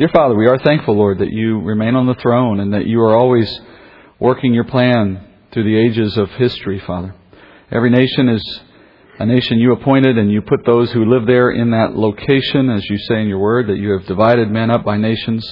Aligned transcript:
Dear 0.00 0.08
Father, 0.14 0.34
we 0.34 0.46
are 0.46 0.56
thankful, 0.56 0.96
Lord, 0.96 1.18
that 1.18 1.30
you 1.30 1.60
remain 1.60 1.94
on 1.94 2.06
the 2.06 2.14
throne 2.14 2.60
and 2.60 2.72
that 2.72 2.86
you 2.86 3.02
are 3.02 3.14
always 3.14 3.60
working 4.18 4.54
your 4.54 4.64
plan 4.64 5.22
through 5.52 5.64
the 5.64 5.76
ages 5.76 6.16
of 6.16 6.30
history, 6.30 6.80
Father. 6.86 7.14
Every 7.70 7.90
nation 7.90 8.30
is 8.30 8.60
a 9.18 9.26
nation 9.26 9.58
you 9.58 9.72
appointed, 9.74 10.16
and 10.16 10.32
you 10.32 10.40
put 10.40 10.64
those 10.64 10.90
who 10.90 11.04
live 11.04 11.26
there 11.26 11.50
in 11.50 11.72
that 11.72 11.96
location, 11.96 12.70
as 12.70 12.82
you 12.88 12.96
say 12.96 13.20
in 13.20 13.28
your 13.28 13.40
word, 13.40 13.66
that 13.66 13.76
you 13.76 13.90
have 13.90 14.06
divided 14.06 14.50
men 14.50 14.70
up 14.70 14.86
by 14.86 14.96
nations, 14.96 15.46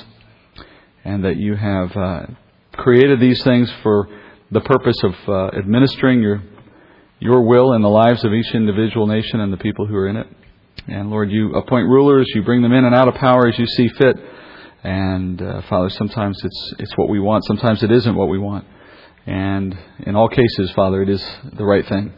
and 1.04 1.26
that 1.26 1.36
you 1.36 1.54
have 1.54 1.94
uh, 1.94 2.22
created 2.72 3.20
these 3.20 3.44
things 3.44 3.70
for 3.82 4.08
the 4.50 4.62
purpose 4.62 4.96
of 5.04 5.14
uh, 5.28 5.58
administering 5.58 6.22
your 6.22 6.42
your 7.20 7.42
will 7.42 7.74
in 7.74 7.82
the 7.82 7.90
lives 7.90 8.24
of 8.24 8.32
each 8.32 8.54
individual 8.54 9.06
nation 9.06 9.40
and 9.40 9.52
the 9.52 9.58
people 9.58 9.86
who 9.86 9.94
are 9.94 10.08
in 10.08 10.16
it. 10.16 10.26
And 10.86 11.10
Lord, 11.10 11.30
you 11.30 11.52
appoint 11.52 11.86
rulers, 11.86 12.26
you 12.34 12.42
bring 12.42 12.62
them 12.62 12.72
in 12.72 12.86
and 12.86 12.94
out 12.94 13.08
of 13.08 13.14
power 13.16 13.46
as 13.46 13.58
you 13.58 13.66
see 13.66 13.88
fit. 13.88 14.16
And 14.82 15.42
uh, 15.42 15.62
Father, 15.62 15.90
sometimes 15.90 16.38
it's 16.44 16.74
it's 16.78 16.96
what 16.96 17.08
we 17.08 17.20
want, 17.20 17.44
sometimes 17.44 17.82
it 17.82 17.90
isn't 17.90 18.14
what 18.14 18.28
we 18.28 18.38
want. 18.38 18.64
And 19.26 19.76
in 20.00 20.16
all 20.16 20.28
cases, 20.28 20.70
Father, 20.72 21.02
it 21.02 21.08
is 21.08 21.24
the 21.52 21.64
right 21.64 21.86
thing. 21.86 22.12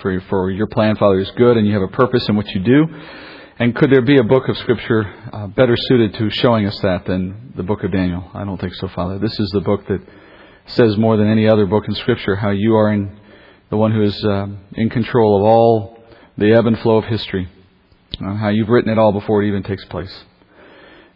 For 0.00 0.20
for 0.22 0.50
your 0.50 0.66
plan, 0.66 0.96
Father, 0.96 1.20
is 1.20 1.30
good, 1.32 1.56
and 1.56 1.66
you 1.66 1.74
have 1.74 1.82
a 1.82 1.88
purpose 1.88 2.28
in 2.28 2.36
what 2.36 2.48
you 2.48 2.60
do. 2.60 2.86
And 3.56 3.74
could 3.76 3.92
there 3.92 4.02
be 4.02 4.18
a 4.18 4.24
book 4.24 4.48
of 4.48 4.56
Scripture 4.58 5.14
uh, 5.32 5.46
better 5.46 5.76
suited 5.76 6.14
to 6.14 6.28
showing 6.30 6.66
us 6.66 6.78
that 6.80 7.06
than 7.06 7.52
the 7.56 7.62
book 7.62 7.84
of 7.84 7.92
Daniel? 7.92 8.28
I 8.34 8.44
don't 8.44 8.60
think 8.60 8.74
so, 8.74 8.88
Father. 8.88 9.18
This 9.18 9.38
is 9.38 9.48
the 9.50 9.60
book 9.60 9.86
that 9.86 10.00
says 10.66 10.96
more 10.96 11.16
than 11.16 11.28
any 11.28 11.46
other 11.46 11.66
book 11.66 11.84
in 11.86 11.94
Scripture 11.94 12.34
how 12.34 12.50
you 12.50 12.74
are 12.74 12.92
in 12.92 13.16
the 13.70 13.76
one 13.76 13.92
who 13.92 14.02
is 14.02 14.24
uh, 14.24 14.46
in 14.74 14.90
control 14.90 15.36
of 15.36 15.44
all 15.44 15.98
the 16.36 16.52
ebb 16.52 16.66
and 16.66 16.78
flow 16.80 16.96
of 16.96 17.04
history, 17.04 17.48
how 18.20 18.48
you've 18.48 18.68
written 18.68 18.90
it 18.90 18.98
all 18.98 19.12
before 19.12 19.42
it 19.42 19.48
even 19.48 19.62
takes 19.62 19.84
place. 19.84 20.24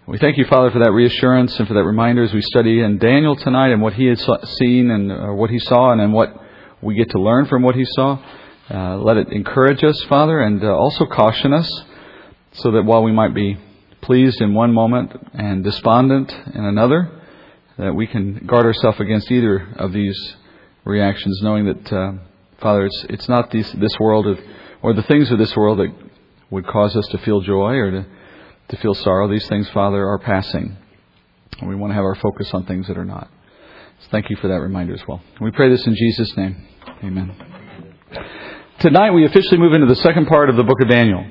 We 0.08 0.16
thank 0.16 0.38
you, 0.38 0.46
Father, 0.46 0.70
for 0.70 0.78
that 0.78 0.92
reassurance 0.92 1.58
and 1.58 1.68
for 1.68 1.74
that 1.74 1.84
reminder 1.84 2.22
as 2.22 2.32
we 2.32 2.40
study 2.40 2.80
in 2.80 2.96
Daniel 2.96 3.36
tonight 3.36 3.72
and 3.72 3.82
what 3.82 3.92
he 3.92 4.06
had 4.06 4.18
seen 4.18 4.90
and 4.90 5.12
uh, 5.12 5.34
what 5.34 5.50
he 5.50 5.58
saw 5.58 5.92
and, 5.92 6.14
what 6.14 6.34
we 6.80 6.94
get 6.94 7.10
to 7.10 7.20
learn 7.20 7.44
from 7.44 7.62
what 7.62 7.74
he 7.74 7.84
saw. 7.84 8.18
Uh, 8.70 8.96
let 8.96 9.18
it 9.18 9.28
encourage 9.30 9.84
us, 9.84 10.02
Father, 10.04 10.40
and 10.40 10.64
uh, 10.64 10.68
also 10.68 11.04
caution 11.04 11.52
us 11.52 11.70
so 12.52 12.70
that 12.70 12.86
while 12.86 13.02
we 13.02 13.12
might 13.12 13.34
be 13.34 13.58
pleased 14.00 14.40
in 14.40 14.54
one 14.54 14.72
moment 14.72 15.12
and 15.34 15.62
despondent 15.62 16.32
in 16.54 16.64
another, 16.64 17.10
that 17.76 17.94
we 17.94 18.06
can 18.06 18.46
guard 18.46 18.64
ourselves 18.64 18.98
against 19.00 19.30
either 19.30 19.74
of 19.76 19.92
these 19.92 20.36
reactions, 20.86 21.38
knowing 21.42 21.66
that, 21.66 21.92
uh, 21.92 22.12
Father, 22.62 22.86
it's, 22.86 23.04
it's 23.10 23.28
not 23.28 23.50
these, 23.50 23.70
this 23.72 23.92
world 24.00 24.26
or, 24.26 24.38
or 24.80 24.94
the 24.94 25.02
things 25.02 25.30
of 25.30 25.36
this 25.36 25.54
world 25.54 25.80
that 25.80 25.94
would 26.48 26.66
cause 26.66 26.96
us 26.96 27.06
to 27.08 27.18
feel 27.18 27.42
joy 27.42 27.74
or 27.74 27.90
to 27.90 28.06
to 28.68 28.76
feel 28.76 28.94
sorrow. 28.94 29.28
These 29.28 29.46
things, 29.48 29.68
Father, 29.70 30.06
are 30.06 30.18
passing. 30.18 30.76
And 31.60 31.68
we 31.68 31.74
want 31.74 31.90
to 31.90 31.94
have 31.94 32.04
our 32.04 32.14
focus 32.16 32.50
on 32.52 32.66
things 32.66 32.86
that 32.88 32.98
are 32.98 33.04
not. 33.04 33.28
So 34.00 34.08
thank 34.10 34.30
you 34.30 34.36
for 34.36 34.48
that 34.48 34.60
reminder 34.60 34.94
as 34.94 35.02
well. 35.08 35.20
We 35.40 35.50
pray 35.50 35.70
this 35.70 35.86
in 35.86 35.94
Jesus' 35.94 36.36
name. 36.36 36.68
Amen. 37.02 37.34
Tonight 38.78 39.10
we 39.10 39.24
officially 39.24 39.58
move 39.58 39.72
into 39.72 39.86
the 39.86 40.00
second 40.02 40.26
part 40.26 40.50
of 40.50 40.56
the 40.56 40.62
book 40.62 40.80
of 40.80 40.88
Daniel. 40.88 41.26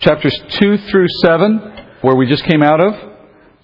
Chapters 0.00 0.38
2 0.48 0.76
through 0.76 1.06
7, 1.22 1.86
where 2.02 2.16
we 2.16 2.26
just 2.26 2.44
came 2.44 2.62
out 2.62 2.80
of, 2.80 2.94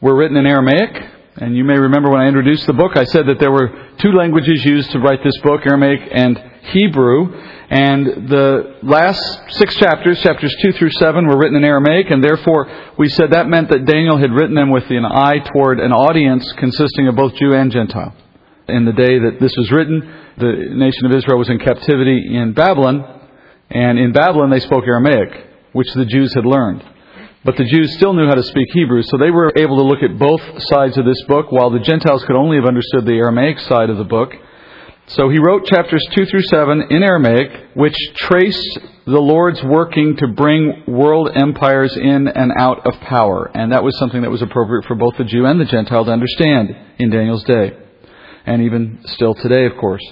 were 0.00 0.16
written 0.16 0.36
in 0.36 0.47
Aramaic. 0.47 1.10
And 1.36 1.56
you 1.56 1.62
may 1.62 1.78
remember 1.78 2.10
when 2.10 2.20
I 2.20 2.27
introduced 2.27 2.66
the 2.66 2.72
book, 2.72 2.97
I 2.97 3.05
said 3.05 3.27
that 3.27 3.38
there 3.38 3.53
were 3.53 3.91
two 3.98 4.12
languages 4.12 4.64
used 4.64 4.91
to 4.92 4.98
write 4.98 5.22
this 5.22 5.36
book, 5.42 5.60
Aramaic 5.66 6.08
and 6.10 6.38
Hebrew. 6.72 7.34
And 7.70 8.30
the 8.30 8.78
last 8.83 9.20
six 9.50 9.77
chapters, 9.77 10.19
chapters 10.22 10.55
2 10.62 10.72
through 10.72 10.91
7, 10.98 11.27
were 11.27 11.36
written 11.36 11.56
in 11.56 11.64
Aramaic, 11.64 12.10
and 12.10 12.25
therefore 12.25 12.66
we 12.98 13.08
said 13.10 13.33
that 13.33 13.47
meant 13.47 13.69
that 13.69 13.84
Daniel 13.84 14.16
had 14.16 14.33
written 14.33 14.55
them 14.55 14.70
with 14.70 14.91
an 14.91 15.05
eye 15.05 15.41
toward 15.52 15.78
an 15.78 15.92
audience 15.92 16.50
consisting 16.56 17.08
of 17.08 17.16
both 17.16 17.34
Jew 17.34 17.52
and 17.52 17.70
Gentile. 17.70 18.14
In 18.69 18.86
the 18.86 18.92
day 18.92 19.19
that 19.19 19.38
this 19.38 19.55
was 19.56 19.70
written, 19.70 20.00
the 20.38 20.77
nation 20.77 21.05
of 21.06 21.12
Israel 21.12 21.38
was 21.38 21.50
in 21.50 21.58
captivity 21.58 22.36
in 22.36 22.54
Babylon, 22.54 23.04
and 23.71 23.98
in 23.98 24.12
Babylon 24.12 24.48
they 24.48 24.60
spoke 24.60 24.84
Aramaic, 24.87 25.47
which 25.72 25.92
the 25.92 26.06
Jews 26.06 26.32
had 26.34 26.47
learned. 26.47 26.82
But 27.44 27.56
the 27.56 27.65
Jews 27.65 27.94
still 27.97 28.15
knew 28.15 28.26
how 28.26 28.34
to 28.34 28.42
speak 28.42 28.69
Hebrew, 28.72 29.03
so 29.03 29.19
they 29.19 29.31
were 29.31 29.53
able 29.56 29.76
to 29.76 29.84
look 29.84 30.03
at 30.03 30.19
both 30.19 30.41
sides 30.72 30.97
of 30.97 31.04
this 31.04 31.22
book, 31.28 31.53
while 31.53 31.71
the 31.71 31.81
Gentiles 31.81 32.25
could 32.25 32.37
only 32.37 32.56
have 32.56 32.66
understood 32.66 33.04
the 33.04 33.12
Aramaic 33.12 33.59
side 33.60 33.91
of 33.91 33.98
the 33.98 34.04
book. 34.04 34.32
So 35.08 35.30
he 35.30 35.38
wrote 35.38 35.64
chapters 35.64 36.04
2 36.12 36.26
through 36.26 36.42
7 36.42 36.82
in 36.91 37.02
Aramaic, 37.02 37.74
which 37.74 37.96
trace 38.14 38.76
the 39.06 39.19
Lord's 39.19 39.62
working 39.64 40.16
to 40.16 40.28
bring 40.28 40.84
world 40.86 41.30
empires 41.34 41.96
in 41.96 42.28
and 42.28 42.52
out 42.58 42.86
of 42.86 43.00
power. 43.00 43.50
And 43.54 43.72
that 43.72 43.82
was 43.82 43.98
something 43.98 44.20
that 44.20 44.30
was 44.30 44.42
appropriate 44.42 44.84
for 44.84 44.97
both 44.97 45.16
the 45.16 45.24
Jew 45.24 45.47
and 45.47 45.58
the 45.58 45.64
Gentile 45.64 46.04
to 46.04 46.10
understand 46.10 46.76
in 46.98 47.08
Daniel's 47.08 47.42
day. 47.44 47.72
And 48.44 48.62
even 48.62 49.00
still 49.06 49.34
today, 49.34 49.64
of 49.64 49.78
course. 49.80 50.04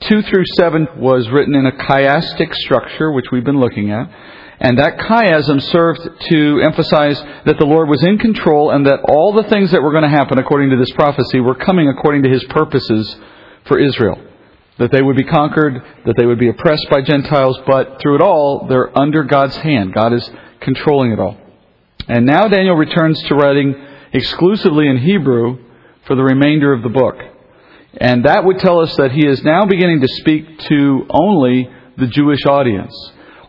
2 0.00 0.20
through 0.20 0.44
7 0.54 0.88
was 0.98 1.30
written 1.30 1.54
in 1.54 1.64
a 1.64 1.72
chiastic 1.72 2.54
structure, 2.54 3.10
which 3.10 3.26
we've 3.32 3.44
been 3.44 3.60
looking 3.60 3.90
at. 3.90 4.10
And 4.60 4.78
that 4.78 4.98
chiasm 4.98 5.62
served 5.62 6.00
to 6.28 6.60
emphasize 6.62 7.18
that 7.46 7.56
the 7.58 7.64
Lord 7.64 7.88
was 7.88 8.04
in 8.04 8.18
control 8.18 8.70
and 8.70 8.84
that 8.84 9.00
all 9.08 9.32
the 9.32 9.48
things 9.48 9.70
that 9.70 9.82
were 9.82 9.92
going 9.92 10.04
to 10.04 10.10
happen 10.10 10.38
according 10.38 10.70
to 10.70 10.76
this 10.76 10.92
prophecy 10.92 11.40
were 11.40 11.54
coming 11.54 11.88
according 11.88 12.24
to 12.24 12.28
His 12.28 12.44
purposes 12.44 13.16
for 13.66 13.78
Israel. 13.78 14.20
That 14.78 14.90
they 14.90 15.02
would 15.02 15.16
be 15.16 15.24
conquered, 15.24 15.82
that 16.06 16.14
they 16.16 16.26
would 16.26 16.38
be 16.38 16.48
oppressed 16.48 16.86
by 16.90 17.02
Gentiles, 17.02 17.58
but 17.66 18.00
through 18.00 18.16
it 18.16 18.22
all, 18.22 18.66
they're 18.68 18.96
under 18.98 19.22
God's 19.24 19.56
hand. 19.56 19.94
God 19.94 20.12
is 20.12 20.28
controlling 20.60 21.12
it 21.12 21.20
all. 21.20 21.36
And 22.08 22.26
now 22.26 22.48
Daniel 22.48 22.74
returns 22.74 23.20
to 23.24 23.34
writing 23.34 23.74
exclusively 24.12 24.88
in 24.88 24.98
Hebrew 24.98 25.58
for 26.06 26.16
the 26.16 26.22
remainder 26.22 26.72
of 26.72 26.82
the 26.82 26.88
book. 26.88 27.16
And 27.98 28.24
that 28.24 28.44
would 28.44 28.58
tell 28.58 28.80
us 28.80 28.96
that 28.96 29.12
he 29.12 29.26
is 29.26 29.42
now 29.44 29.66
beginning 29.66 30.00
to 30.00 30.08
speak 30.08 30.58
to 30.60 31.06
only 31.10 31.70
the 31.98 32.06
Jewish 32.06 32.44
audience. 32.46 32.94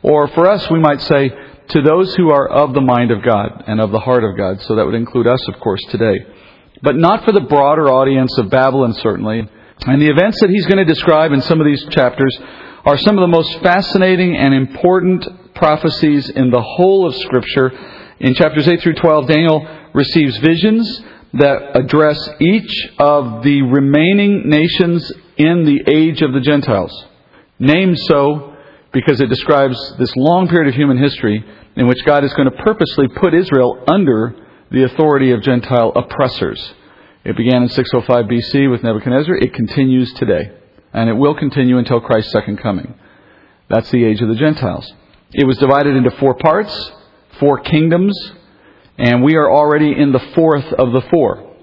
Or 0.01 0.27
for 0.27 0.47
us, 0.47 0.69
we 0.69 0.79
might 0.79 1.01
say, 1.01 1.31
to 1.69 1.81
those 1.81 2.13
who 2.15 2.29
are 2.29 2.47
of 2.47 2.73
the 2.73 2.81
mind 2.81 3.11
of 3.11 3.23
God 3.23 3.63
and 3.67 3.79
of 3.79 3.91
the 3.91 3.99
heart 3.99 4.23
of 4.23 4.37
God. 4.37 4.61
So 4.63 4.75
that 4.75 4.85
would 4.85 4.95
include 4.95 5.27
us, 5.27 5.39
of 5.47 5.59
course, 5.59 5.81
today. 5.89 6.17
But 6.81 6.97
not 6.97 7.23
for 7.23 7.31
the 7.31 7.39
broader 7.41 7.89
audience 7.89 8.37
of 8.37 8.49
Babylon, 8.49 8.93
certainly, 8.95 9.49
and 9.85 10.01
the 10.01 10.09
events 10.09 10.39
that 10.41 10.49
he's 10.49 10.65
going 10.65 10.77
to 10.77 10.85
describe 10.85 11.31
in 11.33 11.41
some 11.41 11.59
of 11.59 11.65
these 11.65 11.83
chapters 11.89 12.37
are 12.85 12.97
some 12.97 13.17
of 13.17 13.21
the 13.21 13.27
most 13.27 13.59
fascinating 13.59 14.35
and 14.35 14.53
important 14.53 15.55
prophecies 15.55 16.29
in 16.29 16.49
the 16.51 16.61
whole 16.61 17.05
of 17.05 17.15
Scripture. 17.15 17.71
In 18.19 18.33
chapters 18.33 18.67
8 18.67 18.81
through 18.81 18.95
12, 18.95 19.27
Daniel 19.27 19.67
receives 19.93 20.37
visions 20.37 21.01
that 21.33 21.75
address 21.75 22.29
each 22.39 22.89
of 22.99 23.43
the 23.43 23.61
remaining 23.63 24.49
nations 24.49 25.11
in 25.37 25.65
the 25.65 25.81
age 25.91 26.21
of 26.21 26.31
the 26.33 26.41
Gentiles. 26.41 27.05
Named 27.59 27.99
so 27.99 28.55
because 28.93 29.19
it 29.19 29.27
describes 29.27 29.77
this 29.97 30.15
long 30.15 30.47
period 30.47 30.69
of 30.69 30.75
human 30.75 30.97
history 30.97 31.43
in 31.75 31.87
which 31.87 32.05
God 32.05 32.23
is 32.23 32.33
going 32.35 32.49
to 32.49 32.63
purposely 32.63 33.07
put 33.07 33.33
Israel 33.33 33.83
under 33.87 34.35
the 34.71 34.83
authority 34.83 35.31
of 35.31 35.41
Gentile 35.41 35.91
oppressors. 35.95 36.73
It 37.25 37.37
began 37.37 37.63
in 37.63 37.69
605 37.69 38.25
BC 38.25 38.69
with 38.69 38.83
Nebuchadnezzar. 38.83 39.35
It 39.35 39.53
continues 39.53 40.11
today. 40.13 40.51
And 40.91 41.09
it 41.09 41.13
will 41.13 41.33
continue 41.33 41.77
until 41.77 42.01
Christ's 42.01 42.33
second 42.33 42.57
coming. 42.57 42.95
That's 43.69 43.89
the 43.91 44.03
age 44.03 44.21
of 44.21 44.27
the 44.27 44.35
Gentiles. 44.35 44.91
It 45.31 45.47
was 45.47 45.57
divided 45.57 45.95
into 45.95 46.11
four 46.11 46.35
parts, 46.35 46.91
four 47.39 47.59
kingdoms, 47.59 48.13
and 48.97 49.23
we 49.23 49.35
are 49.37 49.49
already 49.49 49.97
in 49.97 50.11
the 50.11 50.19
fourth 50.35 50.65
of 50.73 50.91
the 50.91 51.01
four. 51.09 51.55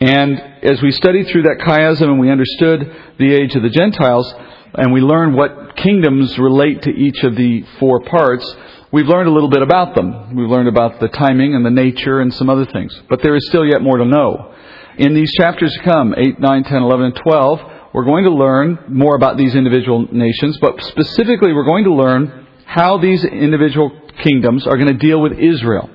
And 0.00 0.38
as 0.64 0.82
we 0.82 0.90
studied 0.90 1.28
through 1.28 1.42
that 1.42 1.60
chiasm 1.60 2.08
and 2.08 2.18
we 2.18 2.28
understood 2.28 2.80
the 3.18 3.32
age 3.32 3.54
of 3.54 3.62
the 3.62 3.70
Gentiles, 3.70 4.34
and 4.74 4.92
we 4.92 5.00
learned 5.00 5.36
what 5.36 5.76
kingdoms 5.76 6.36
relate 6.38 6.82
to 6.82 6.90
each 6.90 7.22
of 7.22 7.36
the 7.36 7.64
four 7.78 8.00
parts, 8.00 8.56
we've 8.92 9.06
learned 9.06 9.28
a 9.28 9.32
little 9.32 9.48
bit 9.48 9.62
about 9.62 9.94
them. 9.94 10.36
We've 10.36 10.48
learned 10.48 10.68
about 10.68 11.00
the 11.00 11.08
timing 11.08 11.54
and 11.54 11.64
the 11.64 11.70
nature 11.70 12.20
and 12.20 12.32
some 12.32 12.48
other 12.48 12.66
things. 12.66 13.00
But 13.08 13.22
there 13.22 13.34
is 13.34 13.46
still 13.48 13.66
yet 13.66 13.82
more 13.82 13.96
to 13.96 14.04
know. 14.04 14.54
In 14.98 15.14
these 15.14 15.32
chapters 15.32 15.72
to 15.74 15.82
come, 15.82 16.14
8, 16.16 16.38
9, 16.38 16.64
10, 16.64 16.82
11, 16.82 17.06
and 17.06 17.16
12, 17.16 17.60
we're 17.94 18.04
going 18.04 18.24
to 18.24 18.30
learn 18.30 18.78
more 18.88 19.16
about 19.16 19.36
these 19.36 19.54
individual 19.54 20.06
nations, 20.12 20.58
but 20.60 20.82
specifically 20.82 21.52
we're 21.52 21.66
going 21.66 21.84
to 21.84 21.94
learn 21.94 22.46
how 22.64 22.98
these 22.98 23.24
individual 23.24 23.90
kingdoms 24.22 24.66
are 24.66 24.76
going 24.76 24.88
to 24.88 24.94
deal 24.98 25.20
with 25.20 25.32
Israel. 25.32 25.90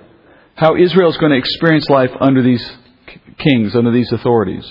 How 0.55 0.75
Israel 0.75 1.09
is 1.09 1.17
going 1.17 1.31
to 1.31 1.37
experience 1.37 1.87
life 1.89 2.11
under 2.19 2.41
these 2.41 2.71
kings, 3.37 3.75
under 3.75 3.91
these 3.91 4.11
authorities. 4.11 4.65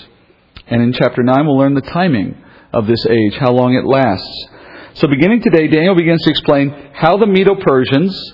And 0.67 0.81
in 0.81 0.93
chapter 0.93 1.23
9, 1.23 1.45
we'll 1.45 1.57
learn 1.57 1.73
the 1.73 1.81
timing 1.81 2.43
of 2.73 2.87
this 2.87 3.05
age, 3.05 3.35
how 3.39 3.51
long 3.51 3.73
it 3.73 3.85
lasts. 3.85 4.49
So 4.97 5.07
beginning 5.07 5.43
today, 5.43 5.67
Daniel 5.67 5.93
begins 5.93 6.23
to 6.23 6.31
explain 6.31 6.71
how 6.91 7.17
the 7.17 7.27
Medo-Persians 7.27 8.33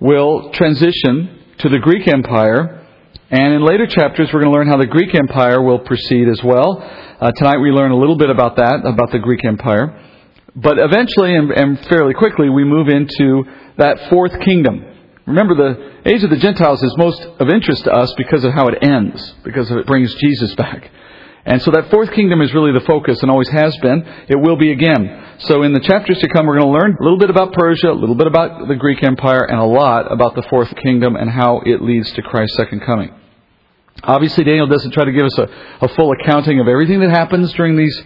will 0.00 0.50
transition 0.52 1.44
to 1.58 1.68
the 1.68 1.78
Greek 1.78 2.08
Empire 2.08 2.86
and 3.30 3.52
in 3.52 3.62
later 3.62 3.86
chapters, 3.86 4.30
we're 4.32 4.40
going 4.40 4.50
to 4.50 4.58
learn 4.58 4.68
how 4.68 4.78
the 4.78 4.86
Greek 4.86 5.14
Empire 5.14 5.60
will 5.60 5.80
proceed 5.80 6.28
as 6.30 6.42
well. 6.42 6.80
Uh, 7.20 7.30
tonight 7.32 7.58
we 7.58 7.70
learn 7.70 7.90
a 7.90 7.96
little 7.98 8.16
bit 8.16 8.30
about 8.30 8.56
that, 8.56 8.86
about 8.86 9.12
the 9.12 9.18
Greek 9.18 9.44
Empire. 9.44 10.02
But 10.56 10.78
eventually, 10.78 11.36
and, 11.36 11.50
and 11.50 11.78
fairly 11.88 12.14
quickly, 12.14 12.48
we 12.48 12.64
move 12.64 12.88
into 12.88 13.44
that 13.76 14.08
fourth 14.08 14.32
kingdom, 14.40 14.86
Remember, 15.28 15.54
the 15.54 16.10
age 16.10 16.24
of 16.24 16.30
the 16.30 16.38
Gentiles 16.38 16.82
is 16.82 16.96
most 16.96 17.20
of 17.20 17.50
interest 17.50 17.84
to 17.84 17.92
us 17.92 18.14
because 18.16 18.44
of 18.44 18.54
how 18.54 18.68
it 18.68 18.78
ends, 18.80 19.34
because 19.44 19.70
it 19.70 19.86
brings 19.86 20.14
Jesus 20.14 20.54
back. 20.54 20.90
And 21.48 21.62
so 21.62 21.70
that 21.70 21.90
fourth 21.90 22.12
kingdom 22.12 22.42
is 22.42 22.52
really 22.52 22.72
the 22.72 22.84
focus 22.84 23.22
and 23.22 23.30
always 23.30 23.48
has 23.48 23.74
been. 23.78 24.06
It 24.28 24.36
will 24.36 24.56
be 24.56 24.70
again. 24.70 25.36
So 25.38 25.62
in 25.62 25.72
the 25.72 25.80
chapters 25.80 26.18
to 26.18 26.28
come, 26.28 26.46
we're 26.46 26.58
going 26.60 26.70
to 26.70 26.78
learn 26.78 26.94
a 27.00 27.02
little 27.02 27.18
bit 27.18 27.30
about 27.30 27.54
Persia, 27.54 27.90
a 27.90 27.92
little 27.92 28.16
bit 28.16 28.26
about 28.26 28.68
the 28.68 28.74
Greek 28.74 29.02
Empire, 29.02 29.44
and 29.44 29.58
a 29.58 29.64
lot 29.64 30.12
about 30.12 30.34
the 30.34 30.42
fourth 30.50 30.76
kingdom 30.76 31.16
and 31.16 31.30
how 31.30 31.62
it 31.64 31.80
leads 31.80 32.12
to 32.12 32.22
Christ's 32.22 32.58
second 32.58 32.80
coming. 32.80 33.14
Obviously, 34.02 34.44
Daniel 34.44 34.66
doesn't 34.66 34.90
try 34.90 35.06
to 35.06 35.12
give 35.12 35.24
us 35.24 35.38
a, 35.38 35.48
a 35.80 35.88
full 35.88 36.12
accounting 36.20 36.60
of 36.60 36.68
everything 36.68 37.00
that 37.00 37.08
happens 37.08 37.50
during 37.54 37.76
these 37.76 38.02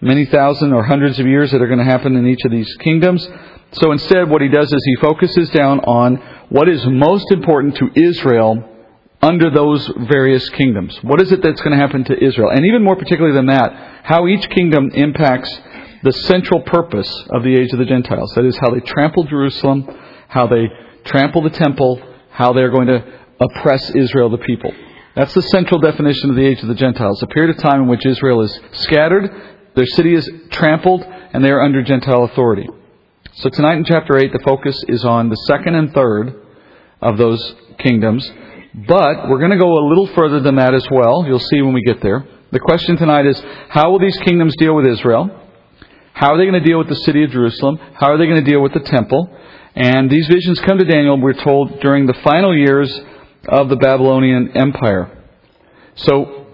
many 0.00 0.24
thousand 0.24 0.72
or 0.72 0.82
hundreds 0.82 1.18
of 1.18 1.26
years 1.26 1.50
that 1.50 1.60
are 1.60 1.66
going 1.66 1.78
to 1.78 1.84
happen 1.84 2.16
in 2.16 2.26
each 2.26 2.44
of 2.46 2.50
these 2.50 2.74
kingdoms. 2.76 3.28
So 3.72 3.92
instead, 3.92 4.30
what 4.30 4.40
he 4.40 4.48
does 4.48 4.72
is 4.72 4.82
he 4.86 4.96
focuses 5.02 5.50
down 5.50 5.80
on 5.80 6.16
what 6.48 6.66
is 6.66 6.82
most 6.86 7.30
important 7.30 7.76
to 7.76 7.90
Israel 7.94 8.72
under 9.26 9.50
those 9.50 9.90
various 10.08 10.48
kingdoms. 10.50 10.96
What 11.02 11.20
is 11.20 11.32
it 11.32 11.42
that's 11.42 11.60
going 11.60 11.76
to 11.76 11.84
happen 11.84 12.04
to 12.04 12.24
Israel? 12.24 12.50
And 12.50 12.64
even 12.64 12.84
more 12.84 12.94
particularly 12.94 13.34
than 13.34 13.46
that, 13.46 14.02
how 14.04 14.28
each 14.28 14.48
kingdom 14.50 14.90
impacts 14.94 15.50
the 16.04 16.12
central 16.12 16.60
purpose 16.60 17.10
of 17.30 17.42
the 17.42 17.54
age 17.54 17.72
of 17.72 17.80
the 17.80 17.84
Gentiles. 17.84 18.32
That 18.36 18.44
is, 18.44 18.56
how 18.56 18.70
they 18.70 18.80
trample 18.80 19.24
Jerusalem, 19.24 19.88
how 20.28 20.46
they 20.46 20.68
trample 21.04 21.42
the 21.42 21.50
temple, 21.50 22.00
how 22.30 22.52
they're 22.52 22.70
going 22.70 22.86
to 22.86 23.04
oppress 23.40 23.90
Israel, 23.90 24.30
the 24.30 24.38
people. 24.38 24.72
That's 25.16 25.34
the 25.34 25.42
central 25.42 25.80
definition 25.80 26.30
of 26.30 26.36
the 26.36 26.46
age 26.46 26.62
of 26.62 26.68
the 26.68 26.74
Gentiles, 26.74 27.20
a 27.22 27.26
period 27.26 27.56
of 27.56 27.62
time 27.62 27.82
in 27.82 27.88
which 27.88 28.06
Israel 28.06 28.42
is 28.42 28.60
scattered, 28.72 29.28
their 29.74 29.86
city 29.86 30.14
is 30.14 30.30
trampled, 30.50 31.02
and 31.02 31.44
they 31.44 31.50
are 31.50 31.62
under 31.62 31.82
Gentile 31.82 32.24
authority. 32.24 32.68
So 33.34 33.48
tonight 33.48 33.78
in 33.78 33.84
chapter 33.84 34.16
8, 34.16 34.32
the 34.32 34.38
focus 34.46 34.82
is 34.88 35.04
on 35.04 35.30
the 35.30 35.36
second 35.48 35.74
and 35.74 35.92
third 35.92 36.34
of 37.02 37.18
those 37.18 37.54
kingdoms. 37.78 38.30
But 38.76 39.30
we're 39.30 39.38
going 39.38 39.52
to 39.52 39.58
go 39.58 39.72
a 39.72 39.88
little 39.88 40.06
further 40.08 40.40
than 40.40 40.56
that 40.56 40.74
as 40.74 40.86
well. 40.90 41.24
You'll 41.26 41.38
see 41.38 41.62
when 41.62 41.72
we 41.72 41.82
get 41.82 42.02
there. 42.02 42.28
The 42.52 42.60
question 42.60 42.98
tonight 42.98 43.24
is 43.24 43.42
how 43.70 43.90
will 43.90 43.98
these 43.98 44.18
kingdoms 44.18 44.54
deal 44.58 44.76
with 44.76 44.86
Israel? 44.86 45.30
How 46.12 46.34
are 46.34 46.38
they 46.38 46.44
going 46.44 46.62
to 46.62 46.68
deal 46.68 46.78
with 46.78 46.88
the 46.88 46.96
city 46.96 47.24
of 47.24 47.30
Jerusalem? 47.30 47.78
How 47.94 48.12
are 48.12 48.18
they 48.18 48.26
going 48.26 48.44
to 48.44 48.50
deal 48.50 48.62
with 48.62 48.74
the 48.74 48.80
temple? 48.80 49.34
And 49.74 50.10
these 50.10 50.26
visions 50.26 50.60
come 50.60 50.78
to 50.78 50.84
Daniel, 50.84 51.18
we're 51.18 51.32
told, 51.32 51.80
during 51.80 52.06
the 52.06 52.14
final 52.24 52.56
years 52.56 53.00
of 53.48 53.68
the 53.70 53.76
Babylonian 53.76 54.56
Empire. 54.56 55.24
So, 55.96 56.46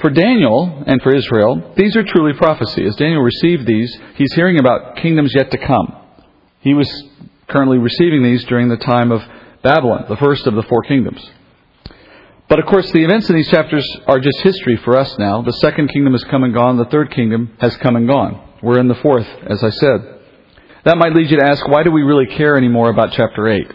for 0.00 0.10
Daniel 0.10 0.82
and 0.86 1.00
for 1.02 1.14
Israel, 1.14 1.74
these 1.76 1.96
are 1.96 2.02
truly 2.02 2.32
prophecy. 2.34 2.86
As 2.86 2.96
Daniel 2.96 3.22
received 3.22 3.66
these, 3.66 3.94
he's 4.16 4.32
hearing 4.34 4.58
about 4.58 4.96
kingdoms 4.96 5.32
yet 5.34 5.50
to 5.50 5.58
come. 5.58 5.96
He 6.60 6.74
was 6.74 6.90
currently 7.48 7.78
receiving 7.78 8.22
these 8.22 8.44
during 8.44 8.68
the 8.68 8.76
time 8.76 9.12
of 9.12 9.22
Babylon, 9.62 10.06
the 10.08 10.16
first 10.16 10.46
of 10.46 10.54
the 10.54 10.62
four 10.62 10.82
kingdoms. 10.82 11.20
But 12.50 12.58
of 12.58 12.66
course, 12.66 12.90
the 12.90 13.04
events 13.04 13.30
in 13.30 13.36
these 13.36 13.48
chapters 13.48 13.86
are 14.08 14.18
just 14.18 14.40
history 14.40 14.76
for 14.78 14.98
us 14.98 15.16
now. 15.18 15.40
The 15.40 15.52
second 15.52 15.88
kingdom 15.88 16.14
has 16.14 16.24
come 16.24 16.42
and 16.42 16.52
gone. 16.52 16.76
The 16.78 16.84
third 16.86 17.12
kingdom 17.12 17.56
has 17.60 17.76
come 17.76 17.94
and 17.94 18.08
gone. 18.08 18.42
We're 18.60 18.80
in 18.80 18.88
the 18.88 18.96
fourth, 18.96 19.28
as 19.48 19.62
I 19.62 19.70
said. 19.70 20.18
That 20.84 20.98
might 20.98 21.14
lead 21.14 21.30
you 21.30 21.38
to 21.38 21.46
ask, 21.46 21.66
why 21.68 21.84
do 21.84 21.92
we 21.92 22.02
really 22.02 22.26
care 22.26 22.56
anymore 22.56 22.90
about 22.90 23.12
chapter 23.12 23.46
8? 23.46 23.72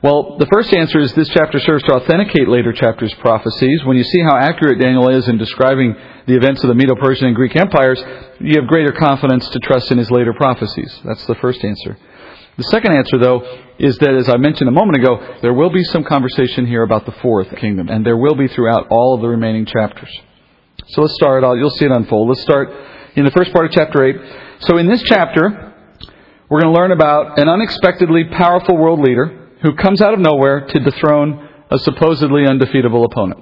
Well, 0.00 0.38
the 0.38 0.46
first 0.50 0.72
answer 0.72 1.00
is 1.00 1.12
this 1.12 1.28
chapter 1.28 1.58
serves 1.60 1.84
to 1.84 1.96
authenticate 1.96 2.48
later 2.48 2.72
chapters' 2.72 3.12
prophecies. 3.14 3.84
When 3.84 3.98
you 3.98 4.04
see 4.04 4.22
how 4.22 4.36
accurate 4.36 4.80
Daniel 4.80 5.10
is 5.10 5.28
in 5.28 5.36
describing 5.36 5.94
the 6.26 6.36
events 6.36 6.62
of 6.64 6.68
the 6.68 6.74
Medo 6.74 6.94
Persian 6.94 7.26
and 7.26 7.36
Greek 7.36 7.56
empires, 7.56 8.02
you 8.40 8.54
have 8.58 8.68
greater 8.68 8.92
confidence 8.92 9.46
to 9.50 9.58
trust 9.58 9.90
in 9.90 9.98
his 9.98 10.10
later 10.10 10.32
prophecies. 10.32 10.98
That's 11.04 11.26
the 11.26 11.34
first 11.34 11.62
answer. 11.62 11.98
The 12.58 12.64
second 12.64 12.92
answer, 12.92 13.18
though, 13.18 13.60
is 13.78 13.96
that, 13.98 14.14
as 14.14 14.28
I 14.28 14.36
mentioned 14.36 14.68
a 14.68 14.72
moment 14.72 14.98
ago, 14.98 15.38
there 15.42 15.54
will 15.54 15.70
be 15.70 15.84
some 15.84 16.02
conversation 16.02 16.66
here 16.66 16.82
about 16.82 17.06
the 17.06 17.12
fourth 17.12 17.54
kingdom, 17.56 17.88
and 17.88 18.04
there 18.04 18.16
will 18.16 18.34
be 18.34 18.48
throughout 18.48 18.88
all 18.90 19.14
of 19.14 19.20
the 19.20 19.28
remaining 19.28 19.64
chapters. 19.64 20.10
So 20.88 21.02
let's 21.02 21.14
start. 21.14 21.44
You'll 21.56 21.70
see 21.70 21.84
it 21.84 21.92
unfold. 21.92 22.28
Let's 22.28 22.42
start 22.42 22.68
in 23.14 23.24
the 23.24 23.30
first 23.30 23.52
part 23.52 23.66
of 23.66 23.70
chapter 23.70 24.02
8. 24.04 24.16
So 24.60 24.76
in 24.76 24.88
this 24.88 25.00
chapter, 25.02 25.72
we're 26.48 26.60
going 26.60 26.74
to 26.74 26.80
learn 26.80 26.90
about 26.90 27.38
an 27.38 27.48
unexpectedly 27.48 28.24
powerful 28.24 28.76
world 28.76 29.00
leader 29.00 29.50
who 29.62 29.76
comes 29.76 30.02
out 30.02 30.14
of 30.14 30.18
nowhere 30.18 30.66
to 30.66 30.80
dethrone 30.80 31.48
a 31.70 31.78
supposedly 31.78 32.44
undefeatable 32.44 33.04
opponent. 33.04 33.40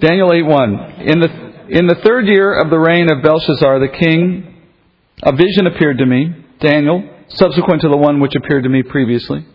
Daniel 0.00 0.30
8:1. 0.30 1.00
In 1.06 1.20
the 1.20 1.54
in 1.68 1.86
the 1.86 1.94
third 2.04 2.26
year 2.26 2.58
of 2.58 2.70
the 2.70 2.78
reign 2.78 3.08
of 3.08 3.22
Belshazzar 3.22 3.78
the 3.78 3.88
king, 3.88 4.64
a 5.22 5.32
vision 5.32 5.68
appeared 5.68 5.98
to 5.98 6.06
me, 6.06 6.34
Daniel, 6.58 7.08
subsequent 7.28 7.82
to 7.82 7.88
the 7.88 7.96
one 7.96 8.20
which 8.20 8.34
appeared 8.34 8.64
to 8.64 8.68
me 8.68 8.82
previously. 8.82 9.46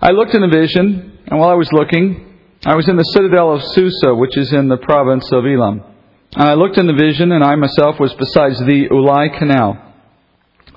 I 0.00 0.10
looked 0.10 0.34
in 0.34 0.42
a 0.42 0.48
vision, 0.48 1.18
and 1.26 1.38
while 1.38 1.50
I 1.50 1.54
was 1.54 1.72
looking, 1.72 2.38
I 2.64 2.74
was 2.74 2.88
in 2.88 2.96
the 2.96 3.02
citadel 3.02 3.54
of 3.54 3.62
Susa, 3.62 4.14
which 4.14 4.36
is 4.36 4.52
in 4.52 4.68
the 4.68 4.76
province 4.76 5.30
of 5.32 5.44
Elam. 5.44 5.82
And 6.34 6.48
I 6.48 6.54
looked 6.54 6.78
in 6.78 6.86
the 6.86 6.92
vision, 6.92 7.32
and 7.32 7.44
I 7.44 7.54
myself 7.56 8.00
was 8.00 8.14
besides 8.14 8.58
the 8.58 8.88
Ulai 8.90 9.38
canal. 9.38 9.94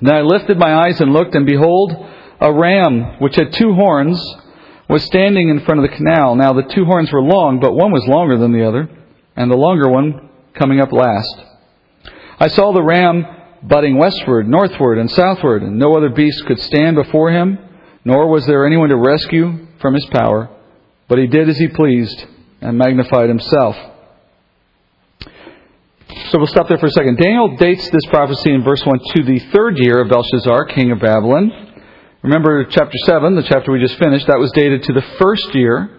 Then 0.00 0.14
I 0.14 0.20
lifted 0.20 0.58
my 0.58 0.74
eyes 0.74 1.00
and 1.00 1.12
looked, 1.12 1.34
and 1.34 1.46
behold, 1.46 1.92
a 2.40 2.52
ram, 2.52 3.16
which 3.18 3.36
had 3.36 3.52
two 3.52 3.72
horns, 3.74 4.20
was 4.88 5.04
standing 5.04 5.48
in 5.48 5.64
front 5.64 5.82
of 5.82 5.90
the 5.90 5.96
canal. 5.96 6.36
Now 6.36 6.52
the 6.52 6.62
two 6.62 6.84
horns 6.84 7.10
were 7.12 7.22
long, 7.22 7.58
but 7.60 7.72
one 7.72 7.92
was 7.92 8.06
longer 8.06 8.38
than 8.38 8.52
the 8.52 8.66
other, 8.66 8.88
and 9.34 9.50
the 9.50 9.56
longer 9.56 9.88
one 9.88 10.28
coming 10.54 10.80
up 10.80 10.92
last. 10.92 11.36
I 12.38 12.48
saw 12.48 12.72
the 12.72 12.82
ram 12.82 13.26
butting 13.62 13.98
westward, 13.98 14.48
northward, 14.48 14.98
and 14.98 15.10
southward, 15.10 15.62
and 15.62 15.78
no 15.78 15.94
other 15.94 16.10
beast 16.10 16.44
could 16.46 16.60
stand 16.60 16.96
before 16.96 17.30
him, 17.30 17.58
nor 18.04 18.28
was 18.28 18.46
there 18.46 18.66
anyone 18.66 18.88
to 18.88 18.96
rescue 18.96 19.66
from 19.80 19.94
his 19.94 20.06
power. 20.06 20.48
But 21.08 21.18
he 21.18 21.26
did 21.26 21.48
as 21.48 21.58
he 21.58 21.68
pleased 21.68 22.24
and 22.60 22.78
magnified 22.78 23.28
himself. 23.28 23.76
So 26.30 26.38
we'll 26.38 26.46
stop 26.46 26.68
there 26.68 26.78
for 26.78 26.86
a 26.86 26.90
second. 26.90 27.18
Daniel 27.18 27.56
dates 27.56 27.88
this 27.90 28.06
prophecy 28.10 28.52
in 28.52 28.62
verse 28.64 28.84
1 28.84 28.98
to 29.16 29.22
the 29.22 29.38
third 29.52 29.78
year 29.78 30.02
of 30.02 30.08
Belshazzar, 30.08 30.66
king 30.66 30.90
of 30.90 31.00
Babylon. 31.00 31.50
Remember 32.22 32.64
chapter 32.64 32.96
7, 33.04 33.36
the 33.36 33.42
chapter 33.42 33.70
we 33.70 33.80
just 33.80 33.98
finished, 33.98 34.26
that 34.26 34.38
was 34.38 34.50
dated 34.52 34.82
to 34.84 34.92
the 34.92 35.04
first 35.18 35.54
year 35.54 35.95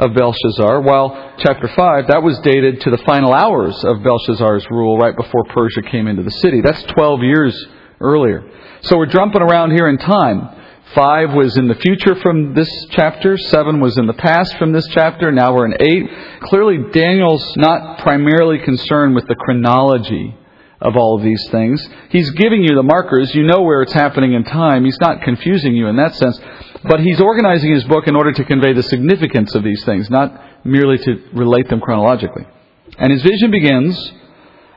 of 0.00 0.14
Belshazzar, 0.14 0.80
while 0.80 1.34
chapter 1.38 1.68
5, 1.68 2.08
that 2.08 2.22
was 2.22 2.38
dated 2.40 2.80
to 2.80 2.90
the 2.90 2.98
final 3.04 3.34
hours 3.34 3.76
of 3.84 4.02
Belshazzar's 4.02 4.66
rule 4.70 4.96
right 4.96 5.14
before 5.14 5.44
Persia 5.44 5.82
came 5.82 6.08
into 6.08 6.22
the 6.22 6.30
city. 6.30 6.62
That's 6.62 6.82
12 6.84 7.22
years 7.22 7.66
earlier. 8.00 8.42
So 8.80 8.96
we're 8.96 9.06
jumping 9.06 9.42
around 9.42 9.72
here 9.72 9.88
in 9.88 9.98
time. 9.98 10.56
5 10.94 11.34
was 11.34 11.56
in 11.58 11.68
the 11.68 11.74
future 11.74 12.16
from 12.16 12.54
this 12.54 12.68
chapter, 12.90 13.36
7 13.36 13.78
was 13.78 13.98
in 13.98 14.06
the 14.06 14.14
past 14.14 14.56
from 14.56 14.72
this 14.72 14.88
chapter, 14.88 15.30
now 15.30 15.54
we're 15.54 15.66
in 15.66 15.76
8. 15.78 16.40
Clearly, 16.44 16.78
Daniel's 16.92 17.54
not 17.56 17.98
primarily 18.00 18.58
concerned 18.58 19.14
with 19.14 19.28
the 19.28 19.36
chronology 19.36 20.34
of 20.80 20.96
all 20.96 21.16
of 21.16 21.22
these 21.22 21.46
things. 21.50 21.86
He's 22.10 22.30
giving 22.30 22.62
you 22.62 22.74
the 22.74 22.82
markers. 22.82 23.34
You 23.34 23.42
know 23.42 23.62
where 23.62 23.82
it's 23.82 23.92
happening 23.92 24.32
in 24.32 24.44
time. 24.44 24.84
He's 24.84 25.00
not 25.00 25.22
confusing 25.22 25.76
you 25.76 25.88
in 25.88 25.96
that 25.96 26.14
sense. 26.14 26.40
But 26.84 27.00
he's 27.00 27.20
organizing 27.20 27.72
his 27.74 27.84
book 27.84 28.06
in 28.06 28.16
order 28.16 28.32
to 28.32 28.44
convey 28.44 28.72
the 28.72 28.82
significance 28.82 29.54
of 29.54 29.62
these 29.62 29.84
things, 29.84 30.08
not 30.08 30.64
merely 30.64 30.96
to 30.98 31.28
relate 31.34 31.68
them 31.68 31.80
chronologically. 31.80 32.46
And 32.98 33.12
his 33.12 33.22
vision 33.22 33.50
begins 33.50 34.12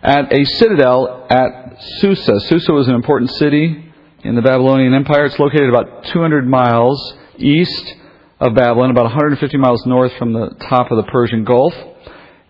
at 0.01 0.31
a 0.33 0.43
citadel 0.43 1.25
at 1.29 1.81
Susa. 1.99 2.39
Susa 2.41 2.73
was 2.73 2.87
an 2.89 2.95
important 2.95 3.31
city 3.31 3.93
in 4.23 4.35
the 4.35 4.41
Babylonian 4.41 4.93
Empire. 4.93 5.25
It's 5.25 5.39
located 5.39 5.69
about 5.69 6.05
200 6.05 6.47
miles 6.47 7.13
east 7.37 7.95
of 8.39 8.55
Babylon, 8.55 8.91
about 8.91 9.05
150 9.05 9.57
miles 9.57 9.85
north 9.85 10.11
from 10.17 10.33
the 10.33 10.49
top 10.67 10.91
of 10.91 10.97
the 10.97 11.09
Persian 11.09 11.45
Gulf. 11.45 11.73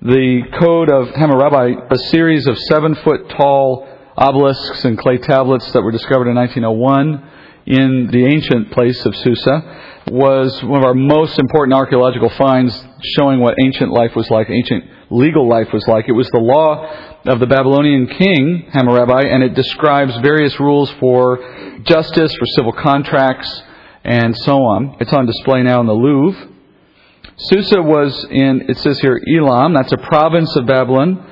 The 0.05 0.41
Code 0.59 0.91
of 0.91 1.15
Hammurabi, 1.15 1.77
a 1.89 1.97
series 2.09 2.45
of 2.45 2.57
seven 2.67 2.93
foot 2.93 3.29
tall 3.29 3.87
obelisks 4.17 4.83
and 4.83 4.97
clay 4.97 5.17
tablets 5.17 5.71
that 5.71 5.81
were 5.81 5.91
discovered 5.91 6.27
in 6.27 6.35
1901 6.35 7.23
in 7.67 8.09
the 8.11 8.25
ancient 8.25 8.71
place 8.71 9.05
of 9.05 9.15
Susa 9.15 10.01
was 10.11 10.61
one 10.61 10.79
of 10.81 10.83
our 10.83 10.93
most 10.93 11.39
important 11.39 11.73
archaeological 11.73 12.27
finds 12.31 12.85
showing 13.15 13.39
what 13.39 13.55
ancient 13.63 13.93
life 13.93 14.13
was 14.13 14.29
like, 14.29 14.49
ancient 14.49 14.83
legal 15.09 15.47
life 15.47 15.71
was 15.71 15.87
like. 15.87 16.09
It 16.09 16.11
was 16.11 16.27
the 16.31 16.39
law 16.39 16.85
of 17.25 17.39
the 17.39 17.47
Babylonian 17.47 18.07
king, 18.07 18.67
Hammurabi, 18.73 19.29
and 19.29 19.41
it 19.41 19.53
describes 19.53 20.17
various 20.17 20.59
rules 20.59 20.91
for 20.99 21.79
justice, 21.83 22.35
for 22.35 22.45
civil 22.57 22.73
contracts, 22.73 23.63
and 24.03 24.35
so 24.39 24.57
on. 24.57 24.97
It's 24.99 25.13
on 25.13 25.25
display 25.27 25.63
now 25.63 25.79
in 25.79 25.87
the 25.87 25.93
Louvre. 25.93 26.49
Susa 27.35 27.81
was 27.81 28.25
in, 28.29 28.69
it 28.69 28.77
says 28.77 28.99
here, 28.99 29.19
Elam, 29.27 29.73
that's 29.73 29.91
a 29.91 29.97
province 29.97 30.55
of 30.55 30.67
Babylon, 30.67 31.25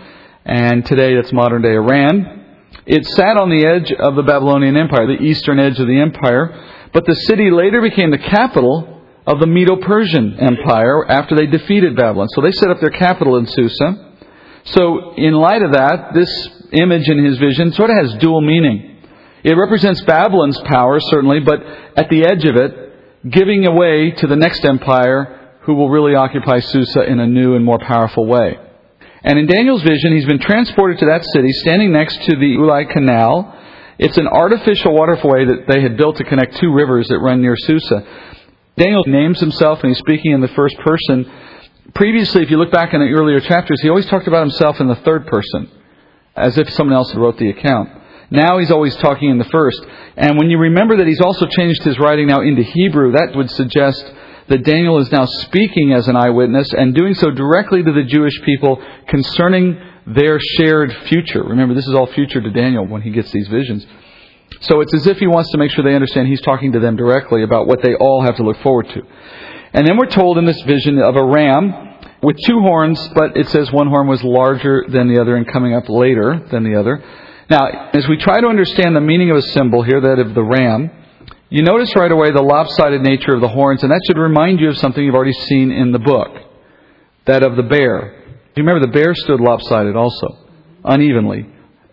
and 0.44 0.84
today 0.84 1.14
it's 1.14 1.32
modern 1.32 1.62
day 1.62 1.74
Iran. 1.74 2.40
It 2.88 3.06
sat 3.06 3.38
on 3.38 3.50
the 3.50 3.66
edge 3.66 3.92
of 3.92 4.16
the 4.16 4.24
Babylonian 4.24 4.78
Empire, 4.78 5.06
the 5.06 5.24
eastern 5.24 5.60
edge 5.60 5.80
of 5.80 5.86
the 5.86 6.00
empire, 6.00 6.90
but 6.92 7.06
the 7.06 7.14
city 7.14 7.52
later 7.52 7.82
became 7.82 8.10
the 8.10 8.18
capital 8.18 9.04
of 9.28 9.40
the 9.40 9.46
Medo 9.46 9.76
Persian 9.76 10.40
Empire 10.40 11.06
after 11.08 11.36
they 11.36 11.46
defeated 11.46 11.96
Babylon. 11.96 12.28
So 12.30 12.42
they 12.42 12.52
set 12.52 12.72
up 12.72 12.80
their 12.80 12.90
capital 12.90 13.38
in 13.38 13.46
Susa. 13.46 14.16
So, 14.64 15.14
in 15.16 15.34
light 15.34 15.62
of 15.62 15.74
that, 15.74 16.14
this 16.14 16.50
image 16.72 17.10
in 17.10 17.24
his 17.24 17.38
vision 17.38 17.74
sort 17.74 17.92
of 17.92 17.98
has 17.98 18.16
dual 18.20 18.42
meaning. 18.42 18.98
It 19.44 19.54
represents 19.54 20.02
Babylon's 20.04 20.60
power, 20.66 21.00
certainly, 21.00 21.40
but 21.40 21.62
at 21.96 22.10
the 22.10 22.26
edge 22.26 22.46
of 22.46 22.56
it, 22.56 23.30
giving 23.30 23.68
away 23.68 24.12
to 24.12 24.28
the 24.28 24.36
next 24.36 24.66
empire 24.66 25.41
who 25.62 25.76
will 25.76 25.90
really 25.90 26.16
occupy 26.16 26.60
Susa 26.60 27.04
in 27.04 27.20
a 27.20 27.28
new 27.28 27.56
and 27.56 27.64
more 27.64 27.80
powerful 27.80 28.26
way. 28.26 28.58
And 29.24 29.38
in 29.38 29.46
Daniel's 29.46 29.84
vision, 29.84 30.14
he's 30.16 30.26
been 30.26 30.40
transported 30.40 30.98
to 31.00 31.06
that 31.06 31.24
city, 31.26 31.52
standing 31.52 31.92
next 31.92 32.24
to 32.24 32.36
the 32.36 32.56
Ulai 32.58 32.92
Canal. 32.92 33.58
It's 34.00 34.18
an 34.18 34.28
artificial 34.28 34.94
waterway 34.96 35.46
that 35.46 35.68
they 35.68 35.82
had 35.82 35.96
built 35.96 36.18
to 36.18 36.24
connect 36.24 36.58
two 36.58 36.74
rivers 36.74 37.08
that 37.10 37.20
run 37.20 37.42
near 37.42 37.56
Susa. 37.56 38.04
Daniel 38.78 39.04
names 39.06 39.40
himself, 39.40 39.80
and 39.84 39.90
he's 39.90 40.00
speaking 40.00 40.32
in 40.32 40.42
the 40.42 40.48
first 40.50 40.76
person. 40.80 41.30
Previously, 41.94 42.42
if 42.42 42.50
you 42.50 42.58
look 42.58 42.72
back 42.72 42.96
in 42.96 43.00
the 43.00 43.12
earlier 43.12 43.40
chapters, 43.40 43.80
he 43.82 43.90
always 43.90 44.08
talked 44.08 44.28
about 44.28 44.42
himself 44.42 44.80
in 44.80 44.88
the 44.88 44.96
third 44.96 45.28
person, 45.28 45.70
as 46.36 46.58
if 46.58 46.72
someone 46.72 46.96
else 46.96 47.14
wrote 47.14 47.38
the 47.38 47.50
account. 47.50 47.90
Now 48.32 48.58
he's 48.58 48.72
always 48.72 48.96
talking 48.96 49.30
in 49.30 49.38
the 49.38 49.46
first. 49.46 49.86
And 50.16 50.38
when 50.40 50.50
you 50.50 50.58
remember 50.58 50.98
that 50.98 51.06
he's 51.06 51.22
also 51.22 51.46
changed 51.46 51.84
his 51.84 52.00
writing 52.00 52.28
now 52.28 52.42
into 52.42 52.64
Hebrew, 52.64 53.12
that 53.12 53.36
would 53.36 53.52
suggest 53.52 54.12
that 54.48 54.64
Daniel 54.64 55.00
is 55.00 55.12
now 55.12 55.26
speaking 55.26 55.94
as 55.94 56.08
an 56.08 56.16
eyewitness 56.16 56.74
and 56.74 56.96
doing 56.96 57.14
so 57.16 57.32
directly 57.32 57.84
to 57.84 57.92
the 57.92 58.04
Jewish 58.04 58.40
people 58.44 58.82
concerning 59.08 59.80
their 60.08 60.40
shared 60.58 60.94
future. 61.08 61.44
Remember, 61.44 61.74
this 61.74 61.88
is 61.88 61.94
all 61.94 62.08
future 62.08 62.42
to 62.42 62.50
Daniel 62.50 62.86
when 62.88 63.02
he 63.02 63.12
gets 63.12 63.32
these 63.32 63.48
visions. 63.48 63.86
So 64.62 64.82
it's 64.82 64.94
as 64.94 65.08
if 65.08 65.18
he 65.18 65.28
wants 65.28 65.52
to 65.52 65.58
make 65.58 65.72
sure 65.72 65.84
they 65.84 65.96
understand 65.96 66.28
he's 66.28 66.42
talking 66.42 66.74
to 66.74 66.80
them 66.80 66.96
directly 66.96 67.44
about 67.44 67.68
what 67.68 67.82
they 67.82 67.96
all 67.96 68.22
have 68.24 68.36
to 68.38 68.44
look 68.44 68.58
forward 68.62 68.90
to. 68.90 69.02
And 69.74 69.88
then 69.88 69.98
we're 69.98 70.08
told 70.08 70.38
in 70.38 70.46
this 70.46 70.62
vision 70.64 71.00
of 71.00 71.16
a 71.16 71.24
ram 71.24 71.90
with 72.22 72.38
two 72.46 72.60
horns, 72.60 73.00
but 73.16 73.38
it 73.38 73.48
says 73.50 73.72
one 73.72 73.88
horn 73.88 74.08
was 74.08 74.24
larger 74.24 74.86
than 74.88 75.08
the 75.08 75.20
other 75.22 75.36
and 75.36 75.48
coming 75.48 75.74
up 75.74 75.88
later 75.88 76.46
than 76.52 76.64
the 76.64 76.76
other. 76.76 77.04
Now, 77.50 77.90
as 77.94 78.08
we 78.08 78.18
try 78.18 78.42
to 78.42 78.48
understand 78.48 78.96
the 78.96 79.02
meaning 79.02 79.32
of 79.32 79.38
a 79.38 79.42
symbol 79.42 79.82
here, 79.82 80.02
that 80.02 80.20
of 80.20 80.34
the 80.34 80.44
ram, 80.44 80.92
you 81.52 81.64
notice 81.64 81.94
right 81.98 82.12
away 82.12 82.32
the 82.32 82.42
lopsided 82.42 83.02
nature 83.02 83.36
of 83.36 83.42
the 83.42 83.50
horns, 83.50 83.84
and 83.84 83.92
that 83.92 84.00
should 84.08 84.18
remind 84.18 84.62
you 84.62 84.70
of 84.70 84.78
something 84.78 85.04
you've 85.04 85.16
already 85.16 85.34
seen 85.34 85.70
in 85.70 85.92
the 85.92 86.00
book 86.00 86.32
that 87.26 87.44
of 87.44 87.58
the 87.58 87.64
bear. 87.64 88.24
Do 88.26 88.62
You 88.62 88.64
remember 88.66 88.88
the 88.88 88.94
bear 88.94 89.14
stood 89.14 89.42
lopsided 89.42 89.98
also, 89.98 90.48
unevenly, 90.86 91.46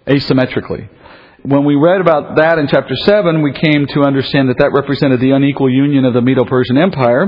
asymmetrically. 0.06 0.88
When 1.42 1.64
we 1.64 1.74
read 1.74 2.00
about 2.00 2.36
that 2.36 2.58
in 2.58 2.68
chapter 2.68 2.94
7, 2.94 3.42
we 3.42 3.52
came 3.52 3.88
to 3.88 4.02
understand 4.02 4.48
that 4.48 4.58
that 4.58 4.70
represented 4.72 5.18
the 5.18 5.32
unequal 5.32 5.70
union 5.70 6.04
of 6.04 6.14
the 6.14 6.22
Medo 6.22 6.44
Persian 6.44 6.78
Empire, 6.78 7.24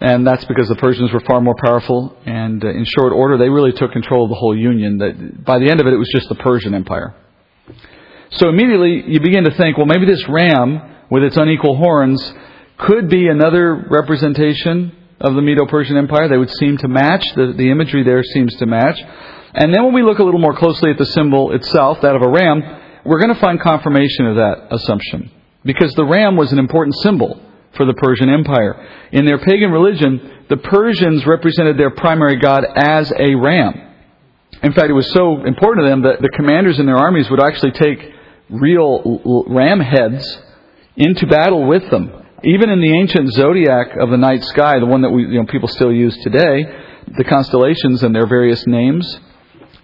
and 0.00 0.26
that's 0.26 0.46
because 0.46 0.68
the 0.68 0.76
Persians 0.76 1.12
were 1.12 1.20
far 1.20 1.42
more 1.42 1.56
powerful, 1.62 2.16
and 2.24 2.64
uh, 2.64 2.68
in 2.68 2.86
short 2.86 3.12
order, 3.12 3.36
they 3.36 3.50
really 3.50 3.72
took 3.72 3.92
control 3.92 4.24
of 4.24 4.30
the 4.30 4.36
whole 4.36 4.56
union. 4.56 4.96
That 4.98 5.44
by 5.44 5.58
the 5.58 5.68
end 5.70 5.80
of 5.80 5.86
it, 5.86 5.92
it 5.92 5.98
was 5.98 6.08
just 6.14 6.30
the 6.30 6.36
Persian 6.36 6.72
Empire. 6.72 7.14
So 8.30 8.48
immediately 8.48 9.04
you 9.06 9.20
begin 9.20 9.44
to 9.44 9.54
think, 9.54 9.76
well, 9.76 9.86
maybe 9.86 10.06
this 10.06 10.26
ram 10.28 10.94
with 11.10 11.22
its 11.22 11.36
unequal 11.36 11.76
horns 11.76 12.34
could 12.78 13.08
be 13.08 13.28
another 13.28 13.86
representation 13.90 14.92
of 15.20 15.34
the 15.34 15.42
Medo-Persian 15.42 15.96
Empire. 15.96 16.28
They 16.28 16.38
would 16.38 16.50
seem 16.50 16.76
to 16.78 16.88
match. 16.88 17.24
The, 17.34 17.54
the 17.56 17.70
imagery 17.70 18.04
there 18.04 18.22
seems 18.22 18.54
to 18.56 18.66
match. 18.66 19.00
And 19.54 19.74
then 19.74 19.84
when 19.84 19.94
we 19.94 20.02
look 20.02 20.18
a 20.18 20.22
little 20.22 20.40
more 20.40 20.56
closely 20.56 20.90
at 20.90 20.98
the 20.98 21.06
symbol 21.06 21.52
itself, 21.52 22.00
that 22.02 22.14
of 22.14 22.22
a 22.22 22.28
ram, 22.28 22.62
we're 23.04 23.20
going 23.20 23.34
to 23.34 23.40
find 23.40 23.60
confirmation 23.60 24.26
of 24.26 24.36
that 24.36 24.68
assumption. 24.70 25.30
Because 25.64 25.92
the 25.94 26.04
ram 26.04 26.36
was 26.36 26.52
an 26.52 26.58
important 26.58 26.94
symbol 26.96 27.40
for 27.76 27.84
the 27.84 27.94
Persian 27.94 28.28
Empire. 28.28 29.08
In 29.12 29.24
their 29.24 29.38
pagan 29.38 29.70
religion, 29.70 30.44
the 30.48 30.56
Persians 30.56 31.26
represented 31.26 31.78
their 31.78 31.90
primary 31.90 32.36
god 32.36 32.64
as 32.76 33.12
a 33.18 33.34
ram. 33.34 33.86
In 34.62 34.72
fact, 34.72 34.88
it 34.88 34.94
was 34.94 35.10
so 35.12 35.44
important 35.44 35.84
to 35.84 35.88
them 35.88 36.02
that 36.02 36.20
the 36.20 36.30
commanders 36.30 36.78
in 36.78 36.86
their 36.86 36.96
armies 36.96 37.30
would 37.30 37.42
actually 37.42 37.72
take 37.72 38.12
real 38.50 39.44
ram 39.48 39.80
heads 39.80 40.38
into 40.98 41.26
battle 41.26 41.66
with 41.66 41.88
them. 41.90 42.10
Even 42.44 42.70
in 42.70 42.80
the 42.80 42.92
ancient 42.92 43.32
zodiac 43.32 43.96
of 43.98 44.10
the 44.10 44.16
night 44.16 44.44
sky, 44.44 44.78
the 44.78 44.86
one 44.86 45.02
that 45.02 45.10
we, 45.10 45.22
you 45.22 45.40
know, 45.40 45.46
people 45.46 45.68
still 45.68 45.92
use 45.92 46.16
today, 46.22 46.64
the 47.16 47.24
constellations 47.24 48.02
and 48.02 48.14
their 48.14 48.26
various 48.26 48.64
names, 48.66 49.18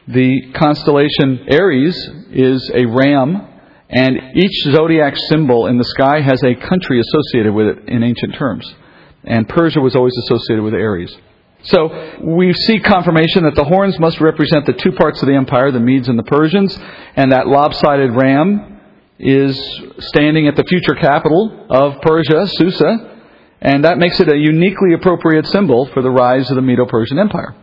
the 0.06 0.52
constellation 0.52 1.46
Aries 1.48 1.96
is 2.30 2.70
a 2.74 2.84
ram, 2.84 3.48
and 3.88 4.18
each 4.36 4.74
zodiac 4.74 5.14
symbol 5.28 5.66
in 5.66 5.78
the 5.78 5.84
sky 5.84 6.20
has 6.20 6.42
a 6.42 6.54
country 6.54 7.00
associated 7.00 7.54
with 7.54 7.66
it 7.68 7.88
in 7.88 8.02
ancient 8.02 8.34
terms. 8.34 8.72
And 9.24 9.48
Persia 9.48 9.80
was 9.80 9.96
always 9.96 10.16
associated 10.18 10.62
with 10.62 10.74
Aries. 10.74 11.16
So 11.62 12.18
we 12.22 12.52
see 12.52 12.78
confirmation 12.80 13.44
that 13.44 13.54
the 13.54 13.64
horns 13.64 13.98
must 13.98 14.20
represent 14.20 14.66
the 14.66 14.74
two 14.74 14.92
parts 14.92 15.22
of 15.22 15.28
the 15.28 15.34
empire, 15.34 15.70
the 15.70 15.80
Medes 15.80 16.08
and 16.08 16.18
the 16.18 16.24
Persians, 16.24 16.78
and 17.16 17.32
that 17.32 17.46
lopsided 17.46 18.12
ram 18.14 18.73
is 19.18 19.56
standing 19.98 20.48
at 20.48 20.56
the 20.56 20.64
future 20.64 20.94
capital 20.94 21.66
of 21.70 22.00
Persia, 22.02 22.46
Susa, 22.46 23.18
and 23.60 23.84
that 23.84 23.98
makes 23.98 24.20
it 24.20 24.28
a 24.28 24.36
uniquely 24.36 24.92
appropriate 24.94 25.46
symbol 25.46 25.86
for 25.86 26.02
the 26.02 26.10
rise 26.10 26.50
of 26.50 26.56
the 26.56 26.62
Medo-Persian 26.62 27.18
Empire. 27.18 27.54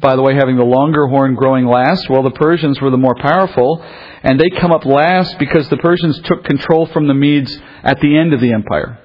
By 0.00 0.16
the 0.16 0.22
way, 0.22 0.34
having 0.34 0.56
the 0.56 0.64
longer 0.64 1.06
horn 1.06 1.34
growing 1.34 1.66
last, 1.66 2.08
well, 2.08 2.22
the 2.22 2.30
Persians 2.30 2.80
were 2.80 2.90
the 2.90 2.96
more 2.96 3.14
powerful, 3.16 3.84
and 4.22 4.38
they 4.38 4.50
come 4.50 4.72
up 4.72 4.84
last 4.84 5.38
because 5.38 5.68
the 5.68 5.76
Persians 5.76 6.20
took 6.22 6.44
control 6.44 6.86
from 6.86 7.08
the 7.08 7.14
Medes 7.14 7.56
at 7.82 8.00
the 8.00 8.16
end 8.16 8.32
of 8.32 8.40
the 8.40 8.52
empire. 8.52 8.98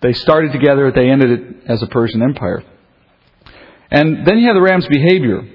They 0.00 0.12
started 0.14 0.52
together, 0.52 0.90
they 0.90 1.08
ended 1.08 1.30
it 1.30 1.56
as 1.68 1.82
a 1.82 1.86
Persian 1.86 2.22
empire. 2.22 2.64
And 3.90 4.26
then 4.26 4.38
you 4.38 4.46
have 4.48 4.56
the 4.56 4.62
ram's 4.62 4.86
behavior. 4.88 5.48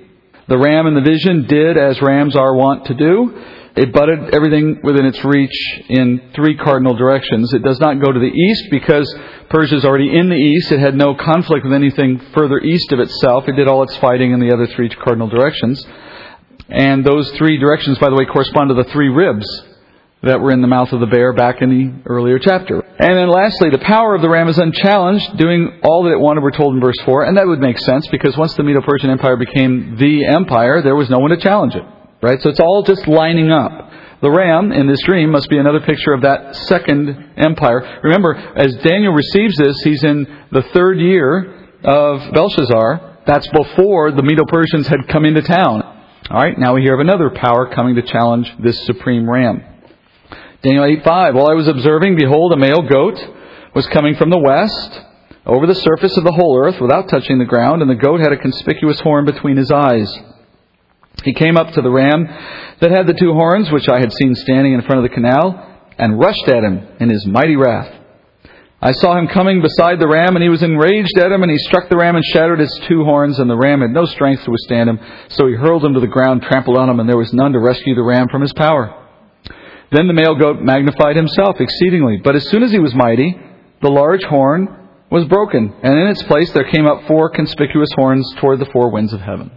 The 0.48 0.58
ram 0.58 0.88
in 0.88 0.94
the 0.94 1.02
vision 1.02 1.48
did 1.48 1.78
as 1.78 2.02
rams 2.02 2.36
are 2.36 2.56
wont 2.56 2.86
to 2.86 2.94
do. 2.94 3.44
It 3.78 3.94
butted 3.94 4.34
everything 4.34 4.80
within 4.82 5.06
its 5.06 5.24
reach 5.24 5.56
in 5.88 6.32
three 6.34 6.58
cardinal 6.58 6.96
directions. 6.96 7.54
It 7.54 7.62
does 7.62 7.80
not 7.80 8.02
go 8.02 8.12
to 8.12 8.20
the 8.20 8.26
east 8.26 8.72
because 8.72 9.08
Persia 9.50 9.76
is 9.76 9.86
already 9.86 10.18
in 10.18 10.30
the 10.30 10.36
east. 10.36 10.72
It 10.72 10.80
had 10.80 10.96
no 10.96 11.14
conflict 11.14 11.64
with 11.64 11.74
anything 11.74 12.20
further 12.34 12.58
east 12.58 12.92
of 12.92 13.00
itself. 13.00 13.48
It 13.48 13.56
did 13.56 13.68
all 13.68 13.84
its 13.84 13.96
fighting 13.98 14.32
in 14.32 14.40
the 14.40 14.52
other 14.52 14.66
three 14.66 14.90
cardinal 14.90 15.28
directions. 15.28 15.86
And 16.70 17.06
those 17.06 17.30
three 17.34 17.60
directions, 17.60 18.00
by 18.00 18.10
the 18.10 18.16
way, 18.16 18.26
correspond 18.26 18.70
to 18.70 18.74
the 18.74 18.90
three 18.90 19.10
ribs 19.10 19.46
that 20.24 20.42
were 20.42 20.52
in 20.52 20.62
the 20.62 20.68
mouth 20.68 20.92
of 20.92 21.00
the 21.00 21.06
bear 21.06 21.32
back 21.32 21.62
in 21.62 21.70
the 21.70 22.10
earlier 22.10 22.40
chapter. 22.40 22.82
And 22.82 23.16
then 23.16 23.30
lastly, 23.30 23.70
the 23.70 23.78
power 23.78 24.16
of 24.16 24.24
the 24.24 24.30
ram 24.30 24.48
is 24.48 24.58
unchallenged, 24.58 25.38
doing 25.38 25.82
all 25.84 26.06
that 26.06 26.14
it 26.14 26.20
wanted, 26.20 26.42
we're 26.42 26.50
told 26.50 26.74
in 26.74 26.82
verse 26.82 27.00
4. 27.06 27.26
And 27.26 27.38
that 27.38 27.46
would 27.46 27.60
make 27.60 27.78
sense 27.78 28.08
because 28.08 28.36
once 28.36 28.56
the 28.56 28.64
Medo 28.64 28.82
Persian 28.82 29.12
Empire 29.12 29.38
became 29.38 29.98
the 29.98 30.26
empire, 30.26 30.82
there 30.82 30.96
was 30.96 31.12
no 31.12 31.20
one 31.20 31.30
to 31.30 31.38
challenge 31.38 31.76
it. 31.76 31.84
Right? 32.22 32.42
So 32.42 32.50
it's 32.50 32.60
all 32.60 32.84
just 32.84 33.08
lining 33.08 33.52
up. 33.52 33.92
The 34.22 34.32
ram 34.32 34.72
in 34.72 34.88
this 34.88 35.02
dream 35.04 35.30
must 35.30 35.50
be 35.50 35.60
another 35.60 35.82
picture 35.82 36.14
of 36.14 36.22
that 36.24 36.56
second 36.56 37.34
empire. 37.38 38.00
Remember, 38.04 38.34
as 38.34 38.76
Daniel 38.78 39.14
receives 39.14 39.56
this, 39.58 39.80
he's 39.84 40.04
in 40.04 40.26
the 40.52 40.64
third 40.74 41.00
year 41.00 41.70
of 41.84 42.34
Belshazzar. 42.34 43.20
That's 43.28 43.48
before 43.50 44.12
the 44.12 44.24
Medo 44.24 44.44
Persians 44.48 44.88
had 44.88 45.08
come 45.10 45.26
into 45.26 45.44
town. 45.44 45.84
All 46.32 46.42
right, 46.42 46.58
now 46.58 46.74
we 46.74 46.82
hear 46.82 46.96
of 46.96 47.00
another 47.00 47.30
power 47.30 47.72
coming 47.74 47.96
to 47.96 48.02
challenge 48.02 48.52
this 48.60 48.84
supreme 48.86 49.30
ram. 49.30 49.64
Daniel 50.64 50.84
8:5. 50.84 51.36
While 51.36 51.50
I 51.50 51.54
was 51.54 51.68
observing, 51.68 52.16
behold, 52.16 52.54
a 52.54 52.58
male 52.58 52.82
goat 52.82 53.24
was 53.76 53.86
coming 53.88 54.16
from 54.16 54.32
the 54.32 54.40
west 54.40 55.02
over 55.46 55.68
the 55.68 55.76
surface 55.76 56.18
of 56.18 56.24
the 56.24 56.32
whole 56.32 56.58
earth 56.58 56.82
without 56.82 57.08
touching 57.08 57.38
the 57.38 57.46
ground, 57.46 57.84
and 57.84 57.90
the 57.92 57.96
goat 57.96 58.20
had 58.20 58.32
a 58.32 58.38
conspicuous 58.38 59.00
horn 59.00 59.26
between 59.26 59.58
his 59.58 59.72
eyes. 59.72 60.12
He 61.24 61.34
came 61.34 61.58
up 61.58 61.72
to 61.74 61.82
the 61.82 61.90
ram 61.90 62.26
that 62.80 62.92
had 62.92 63.08
the 63.08 63.14
two 63.14 63.34
horns, 63.34 63.72
which 63.72 63.90
I 63.90 64.00
had 64.00 64.14
seen 64.14 64.36
standing 64.36 64.74
in 64.74 64.82
front 64.82 64.98
of 64.98 65.04
the 65.04 65.14
canal, 65.14 65.64
and 65.98 66.20
rushed 66.20 66.48
at 66.48 66.64
him 66.64 66.88
in 67.00 67.10
his 67.10 67.26
mighty 67.26 67.56
wrath. 67.56 67.94
I 68.80 68.92
saw 68.92 69.18
him 69.18 69.28
coming 69.28 69.62
beside 69.62 70.00
the 70.00 70.08
ram, 70.08 70.36
and 70.36 70.44
he 70.44 70.50
was 70.50 70.62
enraged 70.62 71.18
at 71.18 71.32
him, 71.32 71.42
and 71.42 71.52
he 71.52 71.58
struck 71.58 71.90
the 71.90 71.98
ram 71.98 72.16
and 72.16 72.24
shattered 72.24 72.60
his 72.60 72.72
two 72.88 73.04
horns, 73.04 73.40
and 73.40 73.50
the 73.50 73.58
ram 73.58 73.82
had 73.82 73.90
no 73.90 74.06
strength 74.06 74.44
to 74.44 74.52
withstand 74.52 74.90
him. 74.90 75.00
So 75.30 75.48
he 75.48 75.56
hurled 75.56 75.84
him 75.84 75.96
to 75.96 76.00
the 76.00 76.06
ground, 76.06 76.44
trampled 76.44 76.78
on 76.78 76.88
him, 76.88 77.00
and 77.00 77.10
there 77.10 77.18
was 77.18 77.34
none 77.34 77.54
to 77.54 77.60
rescue 77.60 77.96
the 77.96 78.04
ram 78.04 78.28
from 78.30 78.42
his 78.44 78.54
power. 78.54 78.94
Then 79.92 80.08
the 80.08 80.14
male 80.14 80.36
goat 80.36 80.62
magnified 80.62 81.16
himself 81.16 81.60
exceedingly. 81.60 82.18
But 82.18 82.36
as 82.36 82.48
soon 82.50 82.62
as 82.62 82.72
he 82.72 82.80
was 82.80 82.94
mighty, 82.94 83.40
the 83.82 83.90
large 83.90 84.24
horn 84.24 84.90
was 85.10 85.26
broken, 85.26 85.74
and 85.82 85.98
in 85.98 86.08
its 86.08 86.22
place 86.24 86.52
there 86.52 86.70
came 86.70 86.86
up 86.86 87.08
four 87.08 87.30
conspicuous 87.30 87.90
horns 87.96 88.32
toward 88.38 88.60
the 88.60 88.66
four 88.66 88.92
winds 88.92 89.14
of 89.14 89.22
heaven. 89.22 89.50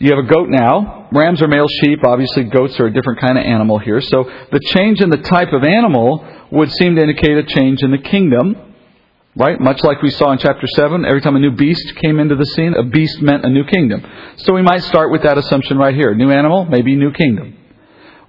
You 0.00 0.14
have 0.14 0.24
a 0.24 0.28
goat 0.28 0.48
now. 0.48 1.08
Rams 1.12 1.42
are 1.42 1.48
male 1.48 1.66
sheep. 1.80 2.00
Obviously, 2.04 2.44
goats 2.44 2.78
are 2.78 2.86
a 2.86 2.92
different 2.92 3.20
kind 3.20 3.36
of 3.36 3.44
animal 3.44 3.78
here. 3.78 4.00
So 4.00 4.24
the 4.52 4.60
change 4.60 5.00
in 5.00 5.10
the 5.10 5.16
type 5.16 5.52
of 5.52 5.64
animal 5.64 6.24
would 6.52 6.70
seem 6.72 6.94
to 6.94 7.02
indicate 7.02 7.36
a 7.36 7.42
change 7.42 7.82
in 7.82 7.90
the 7.90 7.98
kingdom, 7.98 8.56
right? 9.34 9.60
Much 9.60 9.82
like 9.82 10.00
we 10.00 10.10
saw 10.10 10.30
in 10.32 10.38
chapter 10.38 10.66
7. 10.68 11.04
Every 11.04 11.20
time 11.20 11.34
a 11.34 11.40
new 11.40 11.50
beast 11.50 11.96
came 11.96 12.20
into 12.20 12.36
the 12.36 12.46
scene, 12.46 12.74
a 12.74 12.84
beast 12.84 13.20
meant 13.20 13.44
a 13.44 13.50
new 13.50 13.64
kingdom. 13.64 14.04
So 14.36 14.54
we 14.54 14.62
might 14.62 14.84
start 14.84 15.10
with 15.10 15.22
that 15.24 15.36
assumption 15.36 15.78
right 15.78 15.94
here. 15.94 16.14
New 16.14 16.30
animal, 16.30 16.64
maybe 16.64 16.94
new 16.94 17.12
kingdom. 17.12 17.57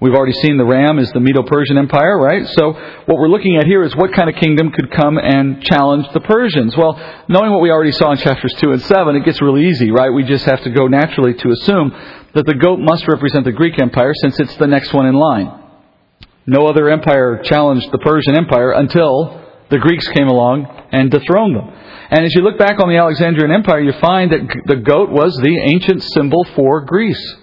We've 0.01 0.13
already 0.13 0.34
seen 0.34 0.58
the 0.58 0.65
ram 0.65 0.98
is 0.98 1.12
the 1.12 1.20
Medo-Persian 1.20 1.77
Empire, 1.77 2.18
right? 2.18 2.48
So 2.48 2.72
what 2.72 3.18
we're 3.20 3.27
looking 3.27 3.58
at 3.58 3.65
here 3.65 3.84
is 3.84 3.94
what 3.98 4.13
kind 4.13 4.29
of 4.29 4.36
kingdom 4.38 4.72
could 4.72 4.91
come 4.91 5.18
and 5.18 5.62
challenge 5.62 6.08
the 6.13 6.22
Persians. 6.22 6.77
Well, 6.77 6.96
knowing 7.27 7.51
what 7.51 7.60
we 7.60 7.70
already 7.70 7.91
saw 7.91 8.12
in 8.12 8.18
chapters 8.18 8.53
2 8.60 8.72
and 8.72 8.82
7, 8.82 9.15
it 9.18 9.25
gets 9.25 9.41
really 9.41 9.68
easy, 9.68 9.91
right? 9.91 10.10
We 10.10 10.24
just 10.24 10.46
have 10.46 10.63
to 10.63 10.70
go 10.70 10.88
naturally 10.88 11.34
to 11.34 11.51
assume 11.51 11.91
that 12.34 12.46
the 12.46 12.53
goat 12.53 12.79
must 12.79 13.10
represent 13.10 13.44
the 13.44 13.51
Greek 13.51 13.77
Empire 13.77 14.13
since 14.22 14.39
it's 14.39 14.56
the 14.56 14.68
next 14.68 14.94
one 14.94 15.06
in 15.06 15.15
line. 15.15 15.51
No 16.46 16.68
other 16.68 16.89
empire 16.89 17.41
challenged 17.44 17.91
the 17.91 17.98
Persian 17.98 18.36
Empire 18.36 18.72
until 18.72 19.46
the 19.70 19.79
Greeks 19.79 20.08
came 20.08 20.29
along 20.29 20.65
and 20.94 21.12
dethroned 21.12 21.58
them. 21.58 21.74
And 22.10 22.25
as 22.25 22.34
you 22.34 22.41
look 22.41 22.58
back 22.58 22.79
on 22.79 22.88
the 22.89 22.98
Alexandrian 22.98 23.51
Empire, 23.51 23.82
you 23.82 23.94
find 24.00 24.32
that 24.32 24.48
the 24.65 24.77
goat 24.77 25.10
was 25.12 25.36
the 25.44 25.60
ancient 25.60 26.03
symbol 26.03 26.44
for 26.56 26.86
Greece. 26.86 27.36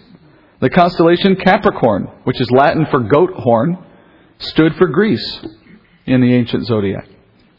The 0.67 0.71
constellation 0.71 1.37
Capricorn, 1.37 2.11
which 2.25 2.41
is 2.41 2.51
Latin 2.51 2.87
for 2.91 2.99
goat 2.99 3.31
horn, 3.37 3.79
stood 4.41 4.75
for 4.75 4.89
Greece 4.89 5.47
in 6.07 6.21
the 6.21 6.35
ancient 6.35 6.67
zodiac. 6.67 7.07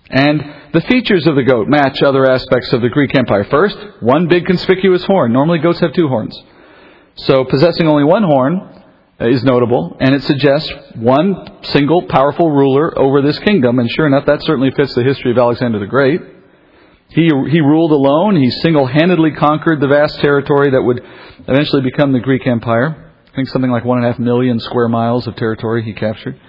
And 0.09 0.43
the 0.73 0.81
features 0.81 1.25
of 1.25 1.35
the 1.35 1.43
goat 1.43 1.69
match 1.69 2.01
other 2.01 2.29
aspects 2.29 2.73
of 2.73 2.81
the 2.81 2.89
Greek 2.89 3.15
Empire. 3.15 3.45
First, 3.45 3.77
one 4.01 4.27
big 4.27 4.45
conspicuous 4.45 5.05
horn. 5.05 5.31
Normally 5.31 5.59
goats 5.59 5.79
have 5.79 5.93
two 5.93 6.09
horns. 6.09 6.37
So 7.15 7.45
possessing 7.45 7.87
only 7.87 8.03
one 8.03 8.23
horn 8.23 8.83
is 9.21 9.41
notable, 9.41 9.95
and 10.01 10.13
it 10.13 10.23
suggests 10.23 10.69
one 10.95 11.63
single 11.63 12.07
powerful 12.07 12.51
ruler 12.51 12.99
over 12.99 13.21
this 13.21 13.39
kingdom, 13.39 13.79
and 13.79 13.89
sure 13.89 14.07
enough, 14.07 14.25
that 14.25 14.43
certainly 14.43 14.71
fits 14.71 14.93
the 14.95 15.03
history 15.05 15.31
of 15.31 15.37
Alexander 15.37 15.79
the 15.79 15.87
Great. 15.87 16.19
He, 17.09 17.23
he 17.23 17.61
ruled 17.61 17.91
alone. 17.91 18.35
He 18.35 18.49
single-handedly 18.49 19.31
conquered 19.31 19.79
the 19.79 19.87
vast 19.87 20.19
territory 20.19 20.71
that 20.71 20.81
would 20.81 21.01
eventually 21.47 21.81
become 21.81 22.11
the 22.11 22.19
Greek 22.19 22.45
Empire. 22.45 23.11
I 23.31 23.35
think 23.35 23.49
something 23.49 23.71
like 23.71 23.85
one 23.85 23.99
and 23.99 24.07
a 24.07 24.11
half 24.11 24.19
million 24.19 24.59
square 24.59 24.89
miles 24.89 25.27
of 25.27 25.35
territory 25.35 25.83
he 25.83 25.93
captured. 25.93 26.39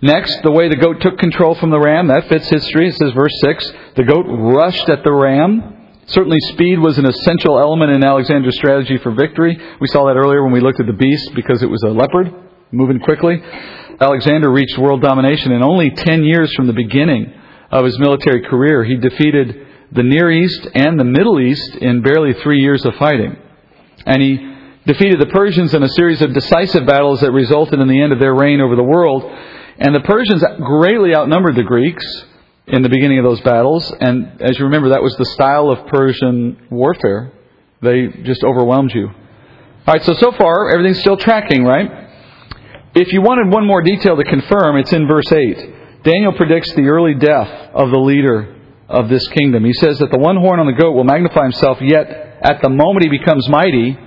Next, 0.00 0.42
the 0.42 0.50
way 0.50 0.68
the 0.68 0.76
goat 0.76 1.00
took 1.00 1.18
control 1.18 1.54
from 1.54 1.70
the 1.70 1.78
ram, 1.78 2.08
that 2.08 2.28
fits 2.28 2.48
history. 2.48 2.88
It 2.88 2.94
says, 2.96 3.12
verse 3.12 3.38
6, 3.40 3.72
the 3.96 4.02
goat 4.02 4.26
rushed 4.26 4.88
at 4.88 5.04
the 5.04 5.12
ram. 5.12 5.78
Certainly, 6.06 6.38
speed 6.52 6.80
was 6.80 6.98
an 6.98 7.06
essential 7.06 7.58
element 7.58 7.92
in 7.92 8.02
Alexander's 8.02 8.56
strategy 8.56 8.98
for 8.98 9.12
victory. 9.12 9.56
We 9.80 9.86
saw 9.88 10.06
that 10.06 10.16
earlier 10.16 10.42
when 10.42 10.52
we 10.52 10.60
looked 10.60 10.80
at 10.80 10.86
the 10.86 10.92
beast 10.92 11.32
because 11.34 11.62
it 11.62 11.70
was 11.70 11.82
a 11.84 11.90
leopard, 11.90 12.34
moving 12.72 12.98
quickly. 12.98 13.40
Alexander 14.00 14.50
reached 14.50 14.76
world 14.78 15.02
domination 15.02 15.52
in 15.52 15.62
only 15.62 15.90
10 15.90 16.24
years 16.24 16.52
from 16.54 16.66
the 16.66 16.72
beginning 16.72 17.32
of 17.70 17.84
his 17.84 17.96
military 18.00 18.42
career. 18.42 18.82
He 18.82 18.96
defeated 18.96 19.68
the 19.92 20.02
Near 20.02 20.30
East 20.30 20.66
and 20.74 20.98
the 20.98 21.04
Middle 21.04 21.38
East 21.38 21.76
in 21.76 22.02
barely 22.02 22.32
three 22.42 22.60
years 22.60 22.84
of 22.86 22.94
fighting. 22.96 23.36
And 24.06 24.22
he 24.22 24.36
defeated 24.86 25.20
the 25.20 25.26
Persians 25.26 25.74
in 25.74 25.82
a 25.82 25.88
series 25.88 26.22
of 26.22 26.32
decisive 26.32 26.86
battles 26.86 27.20
that 27.20 27.30
resulted 27.30 27.78
in 27.78 27.88
the 27.88 28.00
end 28.00 28.12
of 28.12 28.18
their 28.18 28.34
reign 28.34 28.60
over 28.60 28.74
the 28.74 28.82
world. 28.82 29.22
And 29.78 29.94
the 29.94 30.00
Persians 30.00 30.42
greatly 30.58 31.14
outnumbered 31.14 31.56
the 31.56 31.62
Greeks 31.62 32.04
in 32.66 32.82
the 32.82 32.88
beginning 32.88 33.18
of 33.18 33.24
those 33.24 33.40
battles. 33.42 33.92
And 34.00 34.40
as 34.40 34.58
you 34.58 34.64
remember, 34.64 34.90
that 34.90 35.02
was 35.02 35.14
the 35.16 35.26
style 35.26 35.70
of 35.70 35.86
Persian 35.88 36.68
warfare. 36.70 37.32
They 37.82 38.08
just 38.22 38.42
overwhelmed 38.42 38.94
you. 38.94 39.08
All 39.08 39.94
right, 39.94 40.02
so 40.04 40.14
so 40.14 40.32
far, 40.32 40.70
everything's 40.70 41.00
still 41.00 41.16
tracking, 41.16 41.64
right? 41.64 41.90
If 42.94 43.12
you 43.12 43.20
wanted 43.20 43.52
one 43.52 43.66
more 43.66 43.82
detail 43.82 44.16
to 44.16 44.24
confirm, 44.24 44.76
it's 44.76 44.92
in 44.92 45.06
verse 45.06 45.30
8. 45.30 46.02
Daniel 46.04 46.32
predicts 46.32 46.72
the 46.74 46.86
early 46.88 47.14
death 47.14 47.70
of 47.74 47.90
the 47.90 47.98
leader 47.98 48.61
of 48.92 49.08
this 49.08 49.26
kingdom. 49.28 49.64
He 49.64 49.72
says 49.72 49.98
that 49.98 50.10
the 50.10 50.18
one 50.18 50.36
horn 50.36 50.60
on 50.60 50.66
the 50.66 50.76
goat 50.76 50.92
will 50.92 51.04
magnify 51.04 51.42
himself, 51.42 51.78
yet 51.80 52.06
at 52.42 52.60
the 52.60 52.68
moment 52.68 53.04
he 53.04 53.08
becomes 53.08 53.48
mighty, 53.48 53.98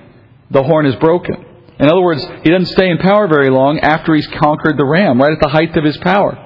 the 0.52 0.64
horn 0.64 0.86
is 0.86 0.96
broken. 0.98 1.44
In 1.80 1.90
other 1.90 2.02
words, 2.02 2.26
he 2.44 2.52
doesn't 2.52 2.72
stay 2.72 2.90
in 2.90 3.00
power 3.00 3.28
very 3.28 3.50
long 3.50 3.80
after 3.80 4.16
he's 4.16 4.28
conquered 4.28 4.78
the 4.78 4.86
ram, 4.86 5.20
right 5.20 5.34
at 5.34 5.42
the 5.42 5.50
height 5.50 5.76
of 5.76 5.84
his 5.84 5.98
power. 5.98 6.38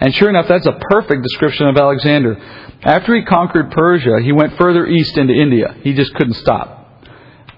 And 0.00 0.12
sure 0.14 0.30
enough, 0.30 0.48
that's 0.48 0.66
a 0.66 0.80
perfect 0.90 1.22
description 1.22 1.68
of 1.68 1.76
Alexander. 1.76 2.36
After 2.82 3.14
he 3.14 3.22
conquered 3.22 3.70
Persia, 3.70 4.18
he 4.24 4.32
went 4.32 4.58
further 4.58 4.86
east 4.86 5.16
into 5.16 5.34
India. 5.34 5.76
He 5.82 5.92
just 5.92 6.12
couldn't 6.14 6.34
stop. 6.34 7.04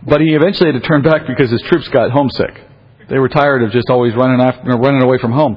But 0.02 0.20
he 0.20 0.34
eventually 0.34 0.70
had 0.70 0.82
to 0.82 0.86
turn 0.86 1.00
back 1.00 1.26
because 1.26 1.50
his 1.50 1.62
troops 1.62 1.88
got 1.88 2.10
homesick. 2.10 2.60
They 3.08 3.18
were 3.18 3.30
tired 3.30 3.62
of 3.62 3.70
just 3.70 3.88
always 3.88 4.14
running 4.14 4.40
after, 4.40 4.76
running 4.76 5.02
away 5.02 5.16
from 5.18 5.32
home. 5.32 5.56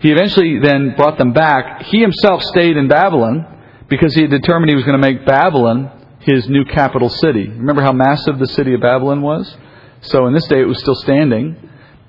He 0.00 0.10
eventually 0.10 0.58
then 0.60 0.94
brought 0.96 1.18
them 1.18 1.32
back. 1.32 1.82
He 1.82 2.00
himself 2.00 2.42
stayed 2.42 2.76
in 2.76 2.88
Babylon 2.88 3.57
because 3.88 4.14
he 4.14 4.22
had 4.22 4.30
determined 4.30 4.70
he 4.70 4.76
was 4.76 4.84
going 4.84 5.00
to 5.00 5.06
make 5.06 5.24
Babylon 5.24 5.90
his 6.20 6.48
new 6.48 6.64
capital 6.64 7.08
city. 7.08 7.48
Remember 7.48 7.82
how 7.82 7.92
massive 7.92 8.38
the 8.38 8.46
city 8.46 8.74
of 8.74 8.80
Babylon 8.80 9.22
was? 9.22 9.56
So 10.02 10.26
in 10.26 10.34
this 10.34 10.46
day 10.46 10.60
it 10.60 10.66
was 10.66 10.78
still 10.78 10.94
standing, 10.94 11.56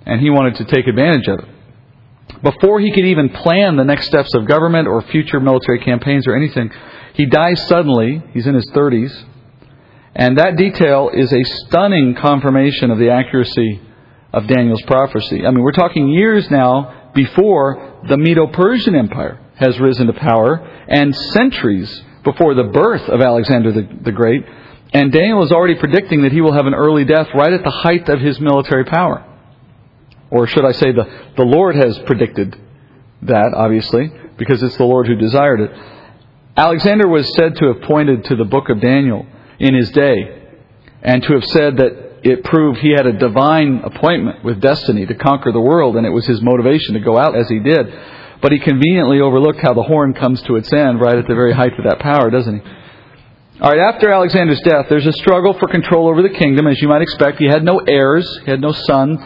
and 0.06 0.20
he 0.20 0.30
wanted 0.30 0.56
to 0.56 0.66
take 0.66 0.88
advantage 0.88 1.28
of 1.28 1.40
it. 1.40 1.46
Before 2.44 2.80
he 2.80 2.92
could 2.92 3.06
even 3.06 3.30
plan 3.30 3.76
the 3.76 3.84
next 3.84 4.08
steps 4.08 4.34
of 4.36 4.48
government 4.48 4.88
or 4.88 5.02
future 5.02 5.40
military 5.40 5.80
campaigns 5.80 6.28
or 6.28 6.36
anything, 6.36 6.72
he 7.14 7.26
dies 7.26 7.68
suddenly. 7.68 8.24
He's 8.34 8.48
in 8.48 8.56
his 8.56 8.70
30s. 8.72 9.26
And 10.16 10.38
that 10.38 10.56
detail 10.58 11.10
is 11.14 11.32
a 11.32 11.44
stunning 11.44 12.16
confirmation 12.16 12.92
of 12.92 12.98
the 12.98 13.10
accuracy 13.10 13.82
of 14.32 14.48
Daniel's 14.48 14.82
prophecy. 14.84 15.46
I 15.46 15.52
mean, 15.52 15.64
we're 15.64 15.72
talking 15.72 16.10
years 16.10 16.50
now 16.50 17.12
before 17.14 18.00
the 18.08 18.18
Medo 18.18 18.48
Persian 18.48 18.96
Empire 18.96 19.40
has 19.60 19.80
risen 19.80 20.08
to 20.08 20.14
power 20.14 20.56
and 20.88 21.16
centuries 21.16 22.04
before 22.24 22.54
the 22.54 22.64
birth 22.64 23.08
of 23.10 23.22
Alexander 23.22 23.72
the, 23.72 23.88
the 24.04 24.12
Great. 24.12 24.46
And 24.94 25.12
Daniel 25.12 25.44
is 25.44 25.52
already 25.52 25.76
predicting 25.76 26.24
that 26.24 26.32
he 26.32 26.42
will 26.42 26.54
have 26.54 26.66
an 26.66 26.74
early 26.74 27.06
death 27.06 27.28
right 27.36 27.54
at 27.54 27.64
the 27.64 27.70
height 27.70 28.10
of 28.10 28.20
his 28.20 28.40
military 28.40 28.86
power. 28.86 29.26
Or 30.32 30.48
should 30.48 30.66
I 30.66 30.72
say, 30.72 30.92
the, 30.92 31.08
the 31.38 31.44
Lord 31.44 31.76
has 31.76 31.98
predicted 32.00 32.56
that, 33.24 33.54
obviously, 33.56 34.12
because 34.38 34.64
it's 34.64 34.78
the 34.78 34.86
Lord 34.86 35.08
who 35.08 35.16
desired 35.16 35.60
it. 35.60 35.72
Alexander 36.56 37.08
was 37.08 37.32
said 37.36 37.56
to 37.58 37.74
have 37.74 37.82
pointed 37.84 38.26
to 38.26 38.36
the 38.36 38.46
book 38.46 38.70
of 38.70 38.82
Daniel 38.82 39.26
in 39.60 39.76
his 39.76 39.92
day 39.92 40.40
and 41.02 41.24
to 41.24 41.34
have 41.34 41.46
said 41.46 41.78
that 41.78 42.10
it 42.24 42.44
proved 42.44 42.80
he 42.80 42.92
had 42.92 43.06
a 43.06 43.14
divine 43.14 43.82
appointment 43.84 44.44
with 44.44 44.62
destiny 44.62 45.06
to 45.06 45.16
conquer 45.16 45.52
the 45.52 45.62
world, 45.62 45.96
and 45.96 46.06
it 46.06 46.10
was 46.10 46.26
his 46.26 46.42
motivation 46.42 46.96
to 46.96 47.00
go 47.00 47.18
out 47.18 47.36
as 47.36 47.48
he 47.48 47.60
did. 47.60 47.88
But 48.42 48.52
he 48.52 48.60
conveniently 48.60 49.20
overlooked 49.20 49.60
how 49.62 49.74
the 49.74 49.84
horn 49.84 50.14
comes 50.14 50.42
to 50.44 50.56
its 50.56 50.72
end 50.72 51.02
right 51.02 51.18
at 51.18 51.28
the 51.28 51.36
very 51.36 51.54
height 51.54 51.78
of 51.78 51.84
that 51.86 52.00
power, 52.00 52.30
doesn't 52.30 52.62
he? 52.62 52.72
All 53.62 53.72
right, 53.72 53.94
after 53.94 54.10
Alexander's 54.10 54.62
death, 54.62 54.86
there's 54.88 55.06
a 55.06 55.12
struggle 55.12 55.54
for 55.54 55.68
control 55.68 56.08
over 56.08 56.22
the 56.22 56.30
kingdom, 56.30 56.66
as 56.66 56.82
you 56.82 56.88
might 56.88 57.02
expect. 57.02 57.40
He 57.40 57.48
had 57.48 57.64
no 57.64 57.80
heirs, 57.80 58.26
he 58.46 58.52
had 58.52 58.62
no 58.62 58.72
son. 58.72 59.18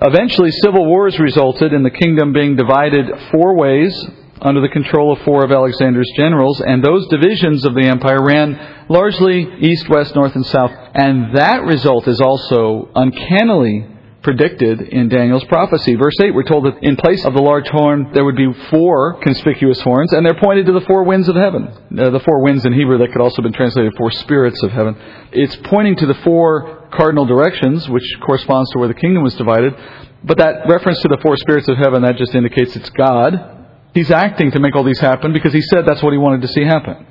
Eventually, 0.00 0.50
civil 0.50 0.86
wars 0.86 1.18
resulted 1.18 1.74
in 1.74 1.82
the 1.82 1.90
kingdom 1.90 2.32
being 2.32 2.56
divided 2.56 3.04
four 3.30 3.54
ways 3.54 3.92
under 4.40 4.62
the 4.62 4.68
control 4.68 5.12
of 5.12 5.20
four 5.24 5.44
of 5.44 5.52
Alexander's 5.52 6.10
generals, 6.16 6.60
and 6.60 6.82
those 6.82 7.06
divisions 7.08 7.66
of 7.66 7.74
the 7.74 7.86
empire 7.86 8.22
ran 8.22 8.86
largely 8.88 9.46
east, 9.60 9.88
west, 9.90 10.14
north, 10.14 10.34
and 10.34 10.46
south. 10.46 10.70
And 10.94 11.36
that 11.36 11.62
result 11.64 12.08
is 12.08 12.20
also 12.20 12.90
uncannily 12.94 13.86
predicted 14.26 14.80
in 14.80 15.08
Daniel's 15.08 15.44
prophecy. 15.44 15.94
Verse 15.94 16.16
8, 16.20 16.34
we're 16.34 16.42
told 16.42 16.64
that 16.64 16.82
in 16.82 16.96
place 16.96 17.24
of 17.24 17.32
the 17.32 17.40
large 17.40 17.68
horn, 17.68 18.10
there 18.12 18.24
would 18.24 18.34
be 18.34 18.52
four 18.70 19.20
conspicuous 19.20 19.80
horns, 19.82 20.12
and 20.12 20.26
they're 20.26 20.40
pointed 20.40 20.66
to 20.66 20.72
the 20.72 20.80
four 20.80 21.04
winds 21.04 21.28
of 21.28 21.36
heaven. 21.36 21.68
Uh, 21.96 22.10
the 22.10 22.18
four 22.18 22.42
winds 22.42 22.64
in 22.64 22.72
Hebrew 22.72 22.98
that 22.98 23.12
could 23.12 23.20
also 23.20 23.40
been 23.40 23.52
translated 23.52 23.94
four 23.96 24.10
spirits 24.10 24.60
of 24.64 24.72
heaven. 24.72 24.96
It's 25.30 25.54
pointing 25.70 25.94
to 25.98 26.06
the 26.06 26.14
four 26.24 26.88
cardinal 26.92 27.24
directions, 27.24 27.88
which 27.88 28.02
corresponds 28.26 28.68
to 28.72 28.80
where 28.80 28.88
the 28.88 28.94
kingdom 28.94 29.22
was 29.22 29.36
divided. 29.36 29.76
But 30.24 30.38
that 30.38 30.68
reference 30.68 31.00
to 31.02 31.08
the 31.08 31.18
four 31.22 31.36
spirits 31.36 31.68
of 31.68 31.76
heaven, 31.76 32.02
that 32.02 32.16
just 32.16 32.34
indicates 32.34 32.74
it's 32.74 32.90
God. 32.90 33.68
He's 33.94 34.10
acting 34.10 34.50
to 34.50 34.58
make 34.58 34.74
all 34.74 34.82
these 34.82 34.98
happen 34.98 35.32
because 35.32 35.52
he 35.52 35.62
said 35.62 35.86
that's 35.86 36.02
what 36.02 36.12
he 36.12 36.18
wanted 36.18 36.42
to 36.42 36.48
see 36.48 36.64
happen. 36.64 37.06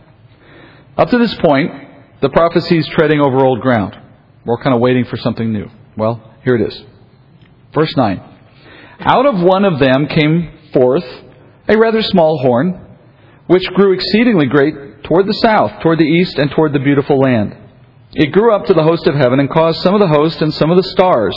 Up 0.97 1.09
to 1.11 1.17
this 1.17 1.33
point, 1.35 1.71
the 2.19 2.29
prophecy 2.29 2.77
is 2.77 2.85
treading 2.87 3.21
over 3.21 3.37
old 3.37 3.61
ground. 3.61 3.97
We're 4.43 4.61
kind 4.61 4.75
of 4.75 4.81
waiting 4.81 5.05
for 5.05 5.15
something 5.15 5.49
new. 5.53 5.69
Well, 5.95 6.35
here 6.43 6.55
it 6.55 6.67
is. 6.67 6.83
Verse 7.75 7.95
9. 7.95 8.21
Out 9.01 9.25
of 9.25 9.41
one 9.41 9.65
of 9.65 9.79
them 9.79 10.07
came 10.07 10.49
forth 10.73 11.05
a 11.67 11.77
rather 11.77 12.01
small 12.01 12.39
horn, 12.39 12.97
which 13.47 13.67
grew 13.73 13.93
exceedingly 13.93 14.47
great 14.47 15.03
toward 15.03 15.27
the 15.27 15.33
south, 15.33 15.81
toward 15.81 15.99
the 15.99 16.03
east, 16.03 16.37
and 16.39 16.49
toward 16.51 16.73
the 16.73 16.79
beautiful 16.79 17.19
land. 17.19 17.55
It 18.13 18.31
grew 18.31 18.55
up 18.55 18.65
to 18.67 18.73
the 18.73 18.83
host 18.83 19.05
of 19.07 19.15
heaven 19.15 19.39
and 19.39 19.49
caused 19.49 19.81
some 19.81 19.93
of 19.93 19.99
the 19.99 20.07
host 20.07 20.41
and 20.41 20.53
some 20.53 20.71
of 20.71 20.77
the 20.77 20.89
stars 20.89 21.35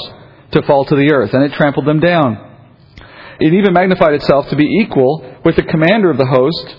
to 0.52 0.62
fall 0.62 0.84
to 0.84 0.94
the 0.94 1.12
earth, 1.12 1.34
and 1.34 1.42
it 1.42 1.52
trampled 1.52 1.86
them 1.86 2.00
down. 2.00 2.38
It 3.40 3.52
even 3.52 3.72
magnified 3.72 4.14
itself 4.14 4.48
to 4.48 4.56
be 4.56 4.64
equal 4.82 5.36
with 5.44 5.56
the 5.56 5.64
commander 5.64 6.10
of 6.10 6.18
the 6.18 6.26
host, 6.26 6.76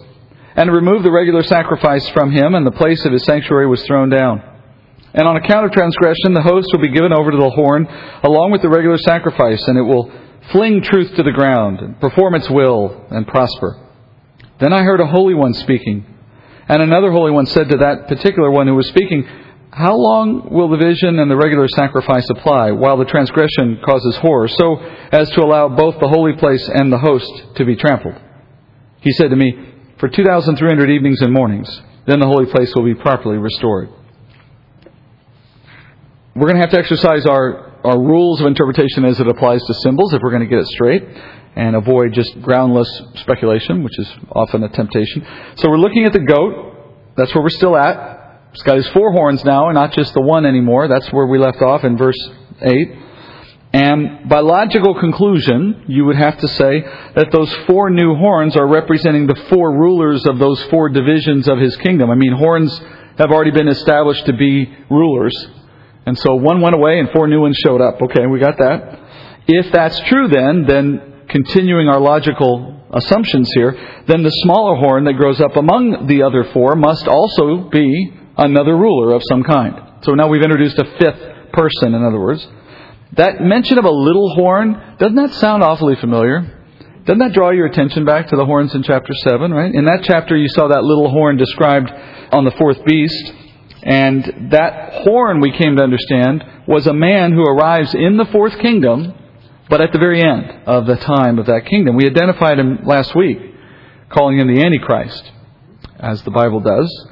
and 0.56 0.72
removed 0.72 1.06
the 1.06 1.12
regular 1.12 1.44
sacrifice 1.44 2.08
from 2.10 2.32
him, 2.32 2.56
and 2.56 2.66
the 2.66 2.72
place 2.72 3.06
of 3.06 3.12
his 3.12 3.24
sanctuary 3.26 3.68
was 3.68 3.84
thrown 3.84 4.10
down. 4.10 4.49
And 5.14 5.28
on 5.28 5.38
account 5.38 5.66
of 5.66 5.72
transgression, 5.72 6.34
the 6.34 6.46
host 6.46 6.68
will 6.72 6.82
be 6.82 6.94
given 6.94 7.14
over 7.14 7.32
to 7.32 7.38
the 7.38 7.50
horn 7.50 7.88
along 8.24 8.52
with 8.52 8.62
the 8.62 8.70
regular 8.70 8.98
sacrifice, 8.98 9.68
and 9.68 9.78
it 9.78 9.82
will 9.82 10.12
fling 10.52 10.82
truth 10.82 11.16
to 11.16 11.24
the 11.24 11.32
ground, 11.32 11.80
and 11.80 12.00
perform 12.00 12.36
its 12.36 12.50
will, 12.50 13.06
and 13.10 13.28
prosper. 13.28 13.78
Then 14.60 14.74
I 14.74 14.84
heard 14.84 15.00
a 15.00 15.08
holy 15.08 15.34
one 15.34 15.54
speaking, 15.54 16.06
and 16.68 16.82
another 16.82 17.12
holy 17.12 17.32
one 17.32 17.48
said 17.48 17.70
to 17.70 17.78
that 17.78 18.08
particular 18.08 18.52
one 18.52 18.68
who 18.68 18.76
was 18.76 18.88
speaking, 18.90 19.28
How 19.72 19.96
long 19.96 20.50
will 20.52 20.70
the 20.70 20.78
vision 20.78 21.18
and 21.18 21.30
the 21.30 21.38
regular 21.38 21.68
sacrifice 21.68 22.30
apply, 22.30 22.72
while 22.72 22.98
the 22.98 23.06
transgression 23.06 23.82
causes 23.84 24.16
horror, 24.18 24.48
so 24.48 24.78
as 25.12 25.30
to 25.32 25.42
allow 25.42 25.70
both 25.70 26.00
the 26.00 26.08
holy 26.10 26.34
place 26.34 26.70
and 26.70 26.94
the 26.94 27.00
host 27.00 27.56
to 27.56 27.66
be 27.66 27.76
trampled? 27.76 28.16
He 29.02 29.12
said 29.12 29.32
to 29.32 29.36
me, 29.36 29.58
For 29.98 30.08
2,300 30.08 30.90
evenings 30.90 31.22
and 31.22 31.34
mornings, 31.34 31.82
then 32.06 32.20
the 32.20 32.28
holy 32.28 32.46
place 32.46 32.74
will 32.76 32.86
be 32.86 32.96
properly 32.96 33.38
restored 33.38 33.90
we're 36.36 36.48
going 36.48 36.56
to 36.56 36.62
have 36.62 36.72
to 36.72 36.80
exercise 36.80 37.26
our, 37.26 37.80
our 37.84 38.00
rules 38.00 38.40
of 38.42 38.48
interpretation 38.48 39.06
as 39.06 39.20
it 39.20 39.28
applies 39.28 39.64
to 39.64 39.74
symbols 39.74 40.14
if 40.14 40.22
we're 40.22 40.32
going 40.32 40.44
to 40.44 40.48
get 40.48 40.60
it 40.60 40.68
straight 40.68 41.04
and 41.56 41.76
avoid 41.76 42.14
just 42.14 42.40
groundless 42.42 42.90
speculation, 43.16 43.84
which 43.84 43.98
is 43.98 44.08
often 44.32 44.64
a 44.64 44.70
temptation. 44.70 45.26
So 45.56 45.70
we're 45.70 45.78
looking 45.78 46.06
at 46.06 46.14
the 46.14 46.20
goat. 46.20 47.14
That's 47.18 47.34
where 47.34 47.44
we're 47.44 47.50
still 47.50 47.76
at. 47.76 48.20
It's 48.54 48.64
got 48.64 48.78
his 48.78 48.88
four 48.90 49.12
horns 49.12 49.44
now, 49.44 49.68
and 49.68 49.76
not 49.76 49.94
just 49.94 50.14
the 50.14 50.22
one 50.22 50.46
anymore. 50.46 50.88
That's 50.88 51.12
where 51.12 51.26
we 51.26 51.38
left 51.38 51.62
off 51.62 51.84
in 51.84 51.98
verse 51.98 52.18
8. 52.62 52.96
And 53.72 54.28
by 54.28 54.40
logical 54.40 55.00
conclusion, 55.00 55.86
you 55.88 56.06
would 56.06 56.16
have 56.16 56.40
to 56.40 56.48
say 56.48 56.82
that 57.16 57.30
those 57.32 57.54
four 57.68 57.90
new 57.92 58.16
horns 58.16 58.56
are 58.56 58.68
representing 58.68 59.28
the 59.28 59.36
four 59.50 59.72
rulers 59.72 60.26
of 60.26 60.40
those 60.40 60.62
four 60.66 60.90
divisions 60.90 61.48
of 61.48 61.60
his 61.60 61.76
kingdom. 61.78 62.10
I 62.10 62.16
mean, 62.16 62.34
horns 62.34 62.76
have 63.20 63.32
already 63.32 63.52
been 63.52 63.68
established 63.68 64.26
to 64.26 64.34
be 64.34 64.74
rulers. 64.90 65.36
And 66.06 66.18
so 66.18 66.36
one 66.36 66.62
went 66.62 66.76
away 66.76 67.00
and 67.00 67.10
four 67.12 67.28
new 67.28 67.42
ones 67.42 67.58
showed 67.58 67.82
up. 67.82 68.02
Okay, 68.02 68.26
we 68.26 68.40
got 68.40 68.58
that. 68.58 69.00
If 69.48 69.72
that's 69.72 70.00
true 70.02 70.28
then, 70.28 70.66
then 70.66 71.26
continuing 71.28 71.88
our 71.88 72.00
logical 72.00 72.84
assumptions 72.92 73.50
here, 73.56 73.72
then 74.08 74.24
the 74.24 74.30
smaller 74.44 74.76
horn 74.76 75.06
that 75.06 75.14
grows 75.14 75.40
up 75.40 75.56
among 75.56 76.08
the 76.08 76.24
other 76.24 76.44
four 76.54 76.76
must 76.76 77.08
also 77.08 77.70
be 77.70 78.14
another 78.38 78.76
ruler 78.76 79.14
of 79.14 79.22
some 79.30 79.44
kind. 79.44 79.76
So 80.02 80.14
now 80.14 80.28
we've 80.28 80.42
introduced 80.42 80.78
a 80.80 80.86
fifth 81.00 81.52
person, 81.54 81.94
in 81.94 82.04
other 82.04 82.20
words. 82.20 82.48
That 83.14 83.42
mention 83.42 83.78
of 83.78 83.86
a 83.86 83.92
little 83.92 84.34
horn, 84.36 84.96
doesn't 85.00 85.16
that 85.16 85.34
sound 85.36 85.64
awfully 85.64 85.96
familiar? 85.96 86.58
Doesn't 87.06 87.20
that 87.20 87.34
draw 87.34 87.50
your 87.52 87.66
attention 87.66 88.06
back 88.06 88.28
to 88.28 88.36
the 88.36 88.46
horns 88.46 88.76
in 88.76 88.84
chapter 88.84 89.14
7, 89.24 89.52
right? 89.52 89.74
In 89.74 89.86
that 89.86 90.04
chapter, 90.04 90.38
you 90.38 90.48
saw 90.50 90.68
that 90.68 90.84
little 90.84 91.10
horn 91.10 91.38
described 91.38 91.90
on 92.32 92.46
the 92.46 92.52
fourth 92.52 92.84
beast. 92.86 93.34
And 93.90 94.52
that 94.52 95.04
horn, 95.04 95.42
we 95.42 95.52
came 95.52 95.76
to 95.76 95.82
understand, 95.82 96.46
was 96.68 96.86
a 96.86 96.94
man 96.94 97.34
who 97.34 97.42
arrives 97.42 97.96
in 97.96 98.18
the 98.18 98.26
fourth 98.26 98.60
kingdom, 98.60 99.16
but 99.68 99.82
at 99.82 99.92
the 99.92 99.98
very 99.98 100.22
end 100.22 100.62
of 100.68 100.86
the 100.86 100.96
time 100.96 101.40
of 101.40 101.48
that 101.48 101.66
kingdom. 101.66 101.96
We 101.96 102.06
identified 102.06 102.60
him 102.60 102.86
last 102.86 103.16
week, 103.16 103.40
calling 104.10 104.38
him 104.38 104.54
the 104.54 104.64
Antichrist, 104.64 105.32
as 106.00 106.22
the 106.22 106.30
Bible 106.30 106.60
does. 106.60 107.08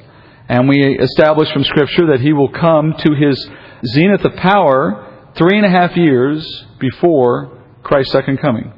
And 0.48 0.68
we 0.68 0.78
established 1.00 1.52
from 1.52 1.64
Scripture 1.64 2.12
that 2.12 2.20
he 2.20 2.32
will 2.32 2.48
come 2.48 2.94
to 2.96 3.12
his 3.12 3.50
zenith 3.84 4.24
of 4.24 4.36
power 4.36 5.32
three 5.36 5.56
and 5.56 5.66
a 5.66 5.70
half 5.70 5.96
years 5.96 6.64
before 6.78 7.60
Christ's 7.82 8.12
second 8.12 8.38
coming. 8.38 8.72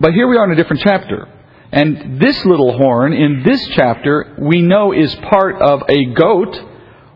But 0.00 0.14
here 0.14 0.26
we 0.26 0.38
are 0.38 0.44
in 0.44 0.52
a 0.52 0.56
different 0.56 0.82
chapter. 0.82 1.28
And 1.70 2.18
this 2.18 2.46
little 2.46 2.78
horn 2.78 3.12
in 3.12 3.42
this 3.44 3.66
chapter 3.74 4.36
we 4.38 4.62
know 4.62 4.92
is 4.92 5.14
part 5.16 5.60
of 5.60 5.82
a 5.88 6.06
goat, 6.14 6.67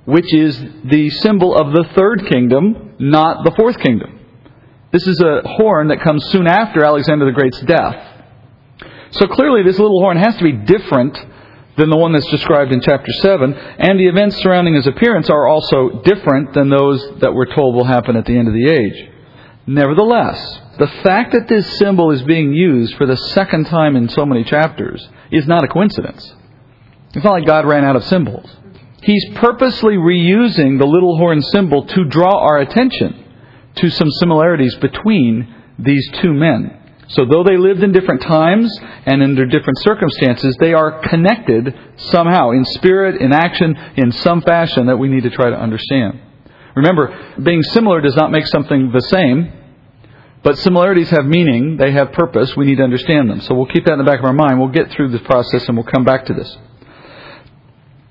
which 0.04 0.32
is 0.34 0.58
the 0.84 1.10
symbol 1.10 1.54
of 1.54 1.72
the 1.72 1.84
third 1.94 2.26
kingdom, 2.28 2.94
not 2.98 3.44
the 3.44 3.52
fourth 3.56 3.78
kingdom. 3.78 4.18
This 4.92 5.06
is 5.06 5.20
a 5.20 5.42
horn 5.44 5.88
that 5.88 6.02
comes 6.02 6.24
soon 6.26 6.46
after 6.46 6.84
Alexander 6.84 7.24
the 7.24 7.32
Great's 7.32 7.60
death. 7.60 8.08
So 9.12 9.26
clearly 9.26 9.62
this 9.62 9.78
little 9.78 10.00
horn 10.00 10.16
has 10.16 10.36
to 10.36 10.44
be 10.44 10.52
different 10.52 11.16
than 11.76 11.88
the 11.88 11.96
one 11.96 12.12
that's 12.12 12.30
described 12.30 12.72
in 12.72 12.80
chapter 12.80 13.10
7, 13.20 13.54
and 13.54 13.98
the 13.98 14.08
events 14.08 14.36
surrounding 14.42 14.74
his 14.74 14.86
appearance 14.86 15.30
are 15.30 15.48
also 15.48 16.02
different 16.02 16.52
than 16.52 16.68
those 16.68 17.20
that 17.20 17.32
we're 17.32 17.54
told 17.54 17.74
will 17.74 17.84
happen 17.84 18.16
at 18.16 18.26
the 18.26 18.36
end 18.36 18.48
of 18.48 18.54
the 18.54 18.68
age. 18.68 19.10
Nevertheless, 19.66 20.60
the 20.78 20.88
fact 21.02 21.32
that 21.32 21.48
this 21.48 21.78
symbol 21.78 22.10
is 22.10 22.22
being 22.22 22.52
used 22.52 22.94
for 22.96 23.06
the 23.06 23.16
second 23.16 23.66
time 23.66 23.96
in 23.96 24.08
so 24.08 24.26
many 24.26 24.44
chapters 24.44 25.08
is 25.30 25.46
not 25.46 25.64
a 25.64 25.68
coincidence. 25.68 26.34
It's 27.14 27.24
not 27.24 27.32
like 27.32 27.46
God 27.46 27.64
ran 27.64 27.84
out 27.84 27.96
of 27.96 28.04
symbols. 28.04 28.54
He's 29.02 29.24
purposely 29.34 29.94
reusing 29.94 30.78
the 30.78 30.86
little 30.86 31.16
horn 31.16 31.42
symbol 31.42 31.84
to 31.86 32.04
draw 32.04 32.38
our 32.38 32.58
attention 32.58 33.24
to 33.76 33.90
some 33.90 34.10
similarities 34.10 34.76
between 34.76 35.52
these 35.78 36.08
two 36.20 36.32
men. 36.32 36.78
So 37.08 37.24
though 37.26 37.42
they 37.42 37.56
lived 37.56 37.82
in 37.82 37.92
different 37.92 38.22
times 38.22 38.72
and 39.04 39.22
under 39.22 39.44
different 39.44 39.78
circumstances, 39.80 40.56
they 40.60 40.72
are 40.72 41.00
connected 41.00 41.76
somehow 41.96 42.52
in 42.52 42.64
spirit, 42.64 43.20
in 43.20 43.32
action, 43.32 43.76
in 43.96 44.12
some 44.12 44.40
fashion 44.40 44.86
that 44.86 44.96
we 44.96 45.08
need 45.08 45.24
to 45.24 45.30
try 45.30 45.50
to 45.50 45.60
understand. 45.60 46.20
Remember, 46.74 47.34
being 47.42 47.62
similar 47.62 48.00
does 48.00 48.16
not 48.16 48.30
make 48.30 48.46
something 48.46 48.92
the 48.92 49.00
same, 49.00 49.52
but 50.42 50.58
similarities 50.58 51.10
have 51.10 51.26
meaning, 51.26 51.76
they 51.76 51.92
have 51.92 52.12
purpose, 52.12 52.56
we 52.56 52.66
need 52.66 52.76
to 52.76 52.84
understand 52.84 53.28
them. 53.28 53.40
So 53.42 53.54
we'll 53.54 53.66
keep 53.66 53.84
that 53.84 53.92
in 53.92 53.98
the 53.98 54.04
back 54.04 54.20
of 54.20 54.24
our 54.24 54.32
mind. 54.32 54.58
We'll 54.58 54.68
get 54.68 54.90
through 54.90 55.10
this 55.10 55.22
process 55.22 55.68
and 55.68 55.76
we'll 55.76 55.86
come 55.86 56.04
back 56.04 56.26
to 56.26 56.34
this. 56.34 56.56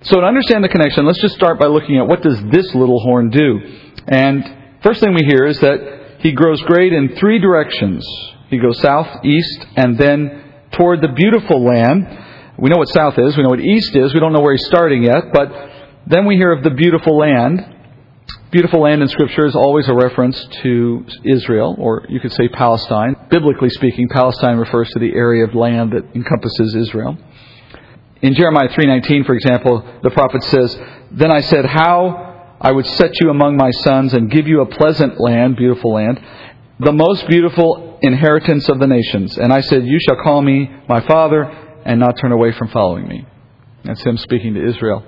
So 0.04 0.20
to 0.20 0.26
understand 0.26 0.64
the 0.64 0.70
connection, 0.70 1.06
let's 1.06 1.22
just 1.22 1.36
start 1.36 1.60
by 1.60 1.68
looking 1.68 1.98
at 1.98 2.08
what 2.08 2.24
does 2.24 2.42
this 2.50 2.74
little 2.74 3.00
horn 3.02 3.30
do. 3.30 3.60
And 4.08 4.44
first 4.82 5.00
thing 5.00 5.14
we 5.14 5.24
hear 5.30 5.46
is 5.46 5.60
that 5.60 6.18
he 6.22 6.32
grows 6.32 6.60
great 6.62 6.92
in 6.92 7.16
three 7.18 7.38
directions. 7.38 8.04
He 8.50 8.58
goes 8.58 8.80
south, 8.82 9.24
east, 9.24 9.66
and 9.76 10.00
then 10.00 10.54
toward 10.72 11.02
the 11.02 11.10
beautiful 11.10 11.64
land. 11.64 12.08
We 12.58 12.72
know 12.72 12.80
what 12.80 12.90
south 12.90 13.20
is, 13.20 13.38
we 13.38 13.44
know 13.44 13.50
what 13.50 13.60
east 13.60 13.96
is, 13.96 14.12
we 14.12 14.20
don't 14.20 14.34
know 14.34 14.42
where 14.42 14.54
he's 14.54 14.66
starting 14.66 15.04
yet, 15.04 15.32
but 15.32 15.52
then 16.08 16.26
we 16.26 16.36
hear 16.36 16.52
of 16.52 16.64
the 16.64 16.72
beautiful 16.72 17.16
land. 17.16 17.60
Beautiful 18.52 18.82
land 18.82 19.04
in 19.04 19.08
Scripture 19.08 19.46
is 19.46 19.56
always 19.56 19.88
a 19.88 19.94
reference 19.94 20.44
to 20.64 21.06
Israel, 21.24 21.76
or 21.78 22.08
you 22.10 22.20
could 22.20 22.34
say 22.34 22.48
Palestine. 22.50 23.16
Biblically 23.30 23.70
speaking, 23.70 24.10
Palestine 24.10 24.58
refers 24.58 24.90
to 24.90 25.00
the 25.00 25.14
area 25.14 25.46
of 25.46 25.54
land 25.54 25.92
that 25.92 26.04
encompasses 26.16 26.76
Israel. 26.76 27.18
In 28.21 28.36
Jeremiah 28.36 28.69
3:19, 28.69 29.25
for 29.25 29.34
example, 29.34 29.84
the 30.03 30.12
prophet 30.12 30.43
says, 30.43 30.79
"Then 31.12 31.31
I 31.31 31.41
said, 31.41 31.65
how 31.65 32.31
I 32.62 32.71
would 32.71 32.86
set 32.86 33.19
you 33.19 33.31
among 33.31 33.57
my 33.57 33.71
sons 33.71 34.13
and 34.13 34.29
give 34.29 34.47
you 34.47 34.62
a 34.62 34.67
pleasant 34.67 35.19
land, 35.19 35.55
beautiful 35.55 35.93
land, 35.93 36.21
the 36.79 36.91
most 36.91 37.27
beautiful 37.27 37.97
inheritance 38.01 38.69
of 38.69 38.79
the 38.79 38.88
nations. 38.88 39.38
And 39.38 39.51
I 39.51 39.62
said, 39.62 39.86
You 39.86 39.99
shall 39.99 40.17
call 40.17 40.41
me 40.41 40.69
my 40.88 41.01
father 41.01 41.43
and 41.86 41.99
not 41.99 42.17
turn 42.17 42.31
away 42.31 42.51
from 42.51 42.67
following 42.69 43.07
me. 43.07 43.25
That's 43.84 44.01
him 44.03 44.17
speaking 44.17 44.53
to 44.53 44.67
Israel. 44.67 45.03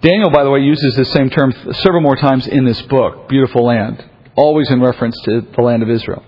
Daniel, 0.00 0.30
by 0.30 0.42
the 0.42 0.50
way, 0.50 0.60
uses 0.60 0.96
this 0.96 1.10
same 1.12 1.30
term 1.30 1.52
several 1.72 2.02
more 2.02 2.16
times 2.16 2.46
in 2.46 2.64
this 2.64 2.82
book, 2.82 3.28
beautiful 3.28 3.64
land, 3.64 4.04
always 4.36 4.70
in 4.70 4.80
reference 4.80 5.18
to 5.22 5.40
the 5.40 5.62
land 5.62 5.82
of 5.82 5.88
Israel. 5.88 6.24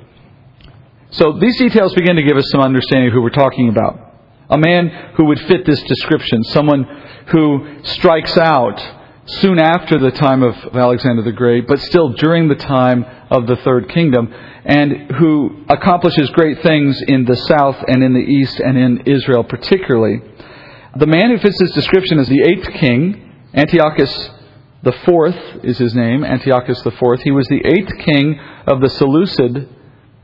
So 1.10 1.38
these 1.38 1.58
details 1.58 1.94
begin 1.94 2.16
to 2.16 2.22
give 2.22 2.36
us 2.36 2.48
some 2.50 2.60
understanding 2.60 3.08
of 3.08 3.12
who 3.12 3.22
we're 3.22 3.30
talking 3.30 3.68
about. 3.68 4.05
A 4.48 4.58
man 4.58 4.88
who 5.16 5.26
would 5.26 5.40
fit 5.40 5.66
this 5.66 5.82
description, 5.82 6.44
someone 6.44 6.84
who 7.28 7.82
strikes 7.82 8.36
out 8.36 8.80
soon 9.26 9.58
after 9.58 9.98
the 9.98 10.12
time 10.12 10.42
of 10.42 10.54
Alexander 10.74 11.22
the 11.22 11.32
Great, 11.32 11.66
but 11.66 11.80
still 11.80 12.10
during 12.10 12.48
the 12.48 12.54
time 12.54 13.04
of 13.30 13.48
the 13.48 13.56
Third 13.56 13.88
Kingdom, 13.88 14.32
and 14.64 15.10
who 15.18 15.64
accomplishes 15.68 16.30
great 16.30 16.62
things 16.62 17.00
in 17.02 17.24
the 17.24 17.36
south 17.36 17.76
and 17.88 18.04
in 18.04 18.14
the 18.14 18.20
east 18.20 18.60
and 18.60 18.78
in 18.78 19.00
Israel 19.06 19.42
particularly. 19.42 20.20
The 20.96 21.06
man 21.06 21.30
who 21.30 21.38
fits 21.38 21.58
this 21.58 21.72
description 21.72 22.18
is 22.20 22.28
the 22.28 22.42
eighth 22.42 22.70
king, 22.74 23.32
Antiochus 23.52 24.30
the 24.82 24.92
fourth 25.04 25.64
is 25.64 25.78
his 25.78 25.96
name, 25.96 26.22
Antiochus 26.22 26.80
the 26.82 26.92
fourth. 26.92 27.20
He 27.22 27.32
was 27.32 27.48
the 27.48 27.60
eighth 27.64 27.98
king 27.98 28.38
of 28.68 28.80
the 28.80 28.88
Seleucid 28.88 29.68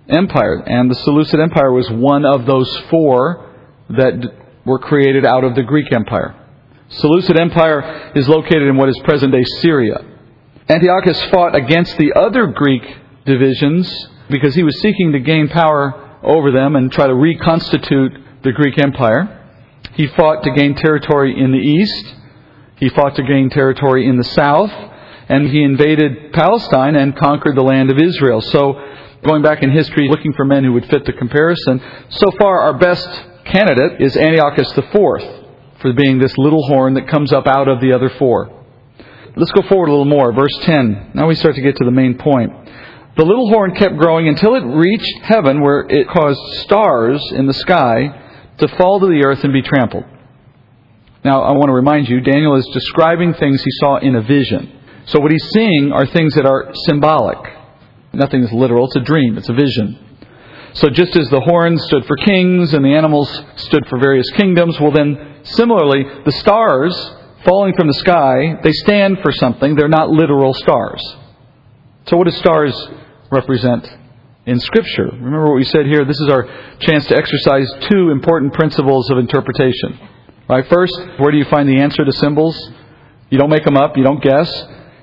Empire, 0.08 0.62
and 0.64 0.88
the 0.88 0.94
Seleucid 0.94 1.40
Empire 1.40 1.72
was 1.72 1.90
one 1.90 2.24
of 2.24 2.46
those 2.46 2.76
four 2.88 3.51
that 3.96 4.34
were 4.64 4.78
created 4.78 5.24
out 5.24 5.44
of 5.44 5.54
the 5.54 5.62
Greek 5.62 5.92
Empire. 5.92 6.34
Seleucid 6.88 7.38
Empire 7.38 8.12
is 8.14 8.28
located 8.28 8.68
in 8.68 8.76
what 8.76 8.88
is 8.88 8.98
present 9.04 9.32
day 9.32 9.44
Syria. 9.60 10.04
Antiochus 10.68 11.22
fought 11.24 11.54
against 11.54 11.96
the 11.96 12.12
other 12.14 12.46
Greek 12.46 12.82
divisions 13.24 14.08
because 14.30 14.54
he 14.54 14.62
was 14.62 14.78
seeking 14.80 15.12
to 15.12 15.20
gain 15.20 15.48
power 15.48 16.18
over 16.22 16.52
them 16.52 16.76
and 16.76 16.92
try 16.92 17.06
to 17.06 17.14
reconstitute 17.14 18.12
the 18.42 18.52
Greek 18.52 18.78
Empire. 18.78 19.38
He 19.94 20.06
fought 20.06 20.42
to 20.44 20.50
gain 20.52 20.74
territory 20.74 21.38
in 21.38 21.52
the 21.52 21.58
east. 21.58 22.14
He 22.76 22.88
fought 22.90 23.16
to 23.16 23.22
gain 23.22 23.50
territory 23.50 24.06
in 24.06 24.16
the 24.16 24.24
south. 24.24 24.72
And 25.28 25.48
he 25.48 25.62
invaded 25.62 26.32
Palestine 26.32 26.96
and 26.96 27.16
conquered 27.16 27.56
the 27.56 27.62
land 27.62 27.90
of 27.90 27.98
Israel. 27.98 28.40
So, 28.40 28.74
going 29.24 29.42
back 29.42 29.62
in 29.62 29.70
history, 29.70 30.08
looking 30.08 30.32
for 30.34 30.44
men 30.44 30.64
who 30.64 30.72
would 30.72 30.86
fit 30.86 31.06
the 31.06 31.12
comparison, 31.12 31.80
so 32.08 32.30
far 32.38 32.60
our 32.60 32.74
best 32.74 33.08
candidate 33.44 34.00
is 34.00 34.16
Antiochus 34.16 34.76
IV 34.76 35.42
for 35.80 35.92
being 35.94 36.18
this 36.18 36.36
little 36.38 36.66
horn 36.66 36.94
that 36.94 37.08
comes 37.08 37.32
up 37.32 37.46
out 37.46 37.68
of 37.68 37.80
the 37.80 37.92
other 37.92 38.10
four. 38.18 38.64
Let's 39.34 39.52
go 39.52 39.62
forward 39.68 39.88
a 39.88 39.90
little 39.90 40.04
more. 40.04 40.32
Verse 40.32 40.56
10. 40.62 41.12
Now 41.14 41.26
we 41.26 41.34
start 41.34 41.54
to 41.54 41.62
get 41.62 41.76
to 41.76 41.84
the 41.84 41.90
main 41.90 42.18
point. 42.18 42.52
The 43.16 43.24
little 43.24 43.48
horn 43.48 43.74
kept 43.74 43.96
growing 43.96 44.28
until 44.28 44.54
it 44.54 44.60
reached 44.60 45.18
heaven, 45.22 45.60
where 45.60 45.86
it 45.88 46.08
caused 46.08 46.40
stars 46.62 47.22
in 47.32 47.46
the 47.46 47.52
sky 47.52 48.20
to 48.58 48.68
fall 48.76 49.00
to 49.00 49.06
the 49.06 49.24
earth 49.24 49.44
and 49.44 49.52
be 49.52 49.62
trampled. 49.62 50.04
Now, 51.24 51.42
I 51.42 51.52
want 51.52 51.68
to 51.68 51.72
remind 51.72 52.08
you, 52.08 52.20
Daniel 52.20 52.56
is 52.56 52.66
describing 52.72 53.34
things 53.34 53.62
he 53.62 53.70
saw 53.72 53.98
in 53.98 54.16
a 54.16 54.22
vision. 54.22 54.80
So, 55.06 55.20
what 55.20 55.30
he's 55.30 55.46
seeing 55.50 55.92
are 55.92 56.06
things 56.06 56.34
that 56.34 56.46
are 56.46 56.72
symbolic. 56.86 57.38
Nothing 58.12 58.42
is 58.42 58.52
literal, 58.52 58.86
it's 58.86 58.96
a 58.96 59.00
dream, 59.00 59.38
it's 59.38 59.48
a 59.48 59.54
vision. 59.54 59.98
So, 60.74 60.88
just 60.88 61.16
as 61.16 61.28
the 61.28 61.40
horns 61.40 61.84
stood 61.84 62.06
for 62.06 62.16
kings 62.16 62.72
and 62.72 62.84
the 62.84 62.94
animals 62.94 63.28
stood 63.56 63.86
for 63.88 63.98
various 63.98 64.28
kingdoms, 64.30 64.80
well, 64.80 64.92
then 64.92 65.32
Similarly, 65.44 66.04
the 66.24 66.32
stars 66.32 66.94
falling 67.44 67.74
from 67.74 67.88
the 67.88 67.94
sky, 67.94 68.60
they 68.62 68.72
stand 68.72 69.18
for 69.22 69.32
something. 69.32 69.74
They're 69.74 69.88
not 69.88 70.10
literal 70.10 70.54
stars. 70.54 71.02
So 72.06 72.16
what 72.16 72.24
do 72.24 72.30
stars 72.30 72.88
represent 73.30 73.88
in 74.46 74.60
Scripture? 74.60 75.06
Remember 75.06 75.46
what 75.46 75.56
we 75.56 75.64
said 75.64 75.86
here? 75.86 76.04
This 76.04 76.20
is 76.20 76.28
our 76.28 76.48
chance 76.78 77.06
to 77.06 77.16
exercise 77.16 77.68
two 77.90 78.10
important 78.10 78.54
principles 78.54 79.10
of 79.10 79.18
interpretation. 79.18 79.98
Right? 80.48 80.66
First, 80.68 80.94
where 81.18 81.32
do 81.32 81.38
you 81.38 81.44
find 81.46 81.68
the 81.68 81.80
answer 81.80 82.04
to 82.04 82.12
symbols? 82.12 82.56
You 83.30 83.38
don't 83.38 83.50
make 83.50 83.64
them 83.64 83.76
up, 83.76 83.96
you 83.96 84.04
don't 84.04 84.22
guess. 84.22 84.48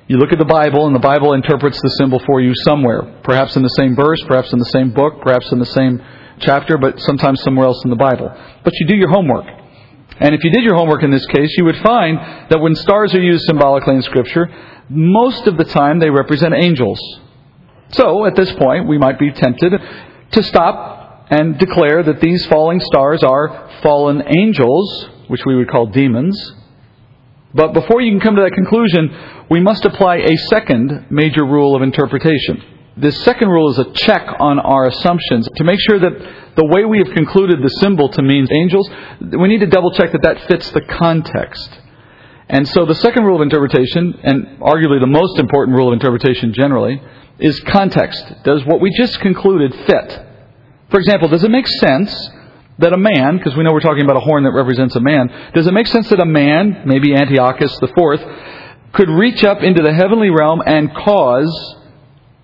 You 0.09 0.17
look 0.17 0.31
at 0.33 0.39
the 0.39 0.45
Bible, 0.45 0.87
and 0.87 0.95
the 0.95 0.99
Bible 0.99 1.33
interprets 1.33 1.79
the 1.79 1.89
symbol 2.01 2.19
for 2.25 2.41
you 2.41 2.51
somewhere. 2.65 3.21
Perhaps 3.23 3.55
in 3.55 3.61
the 3.61 3.69
same 3.69 3.95
verse, 3.95 4.19
perhaps 4.25 4.51
in 4.51 4.57
the 4.57 4.65
same 4.65 4.89
book, 4.89 5.21
perhaps 5.21 5.51
in 5.51 5.59
the 5.59 5.67
same 5.67 6.01
chapter, 6.39 6.79
but 6.79 6.99
sometimes 6.99 7.43
somewhere 7.43 7.67
else 7.67 7.83
in 7.83 7.91
the 7.91 7.95
Bible. 7.95 8.33
But 8.63 8.73
you 8.79 8.87
do 8.87 8.95
your 8.95 9.09
homework. 9.09 9.45
And 10.19 10.33
if 10.33 10.43
you 10.43 10.49
did 10.49 10.63
your 10.63 10.73
homework 10.73 11.03
in 11.03 11.11
this 11.11 11.27
case, 11.27 11.55
you 11.57 11.65
would 11.65 11.77
find 11.77 12.17
that 12.49 12.59
when 12.59 12.73
stars 12.73 13.13
are 13.13 13.21
used 13.21 13.45
symbolically 13.45 13.97
in 13.97 14.01
Scripture, 14.01 14.49
most 14.89 15.45
of 15.45 15.57
the 15.57 15.63
time 15.63 15.99
they 15.99 16.09
represent 16.09 16.55
angels. 16.55 16.99
So, 17.89 18.25
at 18.25 18.35
this 18.35 18.51
point, 18.53 18.87
we 18.87 18.97
might 18.97 19.19
be 19.19 19.31
tempted 19.31 19.73
to 20.31 20.41
stop 20.41 21.27
and 21.29 21.59
declare 21.59 22.01
that 22.01 22.19
these 22.19 22.47
falling 22.47 22.79
stars 22.79 23.21
are 23.21 23.69
fallen 23.83 24.23
angels, 24.25 25.07
which 25.27 25.45
we 25.45 25.55
would 25.55 25.69
call 25.69 25.85
demons. 25.85 26.55
But 27.53 27.73
before 27.73 28.01
you 28.01 28.11
can 28.11 28.19
come 28.19 28.35
to 28.35 28.43
that 28.43 28.53
conclusion, 28.53 29.45
we 29.49 29.59
must 29.59 29.83
apply 29.85 30.17
a 30.17 30.37
second 30.49 31.07
major 31.09 31.43
rule 31.43 31.75
of 31.75 31.81
interpretation. 31.81 32.61
This 32.95 33.23
second 33.23 33.49
rule 33.49 33.71
is 33.71 33.79
a 33.79 33.91
check 33.93 34.27
on 34.39 34.59
our 34.59 34.87
assumptions 34.87 35.47
to 35.55 35.63
make 35.63 35.79
sure 35.89 35.99
that 35.99 36.55
the 36.55 36.65
way 36.65 36.85
we 36.85 36.99
have 36.99 37.15
concluded 37.15 37.63
the 37.63 37.69
symbol 37.81 38.09
to 38.09 38.21
mean 38.21 38.47
angels, 38.51 38.89
we 39.21 39.47
need 39.47 39.61
to 39.61 39.67
double 39.67 39.91
check 39.91 40.11
that 40.11 40.21
that 40.23 40.47
fits 40.47 40.69
the 40.71 40.81
context. 40.81 41.69
And 42.49 42.67
so 42.67 42.85
the 42.85 42.95
second 42.95 43.23
rule 43.23 43.37
of 43.37 43.41
interpretation, 43.41 44.19
and 44.23 44.59
arguably 44.59 44.99
the 44.99 45.07
most 45.07 45.39
important 45.39 45.77
rule 45.77 45.87
of 45.87 45.93
interpretation 45.93 46.53
generally, 46.53 47.01
is 47.39 47.59
context. 47.61 48.43
Does 48.43 48.65
what 48.65 48.81
we 48.81 48.91
just 48.97 49.19
concluded 49.21 49.73
fit? 49.85 50.25
For 50.89 50.99
example, 50.99 51.29
does 51.29 51.43
it 51.43 51.51
make 51.51 51.67
sense 51.67 52.29
that 52.79 52.93
a 52.93 52.97
man, 52.97 53.37
because 53.37 53.55
we 53.55 53.63
know 53.63 53.71
we're 53.71 53.79
talking 53.79 54.03
about 54.03 54.17
a 54.17 54.21
horn 54.21 54.43
that 54.43 54.51
represents 54.51 54.95
a 54.95 54.99
man, 55.01 55.27
does 55.53 55.67
it 55.67 55.73
make 55.73 55.87
sense 55.87 56.09
that 56.09 56.19
a 56.19 56.25
man, 56.25 56.83
maybe 56.85 57.13
Antiochus 57.15 57.77
IV, 57.81 57.93
could 58.93 59.09
reach 59.09 59.43
up 59.43 59.61
into 59.61 59.83
the 59.83 59.93
heavenly 59.93 60.29
realm 60.29 60.61
and 60.65 60.93
cause 60.95 61.75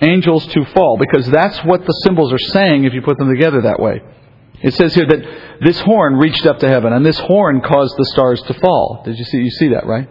angels 0.02 0.46
to 0.48 0.66
fall, 0.66 0.98
because 0.98 1.28
that's 1.30 1.58
what 1.64 1.86
the 1.86 1.94
symbols 2.04 2.32
are 2.34 2.38
saying 2.38 2.84
if 2.84 2.94
you 2.94 3.02
put 3.02 3.18
them 3.18 3.30
together 3.30 3.62
that 3.62 3.80
way. 3.80 4.02
It 4.62 4.74
says 4.74 4.94
here 4.94 5.06
that 5.06 5.60
this 5.62 5.80
horn 5.82 6.16
reached 6.16 6.46
up 6.46 6.60
to 6.60 6.68
heaven, 6.68 6.94
and 6.94 7.06
this 7.06 7.20
horn 7.20 7.62
caused 7.62 7.96
the 7.98 8.06
stars 8.06 8.42
to 8.44 8.54
fall. 8.56 9.04
Did 9.06 9.18
you 9.18 9.26
see? 9.26 9.38
You 9.38 9.52
see 9.52 9.70
that, 9.70 9.86
right? 9.86 10.10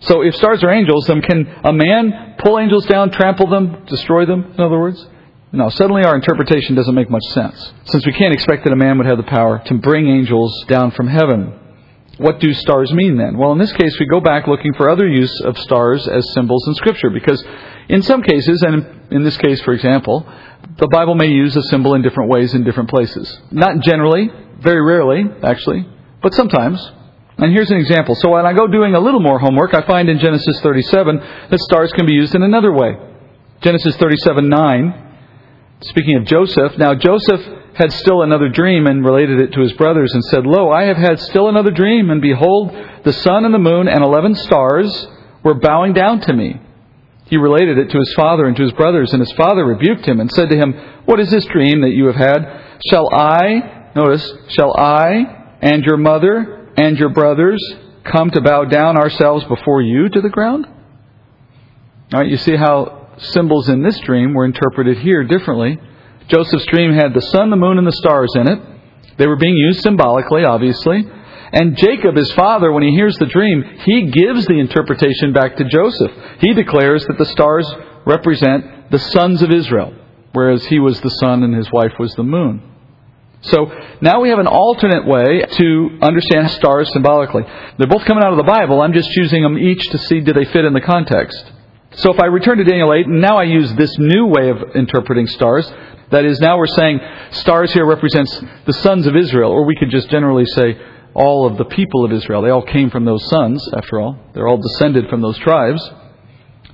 So 0.00 0.22
if 0.22 0.34
stars 0.36 0.62
are 0.64 0.70
angels, 0.70 1.06
then 1.06 1.22
can 1.22 1.46
a 1.64 1.72
man 1.72 2.34
pull 2.38 2.58
angels 2.58 2.86
down, 2.86 3.10
trample 3.10 3.48
them, 3.48 3.84
destroy 3.86 4.26
them? 4.26 4.52
In 4.52 4.60
other 4.60 4.78
words, 4.78 5.06
no. 5.52 5.68
Suddenly 5.68 6.04
our 6.04 6.14
interpretation 6.14 6.74
doesn't 6.74 6.94
make 6.94 7.10
much 7.10 7.24
sense, 7.30 7.72
since 7.84 8.06
we 8.06 8.12
can't 8.12 8.34
expect 8.34 8.64
that 8.64 8.72
a 8.72 8.76
man 8.76 8.98
would 8.98 9.06
have 9.06 9.18
the 9.18 9.24
power 9.24 9.62
to 9.66 9.74
bring 9.74 10.08
angels 10.08 10.64
down 10.68 10.90
from 10.92 11.08
heaven. 11.08 11.58
What 12.18 12.40
do 12.40 12.52
stars 12.52 12.92
mean 12.92 13.16
then? 13.16 13.38
Well, 13.38 13.52
in 13.52 13.58
this 13.58 13.72
case, 13.72 13.98
we 13.98 14.06
go 14.06 14.20
back 14.20 14.46
looking 14.46 14.74
for 14.74 14.90
other 14.90 15.08
use 15.08 15.40
of 15.40 15.56
stars 15.58 16.06
as 16.08 16.32
symbols 16.34 16.66
in 16.68 16.74
Scripture, 16.74 17.10
because 17.10 17.42
in 17.88 18.02
some 18.02 18.22
cases, 18.22 18.62
and 18.62 18.86
in 19.10 19.22
this 19.22 19.36
case, 19.38 19.60
for 19.62 19.72
example, 19.72 20.26
the 20.76 20.88
Bible 20.88 21.14
may 21.14 21.28
use 21.28 21.56
a 21.56 21.62
symbol 21.62 21.94
in 21.94 22.02
different 22.02 22.30
ways 22.30 22.54
in 22.54 22.64
different 22.64 22.90
places. 22.90 23.40
Not 23.50 23.80
generally, 23.80 24.30
very 24.60 24.82
rarely, 24.82 25.24
actually, 25.42 25.86
but 26.22 26.34
sometimes. 26.34 26.80
And 27.38 27.52
here's 27.52 27.70
an 27.70 27.78
example. 27.78 28.14
So 28.14 28.30
when 28.30 28.46
I 28.46 28.52
go 28.52 28.66
doing 28.66 28.94
a 28.94 29.00
little 29.00 29.20
more 29.20 29.38
homework, 29.38 29.74
I 29.74 29.84
find 29.86 30.08
in 30.08 30.18
Genesis 30.18 30.60
37 30.60 31.16
that 31.50 31.58
stars 31.60 31.92
can 31.92 32.06
be 32.06 32.12
used 32.12 32.34
in 32.34 32.42
another 32.42 32.72
way. 32.72 32.96
Genesis 33.62 33.96
37 33.96 34.48
9, 34.48 35.11
speaking 35.84 36.16
of 36.16 36.24
Joseph, 36.24 36.78
now 36.78 36.94
Joseph 36.94 37.40
had 37.74 37.92
still 37.92 38.22
another 38.22 38.48
dream 38.48 38.86
and 38.86 39.04
related 39.04 39.40
it 39.40 39.52
to 39.52 39.60
his 39.60 39.72
brothers 39.72 40.12
and 40.14 40.24
said, 40.24 40.46
Lo, 40.46 40.70
I 40.70 40.84
have 40.84 40.96
had 40.96 41.18
still 41.20 41.48
another 41.48 41.70
dream, 41.70 42.10
and 42.10 42.20
behold, 42.20 42.70
the 43.04 43.12
sun 43.12 43.44
and 43.44 43.54
the 43.54 43.58
moon 43.58 43.88
and 43.88 44.04
eleven 44.04 44.34
stars 44.34 45.08
were 45.42 45.54
bowing 45.54 45.92
down 45.92 46.20
to 46.20 46.32
me 46.32 46.60
he 47.32 47.38
related 47.38 47.78
it 47.78 47.88
to 47.90 47.98
his 47.98 48.12
father 48.12 48.44
and 48.44 48.54
to 48.58 48.62
his 48.62 48.72
brothers, 48.72 49.14
and 49.14 49.20
his 49.20 49.32
father 49.32 49.64
rebuked 49.64 50.06
him 50.06 50.20
and 50.20 50.30
said 50.30 50.50
to 50.50 50.56
him, 50.56 50.74
What 51.06 51.18
is 51.18 51.30
this 51.30 51.46
dream 51.46 51.80
that 51.80 51.92
you 51.92 52.04
have 52.04 52.14
had? 52.14 52.78
Shall 52.90 53.08
I, 53.10 53.88
notice, 53.96 54.30
shall 54.48 54.76
I 54.76 55.54
and 55.62 55.82
your 55.82 55.96
mother 55.96 56.68
and 56.76 56.98
your 56.98 57.08
brothers 57.08 57.58
come 58.04 58.30
to 58.32 58.42
bow 58.42 58.64
down 58.64 58.98
ourselves 58.98 59.46
before 59.46 59.80
you 59.80 60.10
to 60.10 60.20
the 60.20 60.28
ground? 60.28 60.66
All 62.12 62.20
right, 62.20 62.28
you 62.28 62.36
see 62.36 62.54
how 62.54 63.01
symbols 63.18 63.68
in 63.68 63.82
this 63.82 63.98
dream 64.00 64.34
were 64.34 64.44
interpreted 64.44 64.98
here 64.98 65.24
differently. 65.24 65.78
Joseph's 66.28 66.66
dream 66.66 66.94
had 66.94 67.14
the 67.14 67.20
sun, 67.20 67.50
the 67.50 67.56
moon, 67.56 67.78
and 67.78 67.86
the 67.86 67.92
stars 67.92 68.32
in 68.36 68.48
it. 68.48 68.58
They 69.18 69.26
were 69.26 69.36
being 69.36 69.56
used 69.56 69.82
symbolically, 69.82 70.44
obviously. 70.44 71.04
And 71.52 71.76
Jacob, 71.76 72.16
his 72.16 72.32
father, 72.32 72.72
when 72.72 72.82
he 72.82 72.90
hears 72.90 73.16
the 73.18 73.26
dream, 73.26 73.62
he 73.84 74.10
gives 74.10 74.46
the 74.46 74.58
interpretation 74.58 75.32
back 75.32 75.56
to 75.56 75.64
Joseph. 75.64 76.12
He 76.40 76.54
declares 76.54 77.06
that 77.06 77.18
the 77.18 77.26
stars 77.26 77.70
represent 78.06 78.90
the 78.90 78.98
sons 78.98 79.42
of 79.42 79.50
Israel, 79.50 79.94
whereas 80.32 80.64
he 80.64 80.78
was 80.78 81.00
the 81.00 81.10
sun 81.10 81.42
and 81.42 81.54
his 81.54 81.70
wife 81.70 81.92
was 81.98 82.14
the 82.14 82.22
moon. 82.22 82.70
So 83.42 83.70
now 84.00 84.20
we 84.20 84.30
have 84.30 84.38
an 84.38 84.46
alternate 84.46 85.06
way 85.06 85.42
to 85.42 85.98
understand 86.00 86.50
stars 86.52 86.90
symbolically. 86.92 87.42
They're 87.76 87.88
both 87.88 88.04
coming 88.04 88.24
out 88.24 88.32
of 88.32 88.38
the 88.38 88.44
Bible. 88.44 88.80
I'm 88.80 88.92
just 88.92 89.10
choosing 89.10 89.42
them 89.42 89.58
each 89.58 89.84
to 89.90 89.98
see 89.98 90.20
do 90.20 90.32
they 90.32 90.44
fit 90.44 90.64
in 90.64 90.72
the 90.72 90.80
context. 90.80 91.52
So 91.94 92.12
if 92.12 92.20
I 92.20 92.26
return 92.26 92.58
to 92.58 92.64
Daniel 92.64 92.92
8, 92.92 93.06
and 93.06 93.20
now 93.20 93.36
I 93.36 93.44
use 93.44 93.72
this 93.74 93.96
new 93.98 94.26
way 94.26 94.48
of 94.48 94.74
interpreting 94.74 95.26
stars, 95.26 95.70
that 96.10 96.24
is, 96.24 96.40
now 96.40 96.56
we're 96.56 96.66
saying 96.66 97.00
stars 97.32 97.72
here 97.72 97.86
represents 97.86 98.42
the 98.66 98.72
sons 98.72 99.06
of 99.06 99.14
Israel, 99.14 99.50
or 99.50 99.64
we 99.66 99.76
could 99.76 99.90
just 99.90 100.08
generally 100.10 100.46
say 100.46 100.80
all 101.14 101.46
of 101.46 101.58
the 101.58 101.66
people 101.66 102.04
of 102.04 102.12
Israel. 102.12 102.40
They 102.42 102.50
all 102.50 102.64
came 102.64 102.90
from 102.90 103.04
those 103.04 103.28
sons, 103.28 103.66
after 103.76 104.00
all. 104.00 104.18
They're 104.32 104.48
all 104.48 104.56
descended 104.56 105.08
from 105.10 105.20
those 105.20 105.38
tribes. 105.38 105.82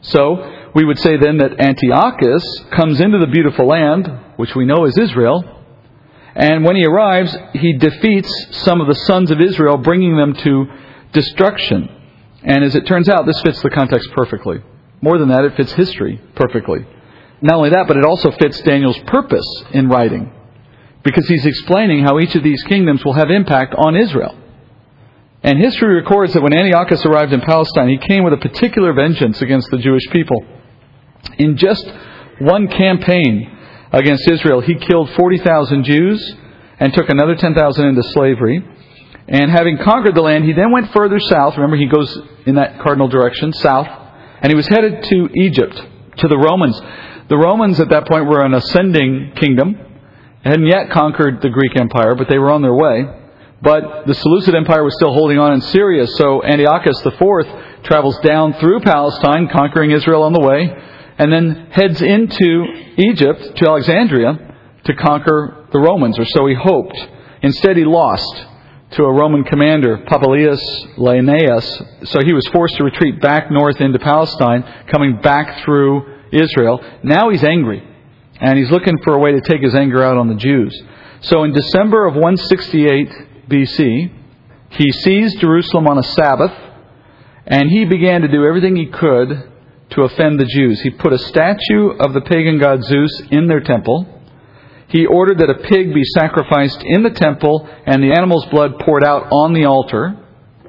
So, 0.03 0.71
we 0.75 0.85
would 0.85 0.99
say 0.99 1.17
then 1.17 1.39
that 1.39 1.59
Antiochus 1.59 2.65
comes 2.71 3.01
into 3.01 3.19
the 3.19 3.27
beautiful 3.27 3.67
land, 3.67 4.09
which 4.37 4.55
we 4.55 4.65
know 4.65 4.85
is 4.85 4.97
Israel, 4.97 5.59
and 6.37 6.65
when 6.65 6.77
he 6.77 6.85
arrives, 6.85 7.37
he 7.55 7.73
defeats 7.73 8.59
some 8.59 8.81
of 8.81 8.87
the 8.87 8.95
sons 8.95 9.33
of 9.33 9.41
Israel, 9.41 9.77
bringing 9.77 10.17
them 10.17 10.35
to 10.35 10.67
destruction. 11.13 11.89
And 12.45 12.63
as 12.63 12.77
it 12.77 12.87
turns 12.87 13.09
out, 13.09 13.27
this 13.27 13.41
fits 13.43 13.61
the 13.61 13.71
context 13.71 14.09
perfectly. 14.13 14.63
More 15.01 15.19
than 15.19 15.29
that, 15.29 15.45
it 15.45 15.57
fits 15.57 15.73
history 15.73 16.21
perfectly. 16.35 16.87
Not 17.41 17.57
only 17.57 17.71
that, 17.71 17.87
but 17.87 17.97
it 17.97 18.05
also 18.05 18.31
fits 18.33 18.61
Daniel's 18.63 18.99
purpose 19.07 19.47
in 19.73 19.89
writing 19.89 20.33
because 21.05 21.29
he's 21.29 21.47
explaining 21.47 22.03
how 22.03 22.19
each 22.19 22.35
of 22.35 22.43
these 22.43 22.63
kingdoms 22.65 23.05
will 23.05 23.13
have 23.13 23.31
impact 23.31 23.75
on 23.77 23.97
Israel. 23.97 24.37
And 25.43 25.59
history 25.59 25.95
records 25.95 26.33
that 26.33 26.43
when 26.43 26.53
Antiochus 26.53 27.05
arrived 27.07 27.33
in 27.33 27.41
Palestine, 27.41 27.89
he 27.89 27.99
came 27.99 28.25
with 28.25 28.33
a 28.33 28.39
particular 28.39 28.93
vengeance 28.93 29.41
against 29.41 29.71
the 29.71 29.79
Jewish 29.79 30.03
people. 30.11 30.45
In 31.39 31.57
just 31.57 31.87
one 32.41 32.67
campaign 32.67 33.57
against 33.93 34.29
Israel, 34.29 34.61
he 34.61 34.75
killed 34.75 35.11
40,000 35.13 35.85
Jews 35.85 36.35
and 36.81 36.93
took 36.93 37.09
another 37.09 37.37
10,000 37.37 37.87
into 37.87 38.03
slavery. 38.03 38.65
And 39.29 39.51
having 39.51 39.79
conquered 39.79 40.15
the 40.15 40.23
land, 40.23 40.45
he 40.45 40.53
then 40.53 40.73
went 40.73 40.93
further 40.93 41.21
south. 41.21 41.55
Remember, 41.55 41.77
he 41.77 41.87
goes 41.87 42.19
in 42.47 42.57
that 42.57 42.81
cardinal 42.81 43.09
direction, 43.09 43.53
south. 43.53 43.87
And 44.41 44.51
he 44.51 44.57
was 44.57 44.69
headed 44.69 45.03
to 45.05 45.29
Egypt, 45.35 45.83
to 46.19 46.29
the 46.29 46.39
Romans. 46.39 46.81
The 47.29 47.37
Romans 47.37 47.81
at 47.81 47.91
that 47.91 48.07
point 48.07 48.27
were 48.27 48.45
an 48.45 48.55
ascending 48.55 49.33
kingdom 49.37 49.89
hadn't 50.45 50.67
yet 50.67 50.91
conquered 50.91 51.43
the 51.43 51.51
Greek 51.51 51.79
Empire, 51.79 52.15
but 52.15 52.29
they 52.29 52.39
were 52.39 52.51
on 52.51 52.63
their 52.63 52.75
way. 52.75 53.05
But 53.61 54.07
the 54.07 54.15
Seleucid 54.15 54.55
Empire 54.55 54.85
was 54.85 54.95
still 54.95 55.13
holding 55.13 55.39
on 55.39 55.53
in 55.53 55.61
Syria, 55.61 56.07
so 56.07 56.43
Antiochus 56.45 57.05
IV 57.05 57.83
travels 57.83 58.19
down 58.21 58.55
through 58.55 58.81
Palestine, 58.81 59.49
conquering 59.49 59.91
Israel 59.91 60.23
on 60.23 60.33
the 60.33 60.41
way, 60.41 60.71
and 61.19 61.33
then 61.33 61.69
heads 61.71 62.01
into 62.01 62.65
Egypt, 62.97 63.57
to 63.57 63.67
Alexandria, 63.67 64.55
to 64.85 64.95
conquer 64.95 65.67
the 65.73 65.81
Romans, 65.81 66.19
or 66.19 66.25
so 66.25 66.47
he 66.47 66.55
hoped. 66.55 66.97
Instead, 67.43 67.77
he 67.77 67.85
lost 67.85 68.47
to 68.93 69.05
a 69.05 69.13
Roman 69.13 69.45
commander, 69.45 69.99
Popilius 69.99 70.61
Laenaeus, 70.97 71.83
so 72.05 72.21
he 72.25 72.33
was 72.33 72.47
forced 72.53 72.77
to 72.77 72.85
retreat 72.85 73.21
back 73.21 73.51
north 73.51 73.81
into 73.81 73.99
Palestine, 73.99 74.65
coming 74.91 75.21
back 75.21 75.63
through 75.65 76.21
Israel. 76.33 76.81
Now 77.03 77.31
he's 77.31 77.45
angry 77.45 77.83
and 78.41 78.59
he's 78.59 78.71
looking 78.71 78.99
for 79.03 79.15
a 79.15 79.19
way 79.19 79.33
to 79.33 79.41
take 79.41 79.63
his 79.63 79.75
anger 79.75 80.03
out 80.03 80.17
on 80.17 80.29
the 80.29 80.35
Jews. 80.35 80.81
So 81.23 81.45
in 81.45 81.53
December 81.53 82.07
of 82.07 82.15
168 82.15 83.11
BC, 83.49 84.13
he 84.71 84.93
seized 84.93 85.41
Jerusalem 85.41 85.87
on 85.87 85.99
a 85.99 86.03
Sabbath, 86.03 86.53
and 87.47 87.69
he 87.71 87.85
began 87.85 88.23
to 88.23 88.29
do 88.29 88.45
everything 88.45 88.77
he 88.77 88.87
could 88.87 89.51
to 89.91 90.03
offend 90.03 90.39
the 90.39 90.45
Jews. 90.45 90.81
He 90.83 90.91
put 90.91 91.13
a 91.13 91.19
statue 91.19 91.91
of 91.99 92.13
the 92.13 92.21
pagan 92.21 92.59
god 92.59 92.85
Zeus 92.85 93.23
in 93.31 93.49
their 93.49 93.61
temple. 93.61 94.18
He 94.89 95.05
ordered 95.05 95.39
that 95.39 95.51
a 95.51 95.69
pig 95.69 95.93
be 95.93 96.05
sacrificed 96.05 96.83
in 96.83 97.03
the 97.03 97.11
temple 97.11 97.69
and 97.87 98.03
the 98.03 98.13
animal's 98.13 98.47
blood 98.47 98.79
poured 98.81 99.05
out 99.05 99.29
on 99.31 99.53
the 99.53 99.67
altar. 99.67 100.17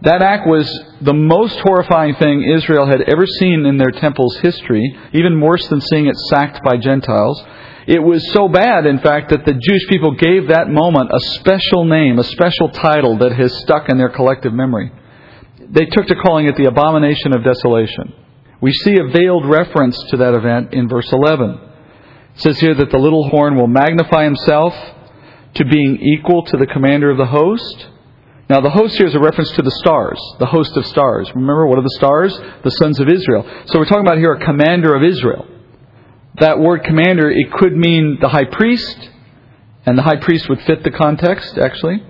That 0.02 0.22
act 0.22 0.48
was 0.48 0.68
the 1.02 1.14
most 1.14 1.60
horrifying 1.60 2.16
thing 2.16 2.44
Israel 2.44 2.86
had 2.86 3.02
ever 3.02 3.26
seen 3.26 3.66
in 3.66 3.78
their 3.78 3.92
temple's 3.92 4.38
history, 4.40 4.98
even 5.14 5.42
worse 5.42 5.68
than 5.68 5.82
seeing 5.82 6.08
it 6.08 6.16
sacked 6.30 6.64
by 6.64 6.78
Gentiles. 6.78 7.44
It 7.88 8.04
was 8.04 8.32
so 8.32 8.48
bad, 8.48 8.86
in 8.86 9.00
fact, 9.00 9.32
that 9.32 9.46
the 9.46 9.54
Jewish 9.54 9.88
people 9.90 10.12
gave 10.12 10.50
that 10.50 10.70
moment 10.70 11.12
a 11.12 11.20
special 11.40 11.86
name, 11.86 12.20
a 12.20 12.24
special 12.24 12.70
title 12.70 13.18
that 13.18 13.34
has 13.34 13.54
stuck 13.62 13.90
in 13.90 13.98
their 13.98 14.10
collective 14.10 14.54
memory. 14.54 14.92
They 15.70 15.86
took 15.86 16.08
to 16.08 16.16
calling 16.16 16.48
it 16.48 16.56
the 16.56 16.68
abomination 16.68 17.36
of 17.36 17.44
desolation. 17.44 18.14
We 18.62 18.74
see 18.74 18.98
a 19.00 19.08
veiled 19.08 19.46
reference 19.46 19.98
to 20.12 20.18
that 20.18 20.34
event 20.34 20.74
in 20.74 20.88
verse 20.90 21.12
11. 21.12 21.69
It 22.40 22.44
says 22.44 22.60
here 22.62 22.74
that 22.74 22.90
the 22.90 22.98
little 22.98 23.28
horn 23.28 23.58
will 23.58 23.68
magnify 23.68 24.24
himself 24.24 24.74
to 25.56 25.66
being 25.66 25.98
equal 25.98 26.46
to 26.46 26.56
the 26.56 26.68
commander 26.68 27.12
of 27.12 27.18
the 27.18 27.26
host. 27.26 27.88
Now, 28.50 28.62
the 28.62 28.70
host 28.70 28.96
here 28.96 29.08
is 29.08 29.14
a 29.14 29.20
reference 29.20 29.52
to 29.58 29.62
the 29.62 29.72
stars, 29.72 30.18
the 30.40 30.46
host 30.46 30.78
of 30.78 30.86
stars. 30.86 31.30
Remember, 31.36 31.68
what 31.68 31.80
are 31.80 31.84
the 31.84 31.98
stars? 31.98 32.40
The 32.64 32.72
sons 32.72 33.02
of 33.02 33.10
Israel. 33.10 33.44
So 33.66 33.78
we're 33.78 33.88
talking 33.88 34.08
about 34.08 34.20
here 34.20 34.32
a 34.32 34.46
commander 34.46 34.96
of 34.96 35.04
Israel. 35.04 35.48
That 36.36 36.60
word 36.60 36.86
commander, 36.86 37.30
it 37.30 37.52
could 37.52 37.76
mean 37.76 38.20
the 38.22 38.30
high 38.30 38.46
priest, 38.46 39.10
and 39.86 39.98
the 39.98 40.04
high 40.04 40.16
priest 40.16 40.48
would 40.48 40.62
fit 40.62 40.86
the 40.86 40.92
context, 40.92 41.58
actually. 41.58 42.02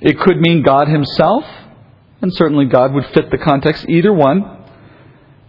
It 0.00 0.16
could 0.20 0.40
mean 0.40 0.62
God 0.62 0.86
himself, 0.86 1.44
and 2.20 2.32
certainly 2.32 2.66
God 2.66 2.92
would 2.94 3.06
fit 3.06 3.32
the 3.32 3.38
context, 3.38 3.86
either 3.88 4.12
one. 4.12 4.61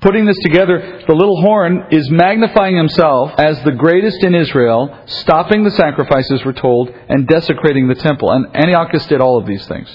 Putting 0.03 0.25
this 0.25 0.37
together, 0.39 1.01
the 1.07 1.15
little 1.15 1.39
horn 1.39 1.87
is 1.91 2.11
magnifying 2.11 2.75
himself 2.75 3.31
as 3.37 3.63
the 3.63 3.71
greatest 3.71 4.21
in 4.21 4.35
Israel, 4.35 4.93
stopping 5.05 5.63
the 5.63 5.71
sacrifices, 5.71 6.43
we're 6.43 6.51
told, 6.51 6.89
and 6.89 7.25
desecrating 7.25 7.87
the 7.87 7.95
temple. 7.95 8.29
And 8.29 8.53
Antiochus 8.53 9.05
did 9.07 9.21
all 9.21 9.37
of 9.37 9.47
these 9.47 9.65
things. 9.65 9.89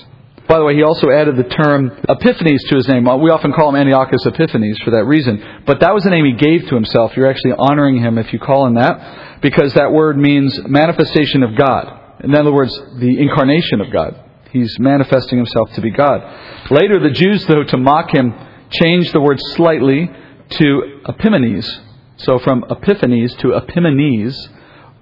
By 0.48 0.56
the 0.56 0.64
way, 0.64 0.74
he 0.76 0.82
also 0.82 1.10
added 1.10 1.36
the 1.36 1.44
term 1.44 1.92
Epiphanes 2.08 2.64
to 2.70 2.76
his 2.76 2.88
name. 2.88 3.06
Uh, 3.06 3.18
we 3.18 3.28
often 3.28 3.52
call 3.52 3.68
him 3.68 3.76
Antiochus 3.76 4.24
Epiphanes 4.24 4.78
for 4.78 4.92
that 4.92 5.04
reason. 5.04 5.62
But 5.66 5.80
that 5.80 5.92
was 5.92 6.04
the 6.04 6.10
name 6.10 6.24
he 6.24 6.32
gave 6.32 6.66
to 6.68 6.74
himself. 6.74 7.14
You're 7.14 7.28
actually 7.28 7.52
honoring 7.58 7.98
him 7.98 8.16
if 8.16 8.32
you 8.32 8.38
call 8.38 8.66
him 8.66 8.76
that, 8.76 9.42
because 9.42 9.74
that 9.74 9.92
word 9.92 10.16
means 10.16 10.58
manifestation 10.66 11.42
of 11.42 11.54
God. 11.54 12.24
In 12.24 12.34
other 12.34 12.50
words, 12.50 12.74
the 12.98 13.20
incarnation 13.20 13.82
of 13.82 13.92
God. 13.92 14.24
He's 14.52 14.78
manifesting 14.78 15.36
himself 15.36 15.70
to 15.74 15.82
be 15.82 15.90
God. 15.90 16.70
Later, 16.70 16.98
the 16.98 17.10
Jews, 17.10 17.44
though, 17.44 17.64
to 17.64 17.76
mock 17.76 18.14
him, 18.14 18.32
changed 18.70 19.12
the 19.12 19.20
word 19.20 19.38
slightly 19.57 20.11
to 20.50 21.00
Epimanes. 21.07 21.68
So 22.18 22.38
from 22.38 22.64
Epiphanes 22.70 23.35
to 23.37 23.48
Epimanes, 23.48 24.35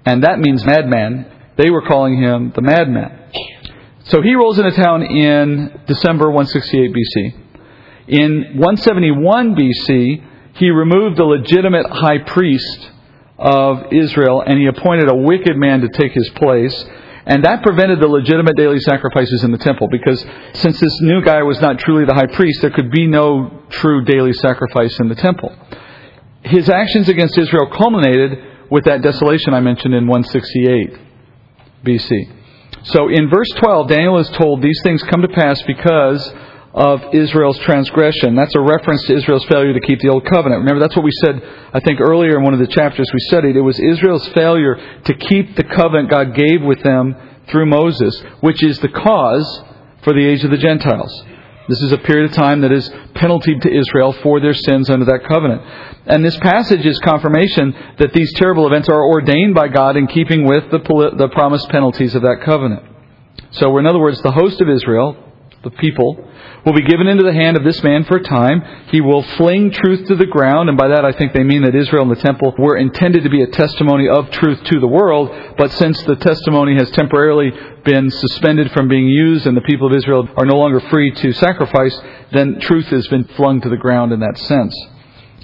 and 0.05 0.23
that 0.23 0.39
means 0.39 0.65
madman. 0.65 1.25
They 1.57 1.69
were 1.69 1.81
calling 1.81 2.21
him 2.21 2.53
the 2.55 2.61
madman. 2.61 3.31
So 4.05 4.21
he 4.21 4.35
rolls 4.35 4.57
into 4.57 4.71
town 4.71 5.03
in 5.03 5.81
December 5.87 6.29
168 6.31 6.93
BC. 6.93 7.43
In 8.07 8.57
171 8.57 9.55
BC, 9.55 10.23
he 10.55 10.69
removed 10.69 11.17
the 11.17 11.25
legitimate 11.25 11.87
high 11.87 12.19
priest 12.19 12.91
of 13.37 13.91
Israel 13.91 14.41
and 14.45 14.57
he 14.57 14.67
appointed 14.67 15.09
a 15.09 15.15
wicked 15.15 15.57
man 15.57 15.81
to 15.81 15.89
take 15.89 16.13
his 16.13 16.29
place. 16.35 16.85
And 17.27 17.43
that 17.43 17.61
prevented 17.61 17.99
the 17.99 18.07
legitimate 18.07 18.55
daily 18.55 18.79
sacrifices 18.79 19.43
in 19.43 19.51
the 19.51 19.57
temple 19.57 19.89
because 19.91 20.25
since 20.53 20.79
this 20.79 21.01
new 21.01 21.21
guy 21.21 21.43
was 21.43 21.59
not 21.59 21.77
truly 21.77 22.05
the 22.05 22.13
high 22.13 22.27
priest, 22.27 22.61
there 22.61 22.71
could 22.71 22.89
be 22.89 23.05
no 23.05 23.63
true 23.69 24.05
daily 24.05 24.31
sacrifice 24.31 24.97
in 25.01 25.09
the 25.09 25.15
temple. 25.15 25.53
His 26.43 26.69
actions 26.69 27.09
against 27.09 27.37
Israel 27.37 27.67
culminated 27.69 28.71
with 28.71 28.85
that 28.85 29.01
desolation 29.01 29.53
I 29.53 29.59
mentioned 29.59 29.93
in 29.93 30.07
168 30.07 30.97
BC. 31.83 32.31
So 32.83 33.09
in 33.09 33.29
verse 33.29 33.49
12, 33.57 33.89
Daniel 33.89 34.17
is 34.19 34.29
told 34.29 34.61
these 34.61 34.79
things 34.81 35.03
come 35.03 35.21
to 35.21 35.27
pass 35.27 35.61
because 35.63 36.33
of 36.73 37.13
Israel's 37.13 37.57
transgression. 37.59 38.35
That's 38.35 38.55
a 38.55 38.61
reference 38.61 39.03
to 39.07 39.15
Israel's 39.15 39.45
failure 39.45 39.73
to 39.73 39.79
keep 39.79 39.99
the 39.99 40.09
old 40.09 40.25
covenant. 40.25 40.61
Remember, 40.61 40.79
that's 40.79 40.95
what 40.95 41.05
we 41.05 41.11
said, 41.23 41.41
I 41.73 41.79
think, 41.79 41.99
earlier 41.99 42.37
in 42.37 42.43
one 42.43 42.53
of 42.53 42.59
the 42.59 42.67
chapters 42.67 43.09
we 43.13 43.19
studied. 43.21 43.55
It 43.55 43.61
was 43.61 43.79
Israel's 43.79 44.27
failure 44.29 44.75
to 45.05 45.13
keep 45.13 45.55
the 45.55 45.63
covenant 45.63 46.09
God 46.09 46.35
gave 46.35 46.61
with 46.61 46.83
them 46.83 47.15
through 47.49 47.65
Moses, 47.65 48.21
which 48.41 48.61
is 48.63 48.79
the 48.79 48.89
cause 48.89 49.63
for 50.03 50.13
the 50.13 50.25
age 50.25 50.43
of 50.43 50.51
the 50.51 50.57
Gentiles. 50.57 51.23
This 51.67 51.81
is 51.81 51.91
a 51.91 51.97
period 51.97 52.29
of 52.29 52.35
time 52.35 52.61
that 52.61 52.71
is 52.71 52.89
penalty 53.15 53.57
to 53.59 53.73
Israel 53.73 54.13
for 54.23 54.39
their 54.39 54.53
sins 54.53 54.89
under 54.89 55.05
that 55.05 55.25
covenant. 55.27 55.61
And 56.05 56.23
this 56.23 56.37
passage 56.37 56.85
is 56.85 56.97
confirmation 56.99 57.75
that 57.99 58.13
these 58.13 58.31
terrible 58.35 58.65
events 58.67 58.87
are 58.87 59.03
ordained 59.03 59.53
by 59.53 59.67
God 59.67 59.97
in 59.97 60.07
keeping 60.07 60.45
with 60.45 60.71
the, 60.71 60.79
the 61.17 61.27
promised 61.33 61.67
penalties 61.69 62.15
of 62.15 62.21
that 62.21 62.41
covenant. 62.45 62.83
So, 63.51 63.77
in 63.77 63.85
other 63.85 63.99
words, 63.99 64.21
the 64.21 64.31
host 64.31 64.61
of 64.61 64.69
Israel, 64.69 65.26
the 65.63 65.71
people, 65.71 66.23
will 66.65 66.73
be 66.73 66.83
given 66.83 67.07
into 67.07 67.23
the 67.23 67.33
hand 67.33 67.57
of 67.57 67.63
this 67.63 67.81
man 67.83 68.03
for 68.03 68.17
a 68.17 68.23
time. 68.23 68.61
He 68.91 69.01
will 69.01 69.23
fling 69.23 69.71
truth 69.71 70.07
to 70.07 70.15
the 70.15 70.25
ground, 70.25 70.69
and 70.69 70.77
by 70.77 70.89
that 70.89 71.05
I 71.05 71.11
think 71.11 71.33
they 71.33 71.43
mean 71.43 71.63
that 71.63 71.75
Israel 71.75 72.03
and 72.03 72.11
the 72.11 72.21
temple 72.21 72.53
were 72.57 72.77
intended 72.77 73.23
to 73.23 73.29
be 73.29 73.41
a 73.41 73.47
testimony 73.47 74.07
of 74.07 74.29
truth 74.31 74.63
to 74.65 74.79
the 74.79 74.87
world, 74.87 75.29
but 75.57 75.71
since 75.71 76.01
the 76.03 76.15
testimony 76.15 76.75
has 76.75 76.91
temporarily 76.91 77.51
been 77.83 78.09
suspended 78.09 78.71
from 78.71 78.87
being 78.87 79.07
used 79.07 79.47
and 79.47 79.55
the 79.55 79.61
people 79.61 79.87
of 79.87 79.95
Israel 79.95 80.27
are 80.35 80.45
no 80.45 80.57
longer 80.57 80.79
free 80.89 81.11
to 81.11 81.31
sacrifice, 81.33 81.97
then 82.33 82.59
truth 82.59 82.87
has 82.87 83.07
been 83.07 83.23
flung 83.35 83.61
to 83.61 83.69
the 83.69 83.77
ground 83.77 84.11
in 84.11 84.19
that 84.19 84.37
sense. 84.37 84.75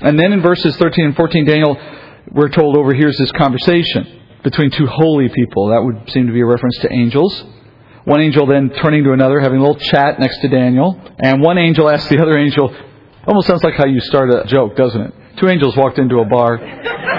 And 0.02 0.20
then 0.20 0.34
in 0.34 0.42
verses 0.42 0.76
13 0.76 1.06
and 1.06 1.16
14, 1.16 1.46
Daniel, 1.46 1.78
we're 2.32 2.50
told 2.50 2.78
overhears 2.78 3.18
this 3.18 3.32
conversation 3.32 4.22
between 4.44 4.72
two 4.72 4.88
holy 4.88 5.30
people. 5.30 5.68
That 5.70 5.84
would 5.84 6.10
seem 6.12 6.28
to 6.28 6.34
be 6.34 6.42
a 6.42 6.46
reference 6.46 6.78
to 6.80 6.92
angels. 6.92 7.46
One 8.06 8.20
angel 8.20 8.46
then 8.46 8.70
turning 8.82 9.04
to 9.06 9.14
another, 9.14 9.40
having 9.40 9.60
a 9.60 9.62
little 9.62 9.80
chat 9.80 10.20
next 10.20 10.40
to 10.42 10.50
Daniel. 10.50 11.00
And 11.20 11.42
one 11.42 11.58
angel 11.58 11.90
asks 11.90 12.10
the 12.10 12.22
other 12.22 12.38
angel, 12.38 12.76
almost 13.26 13.48
sounds 13.48 13.64
like 13.64 13.76
how 13.76 13.86
you 13.86 14.02
start 14.02 14.30
a 14.30 14.46
joke, 14.46 14.76
doesn't 14.76 15.02
it? 15.02 15.14
Two 15.38 15.48
angels 15.48 15.76
walked 15.78 16.00
into 16.00 16.20
a 16.20 16.26
bar. 16.26 16.60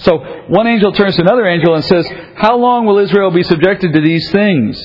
So 0.00 0.16
one 0.48 0.68
angel 0.68 0.92
turns 0.92 1.16
to 1.16 1.22
another 1.22 1.44
angel 1.44 1.74
and 1.74 1.84
says, 1.84 2.06
How 2.36 2.56
long 2.56 2.86
will 2.86 2.98
Israel 2.98 3.32
be 3.32 3.42
subjected 3.42 3.92
to 3.94 4.00
these 4.00 4.30
things? 4.30 4.80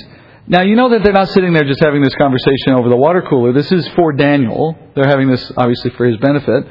Now, 0.47 0.61
you 0.61 0.75
know 0.75 0.89
that 0.89 1.03
they're 1.03 1.13
not 1.13 1.29
sitting 1.29 1.53
there 1.53 1.63
just 1.63 1.81
having 1.81 2.01
this 2.01 2.15
conversation 2.15 2.73
over 2.73 2.89
the 2.89 2.97
water 2.97 3.21
cooler. 3.21 3.53
This 3.53 3.71
is 3.71 3.87
for 3.89 4.11
Daniel. 4.11 4.75
They're 4.95 5.07
having 5.07 5.29
this, 5.29 5.51
obviously, 5.55 5.91
for 5.91 6.05
his 6.05 6.17
benefit. 6.17 6.65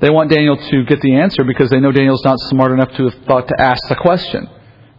They 0.00 0.10
want 0.10 0.30
Daniel 0.30 0.56
to 0.56 0.84
get 0.84 1.00
the 1.00 1.14
answer 1.14 1.44
because 1.44 1.70
they 1.70 1.78
know 1.78 1.92
Daniel's 1.92 2.24
not 2.24 2.40
smart 2.40 2.72
enough 2.72 2.90
to 2.96 3.04
have 3.08 3.24
thought 3.26 3.48
to 3.48 3.54
ask 3.60 3.86
the 3.88 3.94
question. 3.94 4.48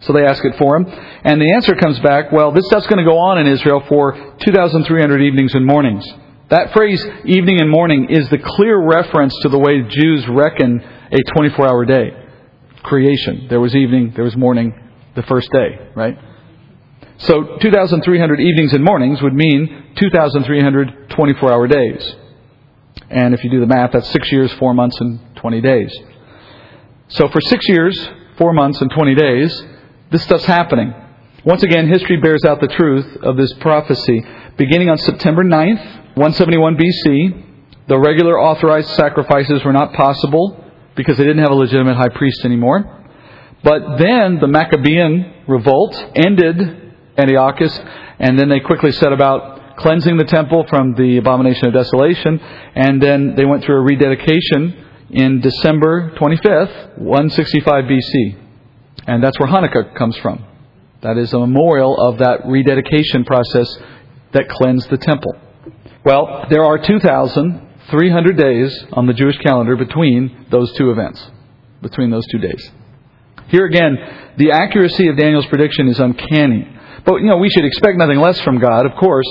So 0.01 0.13
they 0.13 0.25
ask 0.25 0.43
it 0.43 0.55
for 0.57 0.77
him. 0.77 0.85
And 1.23 1.41
the 1.41 1.53
answer 1.53 1.75
comes 1.75 1.99
back, 1.99 2.31
well, 2.31 2.51
this 2.51 2.65
stuff's 2.67 2.87
going 2.87 3.03
to 3.03 3.09
go 3.09 3.17
on 3.17 3.39
in 3.39 3.47
Israel 3.47 3.83
for 3.87 4.13
2,300 4.39 5.21
evenings 5.21 5.53
and 5.55 5.65
mornings. 5.65 6.05
That 6.49 6.73
phrase, 6.73 7.03
evening 7.25 7.59
and 7.59 7.69
morning, 7.69 8.07
is 8.09 8.29
the 8.29 8.37
clear 8.37 8.79
reference 8.79 9.33
to 9.41 9.49
the 9.49 9.57
way 9.57 9.81
Jews 9.81 10.27
reckon 10.27 10.79
a 11.11 11.33
24 11.33 11.67
hour 11.67 11.85
day. 11.85 12.11
Creation. 12.83 13.47
There 13.49 13.59
was 13.59 13.75
evening, 13.75 14.13
there 14.15 14.23
was 14.23 14.35
morning, 14.35 14.73
the 15.15 15.23
first 15.23 15.51
day, 15.51 15.89
right? 15.95 16.19
So 17.17 17.57
2,300 17.61 18.39
evenings 18.39 18.73
and 18.73 18.83
mornings 18.83 19.21
would 19.21 19.33
mean 19.33 19.93
2,300 19.95 21.09
24 21.09 21.51
hour 21.51 21.67
days. 21.67 22.15
And 23.09 23.33
if 23.33 23.43
you 23.43 23.49
do 23.49 23.59
the 23.59 23.67
math, 23.67 23.91
that's 23.93 24.09
six 24.09 24.31
years, 24.31 24.51
four 24.53 24.73
months, 24.73 24.99
and 24.99 25.19
20 25.37 25.61
days. 25.61 25.97
So 27.07 27.27
for 27.29 27.39
six 27.41 27.67
years, 27.69 28.09
four 28.37 28.53
months, 28.53 28.81
and 28.81 28.91
20 28.91 29.15
days, 29.15 29.63
this 30.15 30.23
stuff's 30.23 30.45
happening. 30.45 30.93
Once 31.43 31.61
again, 31.61 31.89
history 31.89 32.15
bears 32.15 32.45
out 32.45 32.61
the 32.61 32.69
truth 32.69 33.17
of 33.21 33.35
this 33.35 33.51
prophecy. 33.59 34.23
Beginning 34.55 34.89
on 34.89 34.97
September 34.97 35.43
9th, 35.43 36.15
171 36.15 36.77
BC, 36.77 37.43
the 37.89 37.99
regular 37.99 38.39
authorized 38.39 38.91
sacrifices 38.91 39.61
were 39.65 39.73
not 39.73 39.91
possible 39.91 40.63
because 40.95 41.17
they 41.17 41.25
didn't 41.25 41.43
have 41.43 41.51
a 41.51 41.55
legitimate 41.55 41.97
high 41.97 42.07
priest 42.07 42.45
anymore. 42.45 43.09
But 43.61 43.97
then 43.97 44.39
the 44.39 44.47
Maccabean 44.47 45.43
revolt 45.49 45.93
ended 46.15 46.93
Antiochus, 47.17 47.77
and 48.17 48.39
then 48.39 48.47
they 48.47 48.61
quickly 48.61 48.93
set 48.93 49.11
about 49.11 49.75
cleansing 49.75 50.15
the 50.15 50.23
temple 50.23 50.65
from 50.69 50.95
the 50.95 51.17
abomination 51.17 51.67
of 51.67 51.73
desolation, 51.73 52.39
and 52.39 53.03
then 53.03 53.35
they 53.35 53.43
went 53.43 53.65
through 53.65 53.79
a 53.79 53.83
rededication 53.83 54.81
in 55.09 55.41
December 55.41 56.11
25th, 56.11 56.99
165 56.99 57.83
BC. 57.83 58.44
And 59.07 59.23
that's 59.23 59.39
where 59.39 59.49
Hanukkah 59.49 59.95
comes 59.95 60.17
from. 60.17 60.43
That 61.01 61.17
is 61.17 61.33
a 61.33 61.39
memorial 61.39 61.95
of 61.97 62.17
that 62.19 62.45
rededication 62.45 63.25
process 63.25 63.77
that 64.33 64.49
cleansed 64.49 64.89
the 64.89 64.97
temple. 64.97 65.33
Well, 66.03 66.45
there 66.49 66.63
are 66.63 66.77
2,300 66.77 68.37
days 68.37 68.85
on 68.93 69.05
the 69.05 69.13
Jewish 69.13 69.37
calendar 69.39 69.75
between 69.75 70.45
those 70.49 70.71
two 70.73 70.91
events, 70.91 71.23
between 71.81 72.09
those 72.09 72.25
two 72.27 72.39
days. 72.39 72.71
Here 73.47 73.65
again, 73.65 73.97
the 74.37 74.51
accuracy 74.51 75.07
of 75.07 75.17
Daniel's 75.17 75.45
prediction 75.45 75.87
is 75.87 75.99
uncanny. 75.99 76.67
But, 77.05 77.17
you 77.17 77.27
know, 77.27 77.37
we 77.37 77.49
should 77.49 77.65
expect 77.65 77.97
nothing 77.97 78.19
less 78.19 78.39
from 78.41 78.59
God, 78.59 78.85
of 78.85 78.93
course. 78.99 79.27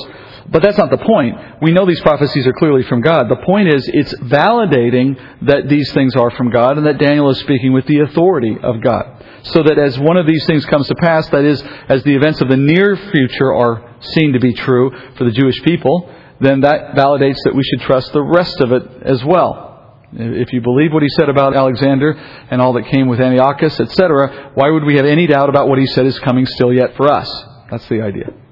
But 0.46 0.62
that's 0.62 0.76
not 0.76 0.90
the 0.90 0.98
point. 0.98 1.36
We 1.62 1.72
know 1.72 1.86
these 1.86 2.00
prophecies 2.00 2.46
are 2.46 2.52
clearly 2.52 2.82
from 2.82 3.00
God. 3.00 3.28
The 3.28 3.42
point 3.44 3.68
is, 3.68 3.88
it's 3.92 4.14
validating 4.14 5.18
that 5.46 5.68
these 5.68 5.90
things 5.92 6.14
are 6.16 6.30
from 6.30 6.50
God 6.50 6.76
and 6.76 6.86
that 6.86 6.98
Daniel 6.98 7.30
is 7.30 7.38
speaking 7.40 7.72
with 7.72 7.86
the 7.86 8.00
authority 8.00 8.56
of 8.62 8.82
God. 8.82 9.24
So 9.44 9.62
that 9.62 9.78
as 9.78 9.98
one 9.98 10.16
of 10.16 10.26
these 10.26 10.44
things 10.46 10.66
comes 10.66 10.86
to 10.88 10.94
pass, 10.96 11.28
that 11.30 11.44
is, 11.44 11.62
as 11.88 12.02
the 12.04 12.14
events 12.14 12.40
of 12.40 12.48
the 12.48 12.56
near 12.56 12.96
future 12.96 13.54
are 13.54 13.96
seen 14.00 14.34
to 14.34 14.40
be 14.40 14.52
true 14.52 14.90
for 15.16 15.24
the 15.24 15.30
Jewish 15.30 15.60
people, 15.62 16.12
then 16.40 16.60
that 16.60 16.94
validates 16.94 17.38
that 17.44 17.54
we 17.54 17.62
should 17.62 17.80
trust 17.82 18.12
the 18.12 18.22
rest 18.22 18.60
of 18.60 18.72
it 18.72 18.82
as 19.02 19.24
well. 19.24 19.72
If 20.12 20.52
you 20.52 20.60
believe 20.60 20.92
what 20.92 21.02
he 21.02 21.08
said 21.08 21.28
about 21.28 21.56
Alexander 21.56 22.12
and 22.12 22.60
all 22.60 22.74
that 22.74 22.86
came 22.86 23.08
with 23.08 23.20
Antiochus, 23.20 23.80
etc., 23.80 24.52
why 24.54 24.70
would 24.70 24.84
we 24.84 24.96
have 24.96 25.06
any 25.06 25.26
doubt 25.26 25.48
about 25.48 25.68
what 25.68 25.78
he 25.78 25.86
said 25.86 26.06
is 26.06 26.18
coming 26.20 26.46
still 26.46 26.72
yet 26.72 26.96
for 26.96 27.10
us? 27.10 27.28
That's 27.70 27.88
the 27.88 28.02
idea. 28.02 28.43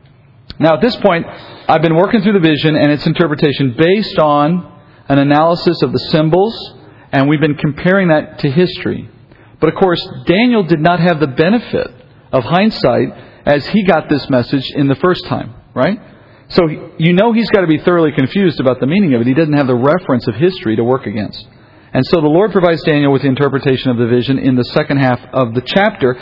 Now, 0.62 0.74
at 0.74 0.80
this 0.80 0.94
point, 0.96 1.26
I've 1.26 1.82
been 1.82 1.96
working 1.96 2.22
through 2.22 2.34
the 2.34 2.48
vision 2.48 2.76
and 2.76 2.92
its 2.92 3.04
interpretation 3.04 3.74
based 3.76 4.16
on 4.18 4.80
an 5.08 5.18
analysis 5.18 5.82
of 5.82 5.90
the 5.92 5.98
symbols, 5.98 6.54
and 7.10 7.28
we've 7.28 7.40
been 7.40 7.56
comparing 7.56 8.08
that 8.08 8.38
to 8.38 8.50
history. 8.50 9.10
But 9.58 9.70
of 9.70 9.74
course, 9.74 10.00
Daniel 10.26 10.62
did 10.62 10.80
not 10.80 11.00
have 11.00 11.18
the 11.18 11.26
benefit 11.26 11.90
of 12.30 12.44
hindsight 12.44 13.08
as 13.44 13.66
he 13.66 13.84
got 13.84 14.08
this 14.08 14.30
message 14.30 14.70
in 14.70 14.86
the 14.86 14.94
first 14.94 15.26
time, 15.26 15.52
right? 15.74 16.00
So 16.50 16.68
you 16.96 17.12
know 17.12 17.32
he's 17.32 17.50
got 17.50 17.62
to 17.62 17.66
be 17.66 17.78
thoroughly 17.78 18.12
confused 18.12 18.60
about 18.60 18.78
the 18.78 18.86
meaning 18.86 19.14
of 19.14 19.20
it. 19.22 19.26
He 19.26 19.34
doesn't 19.34 19.54
have 19.54 19.66
the 19.66 19.74
reference 19.74 20.28
of 20.28 20.36
history 20.36 20.76
to 20.76 20.84
work 20.84 21.06
against. 21.06 21.44
And 21.94 22.06
so 22.06 22.22
the 22.22 22.28
Lord 22.28 22.52
provides 22.52 22.82
Daniel 22.84 23.12
with 23.12 23.20
the 23.20 23.28
interpretation 23.28 23.90
of 23.90 23.98
the 23.98 24.06
vision 24.06 24.38
in 24.38 24.56
the 24.56 24.64
second 24.64 24.96
half 24.96 25.20
of 25.34 25.52
the 25.52 25.60
chapter. 25.60 26.14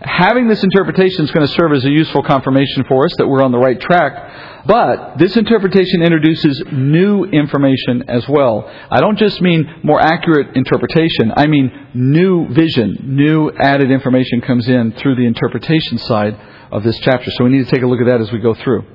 Having 0.00 0.48
this 0.48 0.62
interpretation 0.64 1.24
is 1.24 1.30
going 1.32 1.46
to 1.46 1.52
serve 1.52 1.72
as 1.72 1.84
a 1.84 1.90
useful 1.90 2.22
confirmation 2.22 2.84
for 2.88 3.04
us 3.04 3.10
that 3.18 3.28
we're 3.28 3.42
on 3.42 3.52
the 3.52 3.58
right 3.58 3.78
track. 3.78 4.64
But 4.64 5.18
this 5.18 5.36
interpretation 5.36 6.02
introduces 6.02 6.62
new 6.72 7.24
information 7.24 8.08
as 8.08 8.26
well. 8.26 8.72
I 8.90 9.00
don't 9.00 9.18
just 9.18 9.42
mean 9.42 9.80
more 9.82 10.00
accurate 10.00 10.56
interpretation. 10.56 11.32
I 11.36 11.46
mean 11.46 11.88
new 11.92 12.48
vision, 12.48 12.96
new 13.02 13.50
added 13.50 13.90
information 13.90 14.40
comes 14.40 14.66
in 14.66 14.92
through 14.92 15.16
the 15.16 15.26
interpretation 15.26 15.98
side 15.98 16.40
of 16.70 16.84
this 16.84 16.98
chapter. 17.00 17.30
So 17.32 17.44
we 17.44 17.50
need 17.50 17.66
to 17.66 17.70
take 17.70 17.82
a 17.82 17.86
look 17.86 18.00
at 18.00 18.06
that 18.06 18.22
as 18.22 18.32
we 18.32 18.38
go 18.38 18.54
through. 18.54 18.86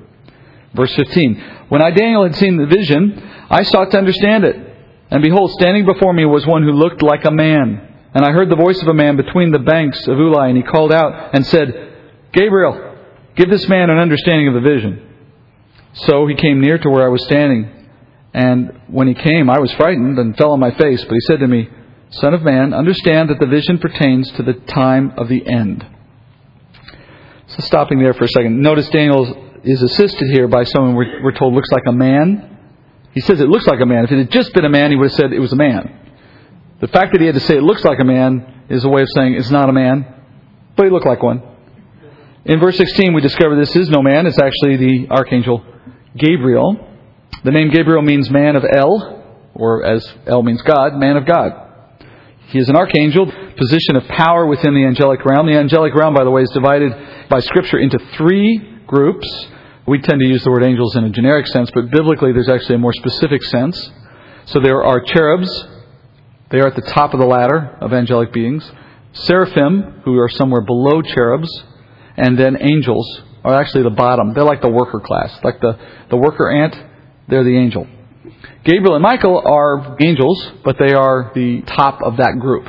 Verse 0.74 0.92
15. 0.96 1.66
When 1.68 1.80
I, 1.80 1.92
Daniel, 1.92 2.24
had 2.24 2.34
seen 2.34 2.56
the 2.56 2.66
vision, 2.66 3.22
I 3.50 3.62
sought 3.62 3.92
to 3.92 3.98
understand 3.98 4.44
it. 4.44 4.73
And 5.10 5.22
behold, 5.22 5.50
standing 5.52 5.84
before 5.84 6.12
me 6.12 6.24
was 6.24 6.46
one 6.46 6.62
who 6.62 6.72
looked 6.72 7.02
like 7.02 7.24
a 7.24 7.30
man. 7.30 7.94
And 8.14 8.24
I 8.24 8.32
heard 8.32 8.48
the 8.48 8.56
voice 8.56 8.80
of 8.80 8.88
a 8.88 8.94
man 8.94 9.16
between 9.16 9.50
the 9.50 9.58
banks 9.58 10.06
of 10.06 10.16
Ulai, 10.16 10.48
and 10.48 10.56
he 10.56 10.62
called 10.62 10.92
out 10.92 11.34
and 11.34 11.46
said, 11.46 11.92
Gabriel, 12.32 12.96
give 13.36 13.50
this 13.50 13.68
man 13.68 13.90
an 13.90 13.98
understanding 13.98 14.48
of 14.48 14.54
the 14.54 14.60
vision. 14.60 15.10
So 15.94 16.26
he 16.26 16.34
came 16.34 16.60
near 16.60 16.78
to 16.78 16.90
where 16.90 17.04
I 17.04 17.08
was 17.08 17.24
standing. 17.24 17.70
And 18.32 18.80
when 18.88 19.06
he 19.06 19.14
came, 19.14 19.48
I 19.48 19.60
was 19.60 19.72
frightened 19.72 20.18
and 20.18 20.36
fell 20.36 20.52
on 20.52 20.60
my 20.60 20.72
face. 20.72 21.02
But 21.04 21.14
he 21.14 21.20
said 21.20 21.40
to 21.40 21.46
me, 21.46 21.68
Son 22.10 22.34
of 22.34 22.42
man, 22.42 22.72
understand 22.72 23.30
that 23.30 23.40
the 23.40 23.46
vision 23.46 23.78
pertains 23.78 24.30
to 24.32 24.42
the 24.42 24.54
time 24.54 25.12
of 25.16 25.28
the 25.28 25.46
end. 25.46 25.86
So 27.48 27.60
stopping 27.60 27.98
there 27.98 28.14
for 28.14 28.24
a 28.24 28.28
second. 28.28 28.60
Notice 28.60 28.88
Daniel 28.88 29.60
is 29.64 29.82
assisted 29.82 30.28
here 30.30 30.48
by 30.48 30.64
someone 30.64 30.94
we're, 30.94 31.22
we're 31.22 31.32
told 31.32 31.54
looks 31.54 31.70
like 31.70 31.84
a 31.86 31.92
man. 31.92 32.53
He 33.14 33.20
says 33.20 33.40
it 33.40 33.48
looks 33.48 33.66
like 33.66 33.80
a 33.80 33.86
man. 33.86 34.04
If 34.04 34.12
it 34.12 34.18
had 34.18 34.30
just 34.30 34.52
been 34.52 34.64
a 34.64 34.70
man, 34.70 34.90
he 34.90 34.96
would 34.96 35.10
have 35.10 35.16
said 35.16 35.32
it 35.32 35.38
was 35.38 35.52
a 35.52 35.56
man. 35.56 36.00
The 36.80 36.88
fact 36.88 37.12
that 37.12 37.20
he 37.20 37.26
had 37.26 37.34
to 37.34 37.40
say 37.40 37.56
it 37.56 37.62
looks 37.62 37.84
like 37.84 38.00
a 38.00 38.04
man 38.04 38.66
is 38.68 38.84
a 38.84 38.88
way 38.88 39.02
of 39.02 39.08
saying 39.14 39.34
it's 39.34 39.50
not 39.50 39.68
a 39.68 39.72
man, 39.72 40.04
but 40.76 40.84
he 40.84 40.90
looked 40.90 41.06
like 41.06 41.22
one. 41.22 41.42
In 42.44 42.60
verse 42.60 42.76
16, 42.76 43.14
we 43.14 43.22
discover 43.22 43.56
this 43.56 43.74
is 43.74 43.88
no 43.88 44.02
man. 44.02 44.26
It's 44.26 44.38
actually 44.38 44.76
the 44.76 45.08
archangel 45.10 45.64
Gabriel. 46.16 46.76
The 47.42 47.52
name 47.52 47.70
Gabriel 47.70 48.02
means 48.02 48.30
man 48.30 48.56
of 48.56 48.64
El, 48.64 49.22
or 49.54 49.84
as 49.84 50.04
El 50.26 50.42
means 50.42 50.60
God, 50.62 50.94
man 50.96 51.16
of 51.16 51.24
God. 51.24 51.52
He 52.48 52.58
is 52.58 52.68
an 52.68 52.76
archangel, 52.76 53.26
position 53.56 53.96
of 53.96 54.06
power 54.08 54.46
within 54.46 54.74
the 54.74 54.84
angelic 54.84 55.24
realm. 55.24 55.46
The 55.46 55.56
angelic 55.56 55.94
realm, 55.94 56.14
by 56.14 56.24
the 56.24 56.30
way, 56.30 56.42
is 56.42 56.50
divided 56.50 56.92
by 57.28 57.40
Scripture 57.40 57.78
into 57.78 57.98
three 58.16 58.80
groups. 58.86 59.26
We 59.86 60.00
tend 60.00 60.20
to 60.20 60.26
use 60.26 60.42
the 60.42 60.50
word 60.50 60.64
angels 60.64 60.96
in 60.96 61.04
a 61.04 61.10
generic 61.10 61.46
sense, 61.48 61.70
but 61.74 61.90
biblically 61.90 62.32
there's 62.32 62.48
actually 62.48 62.76
a 62.76 62.78
more 62.78 62.94
specific 62.94 63.42
sense. 63.42 63.90
So 64.46 64.60
there 64.60 64.82
are 64.82 65.00
cherubs. 65.00 65.66
They 66.50 66.60
are 66.60 66.68
at 66.68 66.74
the 66.74 66.90
top 66.92 67.12
of 67.12 67.20
the 67.20 67.26
ladder 67.26 67.76
of 67.80 67.92
angelic 67.92 68.32
beings. 68.32 68.70
Seraphim, 69.12 70.02
who 70.04 70.18
are 70.18 70.28
somewhere 70.28 70.62
below 70.62 71.02
cherubs. 71.02 71.50
And 72.16 72.38
then 72.38 72.56
angels 72.60 73.22
are 73.44 73.54
actually 73.54 73.82
the 73.82 73.90
bottom. 73.90 74.32
They're 74.32 74.44
like 74.44 74.62
the 74.62 74.70
worker 74.70 75.00
class. 75.00 75.38
Like 75.42 75.60
the, 75.60 75.78
the 76.08 76.16
worker 76.16 76.50
ant, 76.50 76.74
they're 77.28 77.44
the 77.44 77.56
angel. 77.56 77.86
Gabriel 78.64 78.94
and 78.94 79.02
Michael 79.02 79.42
are 79.44 79.96
angels, 80.00 80.50
but 80.64 80.76
they 80.78 80.94
are 80.94 81.30
the 81.34 81.60
top 81.62 82.00
of 82.02 82.16
that 82.16 82.38
group. 82.40 82.66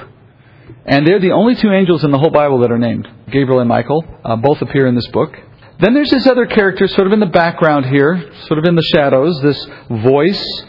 And 0.85 1.07
they're 1.07 1.21
the 1.21 1.31
only 1.31 1.55
two 1.55 1.71
angels 1.71 2.03
in 2.03 2.11
the 2.11 2.17
whole 2.17 2.29
Bible 2.29 2.59
that 2.59 2.71
are 2.71 2.77
named. 2.77 3.07
Gabriel 3.31 3.59
and 3.59 3.69
Michael 3.69 4.03
uh, 4.23 4.35
both 4.35 4.61
appear 4.61 4.87
in 4.87 4.95
this 4.95 5.07
book. 5.07 5.33
Then 5.79 5.93
there's 5.93 6.11
this 6.11 6.25
other 6.25 6.45
character 6.45 6.87
sort 6.87 7.07
of 7.07 7.13
in 7.13 7.19
the 7.19 7.25
background 7.25 7.85
here, 7.85 8.31
sort 8.47 8.59
of 8.59 8.65
in 8.65 8.75
the 8.75 8.89
shadows, 8.93 9.41
this 9.41 9.67
voice 9.89 10.63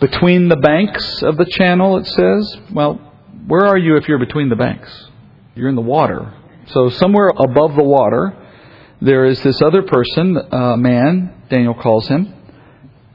between 0.00 0.48
the 0.48 0.56
banks 0.56 1.22
of 1.22 1.36
the 1.36 1.44
channel, 1.44 1.98
it 1.98 2.06
says. 2.06 2.56
Well, 2.72 2.94
where 3.46 3.66
are 3.66 3.76
you 3.76 3.96
if 3.96 4.08
you're 4.08 4.18
between 4.18 4.48
the 4.48 4.56
banks? 4.56 5.08
You're 5.54 5.68
in 5.68 5.74
the 5.74 5.82
water. 5.82 6.34
So 6.68 6.88
somewhere 6.90 7.28
above 7.28 7.76
the 7.76 7.84
water, 7.84 8.36
there 9.00 9.24
is 9.24 9.42
this 9.42 9.60
other 9.60 9.82
person, 9.82 10.36
uh, 10.36 10.76
man, 10.76 11.34
Daniel 11.50 11.74
calls 11.74 12.08
him, 12.08 12.32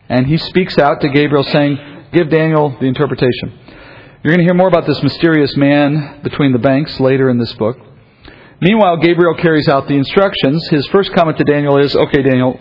and 0.09 0.27
he 0.27 0.37
speaks 0.37 0.77
out 0.77 1.01
to 1.01 1.09
Gabriel 1.09 1.43
saying, 1.43 1.77
Give 2.13 2.29
Daniel 2.29 2.77
the 2.79 2.85
interpretation. 2.85 3.59
You're 4.23 4.33
going 4.33 4.39
to 4.39 4.43
hear 4.45 4.53
more 4.53 4.67
about 4.67 4.85
this 4.85 5.01
mysterious 5.01 5.57
man 5.57 6.21
between 6.23 6.51
the 6.51 6.59
banks 6.59 6.99
later 6.99 7.29
in 7.29 7.39
this 7.39 7.53
book. 7.53 7.77
Meanwhile, 8.63 8.97
Gabriel 9.01 9.35
carries 9.35 9.67
out 9.67 9.89
the 9.89 9.95
instructions. 9.95 10.65
His 10.69 10.87
first 10.87 11.11
comment 11.13 11.37
to 11.37 11.43
Daniel 11.43 11.77
is, 11.79 11.93
Okay, 11.97 12.21
Daniel, 12.21 12.57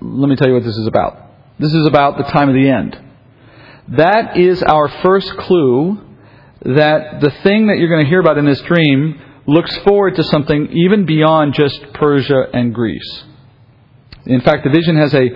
let 0.00 0.28
me 0.28 0.36
tell 0.36 0.46
you 0.46 0.54
what 0.54 0.62
this 0.62 0.76
is 0.76 0.86
about. 0.86 1.18
This 1.58 1.74
is 1.74 1.86
about 1.88 2.18
the 2.18 2.22
time 2.22 2.48
of 2.48 2.54
the 2.54 2.70
end. 2.70 2.96
That 3.88 4.36
is 4.36 4.62
our 4.62 4.88
first 5.02 5.36
clue 5.38 6.00
that 6.62 7.20
the 7.20 7.30
thing 7.42 7.66
that 7.66 7.78
you're 7.78 7.88
going 7.88 8.04
to 8.04 8.08
hear 8.08 8.20
about 8.20 8.38
in 8.38 8.44
this 8.44 8.60
dream 8.60 9.20
looks 9.48 9.76
forward 9.78 10.14
to 10.14 10.22
something 10.22 10.68
even 10.70 11.04
beyond 11.04 11.54
just 11.54 11.94
Persia 11.94 12.44
and 12.52 12.72
Greece. 12.72 13.24
In 14.26 14.42
fact, 14.42 14.62
the 14.62 14.70
vision 14.70 14.94
has 14.98 15.12
a 15.14 15.30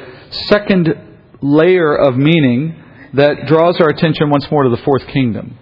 second 0.46 0.94
layer 1.40 1.92
of 1.92 2.16
meaning 2.16 2.80
that 3.14 3.46
draws 3.46 3.80
our 3.80 3.88
attention 3.88 4.30
once 4.30 4.48
more 4.48 4.62
to 4.62 4.70
the 4.70 4.82
fourth 4.84 5.08
kingdom. 5.08 5.58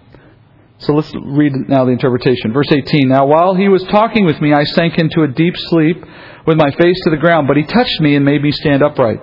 So 0.85 0.93
let's 0.93 1.11
read 1.15 1.53
now 1.69 1.85
the 1.85 1.91
interpretation. 1.91 2.51
Verse 2.51 2.71
18. 2.71 3.07
Now 3.07 3.25
while 3.25 3.55
he 3.55 3.69
was 3.69 3.83
talking 3.83 4.25
with 4.25 4.39
me, 4.41 4.53
I 4.53 4.63
sank 4.63 4.97
into 4.97 5.23
a 5.23 5.27
deep 5.27 5.55
sleep 5.69 6.03
with 6.45 6.57
my 6.57 6.71
face 6.71 6.99
to 7.05 7.09
the 7.09 7.17
ground, 7.17 7.47
but 7.47 7.57
he 7.57 7.63
touched 7.63 8.01
me 8.01 8.15
and 8.15 8.25
made 8.25 8.41
me 8.41 8.51
stand 8.51 8.83
upright. 8.83 9.21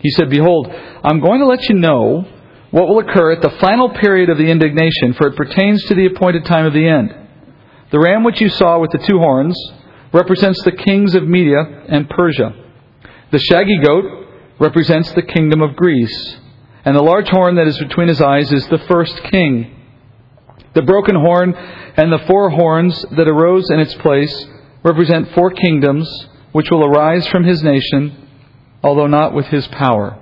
He 0.00 0.10
said, 0.10 0.30
Behold, 0.30 0.68
I'm 1.04 1.20
going 1.20 1.40
to 1.40 1.46
let 1.46 1.68
you 1.68 1.76
know 1.76 2.26
what 2.70 2.88
will 2.88 3.00
occur 3.00 3.32
at 3.32 3.42
the 3.42 3.56
final 3.60 3.90
period 3.90 4.30
of 4.30 4.38
the 4.38 4.46
indignation, 4.46 5.12
for 5.12 5.28
it 5.28 5.36
pertains 5.36 5.84
to 5.84 5.94
the 5.94 6.06
appointed 6.06 6.46
time 6.46 6.64
of 6.64 6.72
the 6.72 6.88
end. 6.88 7.14
The 7.90 8.00
ram 8.00 8.24
which 8.24 8.40
you 8.40 8.48
saw 8.48 8.80
with 8.80 8.90
the 8.90 9.04
two 9.06 9.18
horns 9.18 9.54
represents 10.12 10.62
the 10.64 10.72
kings 10.72 11.14
of 11.14 11.28
Media 11.28 11.84
and 11.88 12.08
Persia. 12.08 12.54
The 13.30 13.38
shaggy 13.38 13.78
goat 13.84 14.28
represents 14.58 15.12
the 15.12 15.22
kingdom 15.22 15.60
of 15.60 15.76
Greece. 15.76 16.38
And 16.84 16.96
the 16.96 17.02
large 17.02 17.28
horn 17.28 17.56
that 17.56 17.66
is 17.66 17.78
between 17.78 18.08
his 18.08 18.20
eyes 18.22 18.50
is 18.50 18.66
the 18.68 18.78
first 18.88 19.22
king. 19.24 19.81
The 20.74 20.82
broken 20.82 21.14
horn 21.14 21.54
and 21.54 22.12
the 22.12 22.24
four 22.26 22.50
horns 22.50 23.04
that 23.12 23.28
arose 23.28 23.68
in 23.70 23.80
its 23.80 23.94
place 23.96 24.46
represent 24.82 25.32
four 25.34 25.50
kingdoms 25.50 26.08
which 26.52 26.70
will 26.70 26.84
arise 26.84 27.26
from 27.28 27.44
his 27.44 27.62
nation, 27.62 28.28
although 28.82 29.06
not 29.06 29.34
with 29.34 29.46
his 29.46 29.66
power. 29.68 30.18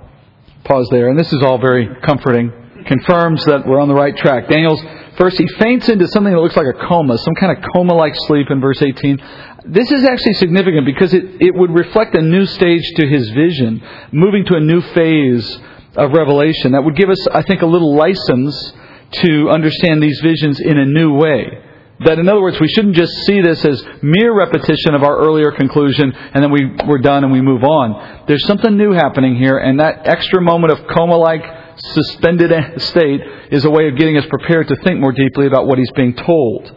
Pause 0.63 0.87
there, 0.91 1.09
and 1.09 1.19
this 1.19 1.31
is 1.31 1.41
all 1.41 1.57
very 1.57 1.89
comforting. 2.03 2.51
Confirms 2.85 3.45
that 3.45 3.65
we're 3.67 3.79
on 3.79 3.87
the 3.87 3.93
right 3.93 4.15
track. 4.15 4.49
Daniel's 4.49 4.81
first, 5.17 5.37
he 5.37 5.47
faints 5.59 5.87
into 5.89 6.07
something 6.07 6.33
that 6.33 6.39
looks 6.39 6.55
like 6.55 6.67
a 6.67 6.87
coma, 6.87 7.17
some 7.17 7.35
kind 7.35 7.57
of 7.57 7.63
coma 7.73 7.93
like 7.93 8.13
sleep 8.27 8.47
in 8.49 8.59
verse 8.59 8.81
18. 8.81 9.21
This 9.65 9.91
is 9.91 10.03
actually 10.03 10.33
significant 10.33 10.85
because 10.85 11.13
it, 11.13 11.23
it 11.41 11.55
would 11.55 11.71
reflect 11.71 12.15
a 12.15 12.21
new 12.21 12.45
stage 12.45 12.83
to 12.95 13.07
his 13.07 13.29
vision, 13.29 13.81
moving 14.11 14.45
to 14.45 14.55
a 14.55 14.59
new 14.59 14.81
phase 14.81 15.59
of 15.95 16.11
revelation. 16.11 16.71
That 16.71 16.83
would 16.83 16.95
give 16.95 17.09
us, 17.09 17.27
I 17.31 17.41
think, 17.43 17.61
a 17.61 17.67
little 17.67 17.95
license 17.95 18.73
to 19.11 19.49
understand 19.49 20.01
these 20.01 20.19
visions 20.21 20.59
in 20.59 20.77
a 20.77 20.85
new 20.85 21.13
way. 21.13 21.63
That, 22.05 22.17
in 22.17 22.27
other 22.27 22.41
words, 22.41 22.59
we 22.59 22.67
shouldn't 22.67 22.95
just 22.95 23.13
see 23.25 23.41
this 23.41 23.63
as 23.63 23.83
mere 24.01 24.33
repetition 24.33 24.95
of 24.95 25.03
our 25.03 25.17
earlier 25.19 25.51
conclusion 25.51 26.11
and 26.11 26.43
then 26.43 26.51
we, 26.51 26.65
we're 26.87 26.97
done 26.97 27.23
and 27.23 27.31
we 27.31 27.41
move 27.41 27.63
on. 27.63 28.25
There's 28.27 28.45
something 28.47 28.75
new 28.75 28.91
happening 28.91 29.35
here, 29.35 29.57
and 29.57 29.79
that 29.79 30.07
extra 30.07 30.41
moment 30.41 30.73
of 30.73 30.87
coma 30.87 31.15
like 31.15 31.43
suspended 31.77 32.51
state 32.81 33.21
is 33.51 33.65
a 33.65 33.69
way 33.69 33.87
of 33.87 33.97
getting 33.97 34.17
us 34.17 34.25
prepared 34.27 34.67
to 34.69 34.75
think 34.77 34.99
more 34.99 35.11
deeply 35.11 35.45
about 35.45 35.67
what 35.67 35.77
he's 35.77 35.91
being 35.91 36.15
told. 36.15 36.73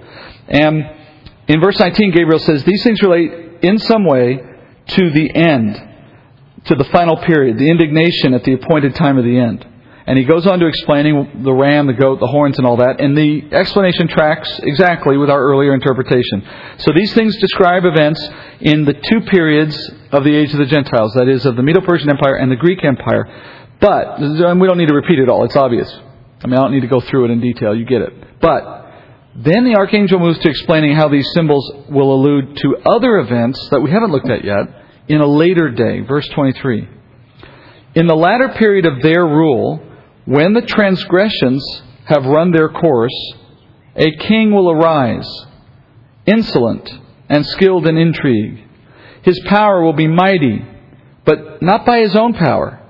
And 0.49 0.85
in 1.49 1.61
verse 1.61 1.79
19, 1.79 2.13
Gabriel 2.13 2.39
says, 2.41 2.65
These 2.65 2.83
things 2.83 3.01
relate 3.03 3.63
in 3.63 3.79
some 3.79 4.05
way 4.05 4.41
to 4.89 5.11
the 5.11 5.35
end, 5.35 5.75
to 6.67 6.75
the 6.75 6.85
final 6.85 7.17
period, 7.17 7.59
the 7.59 7.71
indignation 7.71 8.35
at 8.35 8.45
the 8.45 8.53
appointed 8.53 8.95
time 8.95 9.17
of 9.17 9.25
the 9.25 9.39
end. 9.39 9.67
And 10.07 10.19
he 10.19 10.25
goes 10.25 10.47
on 10.47 10.59
to 10.59 10.67
explaining 10.67 11.43
the 11.45 11.53
ram, 11.53 11.87
the 11.87 11.95
goat, 11.95 12.21
the 12.21 12.27
horns, 12.27 12.59
and 12.59 12.67
all 12.67 12.77
that. 12.77 13.01
And 13.01 13.17
the 13.17 13.49
explanation 13.53 14.07
tracks 14.09 14.61
exactly 14.63 15.17
with 15.17 15.31
our 15.31 15.41
earlier 15.41 15.73
interpretation. 15.73 16.47
So 16.79 16.93
these 16.95 17.15
things 17.15 17.35
describe 17.39 17.85
events 17.87 18.21
in 18.61 18.85
the 18.85 18.93
two 18.93 19.23
periods 19.23 19.75
of 20.13 20.25
the 20.25 20.35
age 20.35 20.53
of 20.53 20.59
the 20.59 20.67
Gentiles, 20.67 21.15
that 21.15 21.29
is, 21.29 21.47
of 21.47 21.57
the 21.57 21.63
Medo 21.63 21.81
Persian 21.81 22.11
Empire 22.11 22.37
and 22.37 22.53
the 22.53 22.57
Greek 22.57 22.85
Empire. 22.85 23.25
But, 23.81 24.21
we 24.21 24.67
don't 24.67 24.77
need 24.79 24.89
to 24.89 24.95
repeat 24.95 25.19
it 25.19 25.31
all, 25.31 25.45
it's 25.45 25.57
obvious. 25.57 25.91
I 26.43 26.49
mean, 26.49 26.59
I 26.59 26.63
don't 26.63 26.73
need 26.73 26.83
to 26.83 26.87
go 26.87 27.01
through 27.01 27.25
it 27.27 27.31
in 27.31 27.41
detail, 27.41 27.75
you 27.75 27.87
get 27.87 28.03
it. 28.03 28.41
But, 28.41 28.83
then 29.37 29.65
the 29.65 29.77
archangel 29.77 30.21
moves 30.21 30.39
to 30.41 30.51
explaining 30.51 30.95
how 30.95 31.09
these 31.09 31.27
symbols 31.33 31.73
will 31.89 32.15
allude 32.15 32.59
to 32.59 32.77
other 32.85 33.17
events 33.19 33.69
that 33.71 33.81
we 33.81 33.91
haven't 33.91 34.13
looked 34.13 34.29
at 34.29 34.45
yet 34.45 34.69
in 35.09 35.23
a 35.23 35.27
later 35.27 35.71
day. 35.71 36.01
Verse 36.01 36.29
23. 36.29 36.89
In 37.95 38.07
the 38.07 38.15
latter 38.15 38.51
period 38.51 38.87
of 38.87 39.03
their 39.03 39.25
rule, 39.27 39.83
when 40.27 40.53
the 40.55 40.63
transgressions 40.63 41.65
have 42.07 42.25
run 42.25 42.51
their 42.51 42.69
course, 42.69 43.35
a 43.97 44.11
king 44.17 44.53
will 44.53 44.71
arise, 44.71 45.29
insolent 46.27 46.91
and 47.29 47.45
skilled 47.47 47.87
in 47.87 47.97
intrigue. 47.97 48.65
His 49.23 49.41
power 49.47 49.83
will 49.83 49.93
be 49.93 50.09
mighty, 50.09 50.65
but 51.25 51.63
not 51.63 51.87
by 51.87 52.01
his 52.01 52.15
own 52.15 52.35
power. 52.35 52.81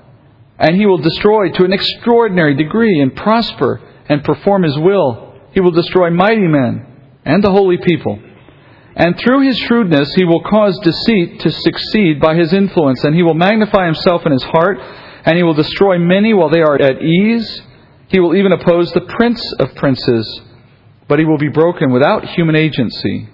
And 0.59 0.76
he 0.76 0.87
will 0.87 0.99
destroy 0.99 1.51
to 1.51 1.64
an 1.64 1.72
extraordinary 1.72 2.57
degree 2.57 3.01
and 3.01 3.14
prosper 3.14 3.80
and 4.09 4.24
perform 4.24 4.62
his 4.62 4.78
will. 4.78 5.35
He 5.53 5.61
will 5.61 5.72
destroy 5.72 6.11
mighty 6.11 6.47
men 6.47 6.87
and 7.24 7.43
the 7.43 7.51
holy 7.51 7.78
people. 7.78 8.20
And 8.97 9.18
through 9.18 9.47
his 9.47 9.59
shrewdness, 9.59 10.14
he 10.14 10.24
will 10.24 10.43
cause 10.43 10.78
deceit 10.80 11.41
to 11.41 11.51
succeed 11.51 12.20
by 12.20 12.37
his 12.37 12.53
influence, 12.53 13.03
and 13.03 13.14
he 13.14 13.24
will 13.24 13.35
magnify 13.35 13.87
himself 13.87 14.24
in 14.24 14.32
his 14.32 14.45
heart, 14.45 14.78
and 15.25 15.37
he 15.37 15.43
will 15.43 15.55
destroy 15.55 15.99
many 15.99 16.35
while 16.35 16.51
they 16.51 16.61
are 16.61 16.81
at 16.81 17.03
ease. 17.03 17.62
He 18.09 18.20
will 18.20 18.37
even 18.37 18.53
oppose 18.53 18.93
the 18.93 19.01
prince 19.01 19.43
of 19.59 19.75
princes, 19.75 20.43
but 21.09 21.18
he 21.18 21.25
will 21.25 21.39
be 21.39 21.49
broken 21.49 21.93
without 21.93 22.25
human 22.25 22.55
agency. 22.55 23.29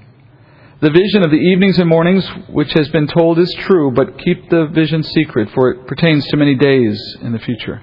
The 0.81 0.91
vision 0.91 1.23
of 1.23 1.31
the 1.31 1.37
evenings 1.37 1.79
and 1.79 1.89
mornings, 1.89 2.27
which 2.49 2.73
has 2.73 2.89
been 2.89 3.07
told, 3.07 3.39
is 3.39 3.53
true, 3.61 3.91
but 3.91 4.19
keep 4.19 4.49
the 4.49 4.67
vision 4.67 5.03
secret, 5.03 5.51
for 5.55 5.71
it 5.71 5.87
pertains 5.87 6.27
to 6.29 6.37
many 6.39 6.55
days 6.55 6.99
in 7.21 7.33
the 7.33 7.39
future. 7.39 7.83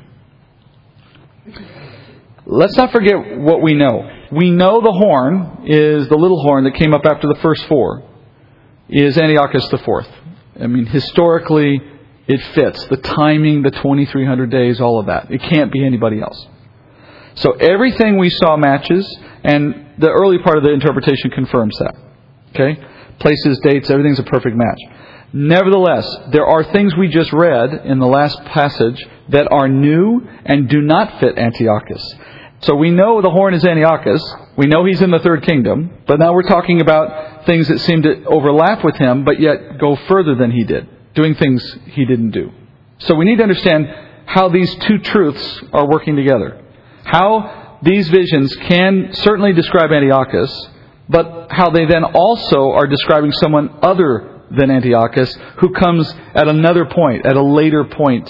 Let's 2.45 2.76
not 2.78 2.91
forget 2.91 3.38
what 3.38 3.62
we 3.62 3.74
know. 3.74 4.10
We 4.32 4.49
know 4.49 4.82
the 4.82 4.91
horn 4.91 5.66
is 5.66 6.08
the 6.08 6.16
little 6.16 6.41
horn 6.41 6.64
that 6.64 6.76
came 6.76 6.93
up 6.93 7.05
after 7.05 7.28
the 7.28 7.38
first 7.41 7.68
four, 7.68 8.03
is 8.89 9.18
Antiochus 9.18 9.72
IV. 9.72 9.84
I 10.60 10.66
mean, 10.66 10.86
historically, 10.86 11.82
it 12.28 12.43
fits. 12.53 12.86
The 12.88 12.97
timing, 12.97 13.63
the 13.63 13.71
2300 13.71 14.49
days, 14.49 14.82
all 14.82 14.99
of 14.99 15.07
that. 15.07 15.32
It 15.32 15.41
can't 15.41 15.71
be 15.71 15.86
anybody 15.86 16.21
else. 16.21 16.47
So 17.36 17.51
everything 17.51 18.17
we 18.17 18.30
saw 18.30 18.57
matches, 18.57 19.07
and 19.43 19.93
the 19.97 20.09
early 20.09 20.39
part 20.39 20.57
of 20.57 20.63
the 20.63 20.71
interpretation 20.71 21.30
confirms 21.32 21.78
that. 21.80 21.95
Okay? 22.49 22.82
Places, 23.19 23.59
dates, 23.63 23.89
everything's 23.89 24.19
a 24.19 24.23
perfect 24.23 24.55
match. 24.55 24.80
Nevertheless, 25.34 26.07
there 26.32 26.45
are 26.45 26.63
things 26.63 26.95
we 26.95 27.09
just 27.09 27.34
read 27.34 27.86
in 27.86 27.99
the 27.99 28.07
last 28.07 28.43
passage 28.45 29.05
that 29.30 29.47
are 29.51 29.67
new 29.67 30.21
and 30.45 30.69
do 30.69 30.82
not 30.82 31.19
fit 31.19 31.38
Antiochus. 31.38 32.15
So 32.61 32.75
we 32.75 32.89
know 32.89 33.21
the 33.21 33.30
horn 33.30 33.53
is 33.53 33.63
Antiochus. 33.63 34.23
We 34.57 34.65
know 34.65 34.86
he's 34.86 35.01
in 35.01 35.11
the 35.11 35.19
third 35.19 35.43
kingdom. 35.43 35.91
But 36.07 36.19
now 36.19 36.34
we're 36.34 36.47
talking 36.47 36.82
about 36.82 37.45
things 37.45 37.67
that 37.67 37.80
seem 37.80 38.01
to 38.01 38.25
overlap 38.25 38.84
with 38.84 38.95
him, 38.95 39.25
but 39.25 39.39
yet 39.39 39.80
go 39.80 39.95
further 40.07 40.34
than 40.34 40.51
he 40.51 40.63
did, 40.63 40.88
doing 41.18 41.36
things 41.36 41.78
he 41.88 42.05
didn't 42.05 42.32
do. 42.32 42.51
So 42.99 43.15
we 43.15 43.26
need 43.26 43.38
to 43.38 43.43
understand 43.43 43.88
how 44.26 44.47
these 44.49 44.74
two 44.76 44.99
truths 44.99 45.63
are 45.74 45.88
working 45.89 46.15
together. 46.15 46.63
How 47.03 47.80
these 47.82 48.07
visions 48.09 48.55
can 48.55 49.09
certainly 49.13 49.53
describe 49.53 49.91
Antiochus, 49.91 50.70
but 51.09 51.47
how 51.49 51.70
they 51.70 51.86
then 51.86 52.03
also 52.03 52.72
are 52.72 52.88
describing 52.88 53.32
someone 53.34 53.70
other 53.82 54.41
than 54.51 54.72
Antiochus 54.72 55.36
who 55.57 55.74
comes 55.74 56.13
at 56.34 56.47
another 56.47 56.86
point, 56.86 57.26
at 57.26 57.36
a 57.36 57.43
later 57.43 57.84
point 57.84 58.30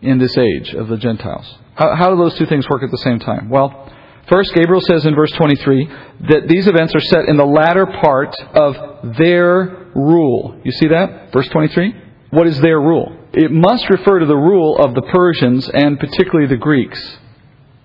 in 0.00 0.18
this 0.18 0.36
age 0.36 0.74
of 0.74 0.88
the 0.88 0.96
Gentiles. 0.96 1.58
How, 1.74 1.94
how 1.94 2.10
do 2.10 2.16
those 2.16 2.36
two 2.36 2.46
things 2.46 2.68
work 2.68 2.82
at 2.82 2.90
the 2.90 2.98
same 2.98 3.18
time? 3.18 3.48
Well, 3.48 3.92
first, 4.28 4.52
Gabriel 4.54 4.80
says 4.80 5.06
in 5.06 5.14
verse 5.14 5.30
23 5.32 5.88
that 6.28 6.48
these 6.48 6.66
events 6.66 6.94
are 6.94 7.00
set 7.00 7.26
in 7.26 7.36
the 7.36 7.46
latter 7.46 7.86
part 7.86 8.34
of 8.54 9.16
their 9.16 9.90
rule. 9.94 10.60
You 10.64 10.72
see 10.72 10.88
that? 10.88 11.32
Verse 11.32 11.48
23? 11.48 12.01
What 12.32 12.46
is 12.46 12.58
their 12.62 12.80
rule? 12.80 13.14
It 13.34 13.52
must 13.52 13.90
refer 13.90 14.18
to 14.20 14.24
the 14.24 14.34
rule 14.34 14.78
of 14.78 14.94
the 14.94 15.02
Persians 15.02 15.68
and 15.68 16.00
particularly 16.00 16.48
the 16.48 16.56
Greeks. 16.56 17.18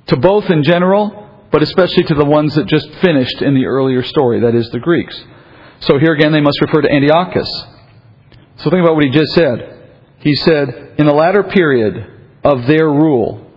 To 0.08 0.16
both 0.16 0.50
in 0.50 0.64
general, 0.64 1.48
but 1.52 1.64
especially 1.64 2.04
to 2.04 2.16
the 2.16 2.24
ones 2.24 2.56
that 2.56 2.66
just 2.66 2.90
finished 3.02 3.42
in 3.42 3.56
the 3.56 3.66
earlier 3.66 4.04
story, 4.04 4.40
that 4.40 4.56
is, 4.56 4.70
the 4.70 4.80
Greeks. 4.80 5.22
So 5.82 6.00
here 6.00 6.14
again, 6.14 6.32
they 6.32 6.40
must 6.40 6.62
refer 6.62 6.80
to 6.82 6.90
Antiochus. 6.90 7.50
So 8.60 8.70
think 8.70 8.84
about 8.84 8.96
what 8.96 9.04
he 9.04 9.10
just 9.10 9.34
said. 9.34 9.92
He 10.20 10.34
said, 10.36 10.94
in 10.98 11.06
the 11.06 11.14
latter 11.14 11.44
period 11.44 12.10
of 12.46 12.68
their 12.68 12.88
rule, 12.88 13.52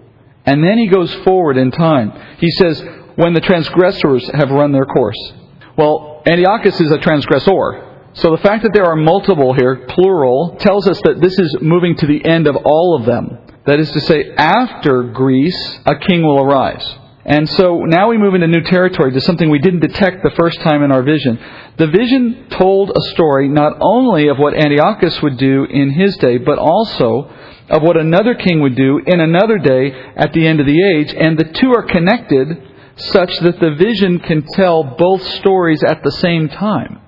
and 0.45 0.65
then 0.65 0.77
he 0.77 0.89
goes 0.89 1.15
forward 1.23 1.57
in 1.57 1.71
time. 1.71 2.37
He 2.39 2.51
says, 2.51 2.85
when 3.15 3.33
the 3.33 3.41
transgressors 3.41 4.29
have 4.35 4.51
run 4.51 4.73
their 4.73 4.87
course. 4.87 5.33
Well, 5.77 6.23
Antiochus 6.27 6.81
is 6.81 6.91
a 6.91 6.99
transgressor. 6.99 7.90
So 8.15 8.33
the 8.33 8.43
fact 8.43 8.65
that 8.65 8.73
there 8.75 8.87
are 8.87 8.97
multiple 8.97 9.55
here, 9.55 9.87
plural, 9.89 10.57
tells 10.59 10.89
us 10.89 11.01
that 11.05 11.21
this 11.21 11.39
is 11.39 11.57
moving 11.61 11.97
to 11.97 12.07
the 12.07 12.25
end 12.25 12.49
of 12.49 12.57
all 12.57 12.97
of 12.99 13.07
them. 13.07 13.39
That 13.67 13.79
is 13.79 13.91
to 13.93 14.01
say, 14.01 14.33
after 14.37 15.05
Greece, 15.05 15.79
a 15.87 15.95
king 15.97 16.23
will 16.23 16.43
arise. 16.43 16.97
And 17.25 17.49
so 17.51 17.85
now 17.85 18.09
we 18.09 18.19
move 18.19 18.35
into 18.35 18.49
new 18.49 18.63
territory 18.63 19.13
to 19.13 19.21
something 19.21 19.49
we 19.49 19.59
didn't 19.59 19.81
detect 19.81 20.23
the 20.23 20.35
first 20.37 20.61
time 20.63 20.83
in 20.83 20.91
our 20.91 21.03
vision. 21.03 21.39
The 21.77 21.87
vision 21.87 22.47
told 22.51 22.91
a 22.91 23.01
story 23.13 23.49
not 23.49 23.77
only 23.81 24.29
of 24.29 24.39
what 24.39 24.55
Antiochus 24.55 25.23
would 25.23 25.37
do 25.37 25.65
in 25.65 25.91
his 25.91 26.17
day, 26.17 26.39
but 26.39 26.59
also 26.59 27.31
of 27.69 27.83
what 27.83 27.97
another 27.97 28.35
king 28.35 28.61
would 28.63 28.75
do 28.75 29.01
in 29.07 29.21
another 29.21 29.59
day 29.59 29.93
at 30.17 30.33
the 30.33 30.47
end 30.47 30.59
of 30.61 30.67
the 30.67 30.83
age, 30.83 31.15
and 31.17 31.39
the 31.39 31.45
two 31.45 31.73
are 31.73 31.85
connected 31.85 32.49
such 32.97 33.39
that 33.39 33.61
the 33.61 33.77
vision 33.77 34.19
can 34.19 34.43
tell 34.43 34.83
both 34.83 35.23
stories 35.23 35.85
at 35.85 36.03
the 36.03 36.11
same 36.11 36.49
time. 36.49 37.01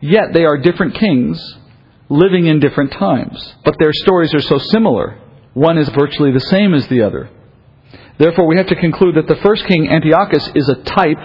Yet 0.00 0.32
they 0.32 0.44
are 0.44 0.58
different 0.58 0.94
kings 0.94 1.38
living 2.08 2.46
in 2.46 2.60
different 2.60 2.92
times, 2.92 3.54
but 3.64 3.76
their 3.78 3.92
stories 3.92 4.34
are 4.34 4.40
so 4.40 4.58
similar. 4.58 5.18
One 5.54 5.78
is 5.78 5.88
virtually 5.90 6.32
the 6.32 6.40
same 6.40 6.74
as 6.74 6.86
the 6.88 7.02
other. 7.02 7.30
Therefore, 8.18 8.46
we 8.46 8.56
have 8.56 8.66
to 8.68 8.76
conclude 8.76 9.16
that 9.16 9.26
the 9.26 9.40
first 9.42 9.66
king, 9.66 9.88
Antiochus, 9.88 10.50
is 10.54 10.68
a 10.68 10.82
type 10.82 11.18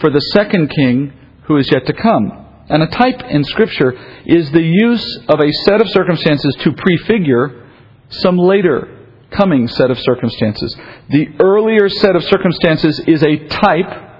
for 0.00 0.10
the 0.10 0.20
second 0.34 0.68
king 0.68 1.12
who 1.44 1.56
is 1.56 1.70
yet 1.70 1.86
to 1.86 1.92
come. 1.92 2.46
And 2.68 2.82
a 2.82 2.86
type 2.86 3.22
in 3.28 3.44
Scripture 3.44 3.92
is 4.24 4.50
the 4.50 4.62
use 4.62 5.20
of 5.28 5.40
a 5.40 5.52
set 5.64 5.80
of 5.80 5.88
circumstances 5.90 6.56
to 6.60 6.72
prefigure 6.72 7.68
some 8.08 8.38
later 8.38 8.88
coming 9.30 9.68
set 9.68 9.90
of 9.90 9.98
circumstances. 9.98 10.76
The 11.10 11.28
earlier 11.40 11.88
set 11.88 12.16
of 12.16 12.24
circumstances 12.24 13.00
is 13.06 13.22
a 13.22 13.48
type 13.48 14.13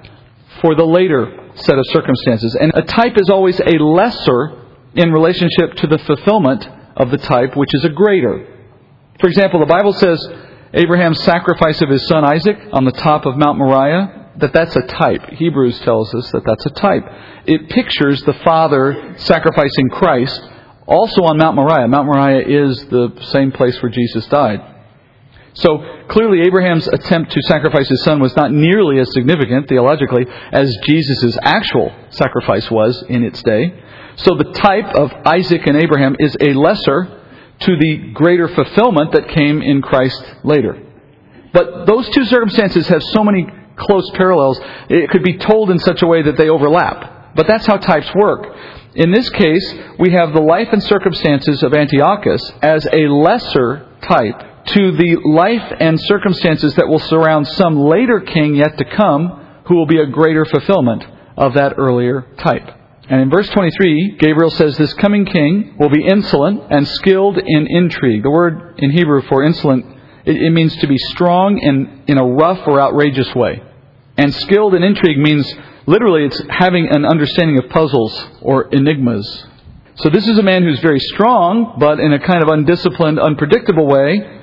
for 0.65 0.75
the 0.75 0.85
later 0.85 1.51
set 1.57 1.79
of 1.79 1.85
circumstances. 1.89 2.57
And 2.59 2.73
a 2.75 2.81
type 2.81 3.19
is 3.19 3.29
always 3.29 3.61
a 3.61 3.77
lesser 3.79 4.63
in 4.95 5.13
relationship 5.13 5.75
to 5.75 5.87
the 5.87 5.99
fulfillment 5.99 6.67
of 6.97 7.11
the 7.11 7.19
type, 7.19 7.55
which 7.55 7.69
is 7.75 7.85
a 7.85 7.91
greater. 7.91 8.47
For 9.21 9.29
example, 9.29 9.61
the 9.61 9.67
Bible 9.67 9.93
says 9.93 10.27
Abraham's 10.73 11.23
sacrifice 11.23 11.83
of 11.83 11.91
his 11.91 12.07
son 12.09 12.25
Isaac 12.25 12.57
on 12.73 12.87
the 12.87 12.93
top 12.93 13.27
of 13.27 13.37
Mount 13.37 13.59
Moriah 13.59 14.31
that 14.39 14.55
that's 14.55 14.75
a 14.75 14.87
type. 14.87 15.29
Hebrews 15.33 15.81
tells 15.81 16.15
us 16.15 16.31
that 16.33 16.45
that's 16.47 16.65
a 16.65 16.71
type. 16.71 17.05
It 17.45 17.69
pictures 17.69 18.23
the 18.23 18.33
Father 18.33 19.17
sacrificing 19.19 19.91
Christ 19.91 20.41
also 20.87 21.25
on 21.25 21.37
Mount 21.37 21.57
Moriah. 21.57 21.89
Mount 21.89 22.07
Moriah 22.07 22.49
is 22.49 22.87
the 22.87 23.13
same 23.33 23.53
place 23.53 23.81
where 23.83 23.93
Jesus 23.93 24.27
died. 24.29 24.74
So 25.55 26.05
clearly, 26.09 26.43
Abraham's 26.43 26.89
attempt 26.89 27.31
to 27.33 27.43
sacrifice 27.43 27.89
his 27.89 28.03
son 28.03 28.21
was 28.21 28.35
not 28.35 28.51
nearly 28.51 28.99
as 28.99 29.13
significant 29.13 29.69
theologically 29.69 30.27
as 30.53 30.77
Jesus' 30.85 31.39
actual 31.43 31.95
sacrifice 32.11 32.69
was 32.71 33.05
in 33.09 33.23
its 33.25 33.41
day. 33.43 33.73
So 34.17 34.35
the 34.35 34.53
type 34.53 34.95
of 34.97 35.13
Isaac 35.25 35.67
and 35.67 35.77
Abraham 35.77 36.17
is 36.19 36.37
a 36.41 36.55
lesser 36.55 37.23
to 37.61 37.77
the 37.77 38.13
greater 38.15 38.49
fulfillment 38.49 39.13
that 39.13 39.29
came 39.29 39.63
in 39.63 39.81
Christ 39.81 40.25
later. 40.43 40.83
But 41.53 41.87
those 41.87 42.09
two 42.11 42.25
circumstances 42.25 42.89
have 42.89 43.03
so 43.03 43.23
many 43.23 43.47
close 43.77 44.11
parallels, 44.11 44.61
it 44.89 45.09
could 45.11 45.23
be 45.23 45.39
told 45.39 45.71
in 45.71 45.79
such 45.79 46.03
a 46.03 46.07
way 46.07 46.23
that 46.23 46.37
they 46.37 46.49
overlap. 46.49 47.37
But 47.37 47.47
that's 47.47 47.67
how 47.67 47.77
types 47.77 48.13
work. 48.15 48.57
In 48.97 49.13
this 49.13 49.29
case, 49.31 49.75
we 50.01 50.11
have 50.13 50.33
the 50.33 50.41
life 50.41 50.69
and 50.73 50.83
circumstances 50.83 51.63
of 51.63 51.75
Antiochus 51.75 52.53
as 52.61 52.87
a 52.93 53.09
lesser 53.09 53.89
type 54.03 54.54
to 54.67 54.93
the 54.93 55.17
life 55.25 55.77
and 55.81 56.01
circumstances 56.01 56.75
that 56.77 56.89
will 56.89 56.99
surround 56.99 57.47
some 57.49 57.79
later 57.79 58.21
king 58.21 58.55
yet 58.55 58.79
to 58.79 58.85
come 58.85 59.63
who 59.67 59.77
will 59.77 59.87
be 59.87 59.99
a 59.99 60.07
greater 60.07 60.45
fulfillment 60.45 61.05
of 61.37 61.55
that 61.55 61.75
earlier 61.77 62.27
type. 62.39 62.69
And 63.09 63.21
in 63.21 63.31
verse 63.31 63.49
23, 63.51 64.17
Gabriel 64.19 64.51
says 64.51 64.79
this 64.79 64.95
coming 64.95 65.27
king 65.27 65.77
will 65.79 65.91
be 65.91 66.07
insolent 66.07 66.63
and 66.71 66.89
skilled 66.89 67.39
in 67.39 67.67
intrigue. 67.69 68.23
The 68.23 68.31
word 68.31 68.79
in 68.79 68.91
Hebrew 68.91 69.23
for 69.23 69.43
insolent 69.43 69.95
it, 70.25 70.37
it 70.37 70.51
means 70.51 70.75
to 70.77 70.87
be 70.87 70.97
strong 70.99 71.59
in, 71.59 72.05
in 72.07 72.19
a 72.19 72.25
rough 72.25 72.67
or 72.67 72.81
outrageous 72.81 73.35
way. 73.35 73.63
And 74.17 74.33
skilled 74.35 74.75
in 74.75 74.83
intrigue 74.83 75.19
means 75.19 75.53
literally 75.87 76.25
it's 76.25 76.41
having 76.49 76.89
an 76.89 77.05
understanding 77.05 77.59
of 77.59 77.69
puzzles 77.69 78.27
or 78.41 78.69
enigmas. 78.73 79.47
So 79.97 80.09
this 80.09 80.27
is 80.27 80.39
a 80.39 80.43
man 80.43 80.63
who's 80.63 80.81
very 80.81 80.99
strong, 80.99 81.77
but 81.79 82.01
in 82.01 82.13
a 82.13 82.19
kind 82.19 82.43
of 82.43 82.49
undisciplined, 82.49 83.19
unpredictable 83.19 83.87
way. 83.87 84.34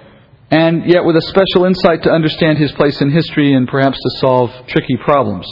And 0.51 0.85
yet 0.85 1.05
with 1.05 1.15
a 1.15 1.21
special 1.21 1.65
insight 1.65 2.03
to 2.03 2.11
understand 2.11 2.57
his 2.57 2.71
place 2.73 3.01
in 3.01 3.09
history 3.09 3.53
and 3.53 3.67
perhaps 3.67 3.97
to 3.97 4.19
solve 4.19 4.51
tricky 4.67 4.97
problems. 4.97 5.47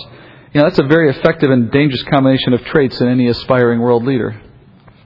You 0.53 0.59
know, 0.59 0.63
that's 0.65 0.79
a 0.79 0.83
very 0.83 1.09
effective 1.09 1.49
and 1.49 1.71
dangerous 1.71 2.03
combination 2.03 2.53
of 2.53 2.65
traits 2.65 2.99
in 2.99 3.07
any 3.07 3.27
aspiring 3.27 3.79
world 3.79 4.03
leader. 4.03 4.41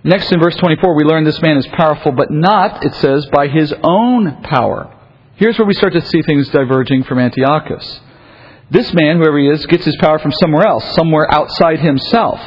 Next 0.03 0.31
in 0.31 0.39
verse 0.39 0.55
24, 0.55 0.95
we 0.95 1.03
learn 1.03 1.23
this 1.23 1.41
man 1.41 1.57
is 1.57 1.67
powerful, 1.67 2.11
but 2.11 2.31
not, 2.31 2.83
it 2.83 2.93
says, 2.95 3.25
by 3.27 3.47
his 3.47 3.73
own 3.83 4.43
power. 4.43 4.93
Here's 5.35 5.57
where 5.57 5.67
we 5.67 5.73
start 5.73 5.93
to 5.93 6.01
see 6.01 6.21
things 6.23 6.49
diverging 6.49 7.03
from 7.03 7.19
Antiochus. 7.19 8.01
This 8.69 8.93
man, 8.93 9.17
whoever 9.17 9.37
he 9.37 9.47
is, 9.47 9.65
gets 9.67 9.85
his 9.85 9.95
power 9.97 10.17
from 10.17 10.31
somewhere 10.31 10.65
else, 10.65 10.95
somewhere 10.95 11.31
outside 11.31 11.79
himself. 11.79 12.41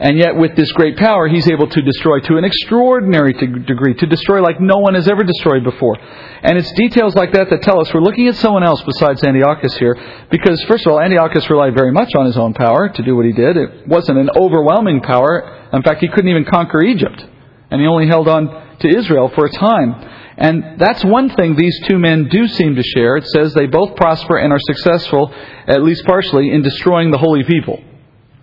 And 0.00 0.16
yet, 0.16 0.34
with 0.34 0.56
this 0.56 0.72
great 0.72 0.96
power, 0.96 1.28
he's 1.28 1.46
able 1.50 1.68
to 1.68 1.82
destroy 1.82 2.20
to 2.20 2.38
an 2.38 2.44
extraordinary 2.44 3.34
degree, 3.34 3.92
to 3.92 4.06
destroy 4.06 4.40
like 4.40 4.58
no 4.58 4.78
one 4.78 4.94
has 4.94 5.06
ever 5.06 5.24
destroyed 5.24 5.62
before. 5.62 5.98
And 6.42 6.56
it's 6.56 6.72
details 6.72 7.14
like 7.14 7.32
that 7.34 7.50
that 7.50 7.60
tell 7.60 7.78
us 7.78 7.92
we're 7.92 8.00
looking 8.00 8.26
at 8.26 8.36
someone 8.36 8.64
else 8.64 8.82
besides 8.82 9.22
Antiochus 9.22 9.76
here, 9.76 9.94
because, 10.30 10.62
first 10.64 10.86
of 10.86 10.92
all, 10.92 11.00
Antiochus 11.02 11.50
relied 11.50 11.74
very 11.74 11.92
much 11.92 12.14
on 12.16 12.24
his 12.24 12.38
own 12.38 12.54
power 12.54 12.88
to 12.88 13.02
do 13.02 13.14
what 13.14 13.26
he 13.26 13.32
did. 13.32 13.58
It 13.58 13.86
wasn't 13.86 14.16
an 14.16 14.30
overwhelming 14.34 15.02
power. 15.02 15.68
In 15.74 15.82
fact, 15.82 16.00
he 16.00 16.08
couldn't 16.08 16.30
even 16.30 16.46
conquer 16.46 16.80
Egypt. 16.80 17.22
And 17.70 17.78
he 17.78 17.86
only 17.86 18.06
held 18.06 18.26
on 18.26 18.78
to 18.78 18.88
Israel 18.88 19.28
for 19.34 19.44
a 19.44 19.52
time. 19.52 19.92
And 20.38 20.80
that's 20.80 21.04
one 21.04 21.28
thing 21.28 21.56
these 21.56 21.78
two 21.86 21.98
men 21.98 22.26
do 22.30 22.48
seem 22.48 22.74
to 22.74 22.82
share. 22.82 23.16
It 23.18 23.26
says 23.26 23.52
they 23.52 23.66
both 23.66 23.96
prosper 23.96 24.38
and 24.38 24.50
are 24.50 24.58
successful, 24.60 25.30
at 25.66 25.82
least 25.82 26.06
partially, 26.06 26.50
in 26.50 26.62
destroying 26.62 27.10
the 27.10 27.18
holy 27.18 27.44
people. 27.44 27.84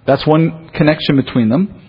That's 0.07 0.25
one 0.25 0.69
connection 0.69 1.17
between 1.17 1.49
them. 1.49 1.81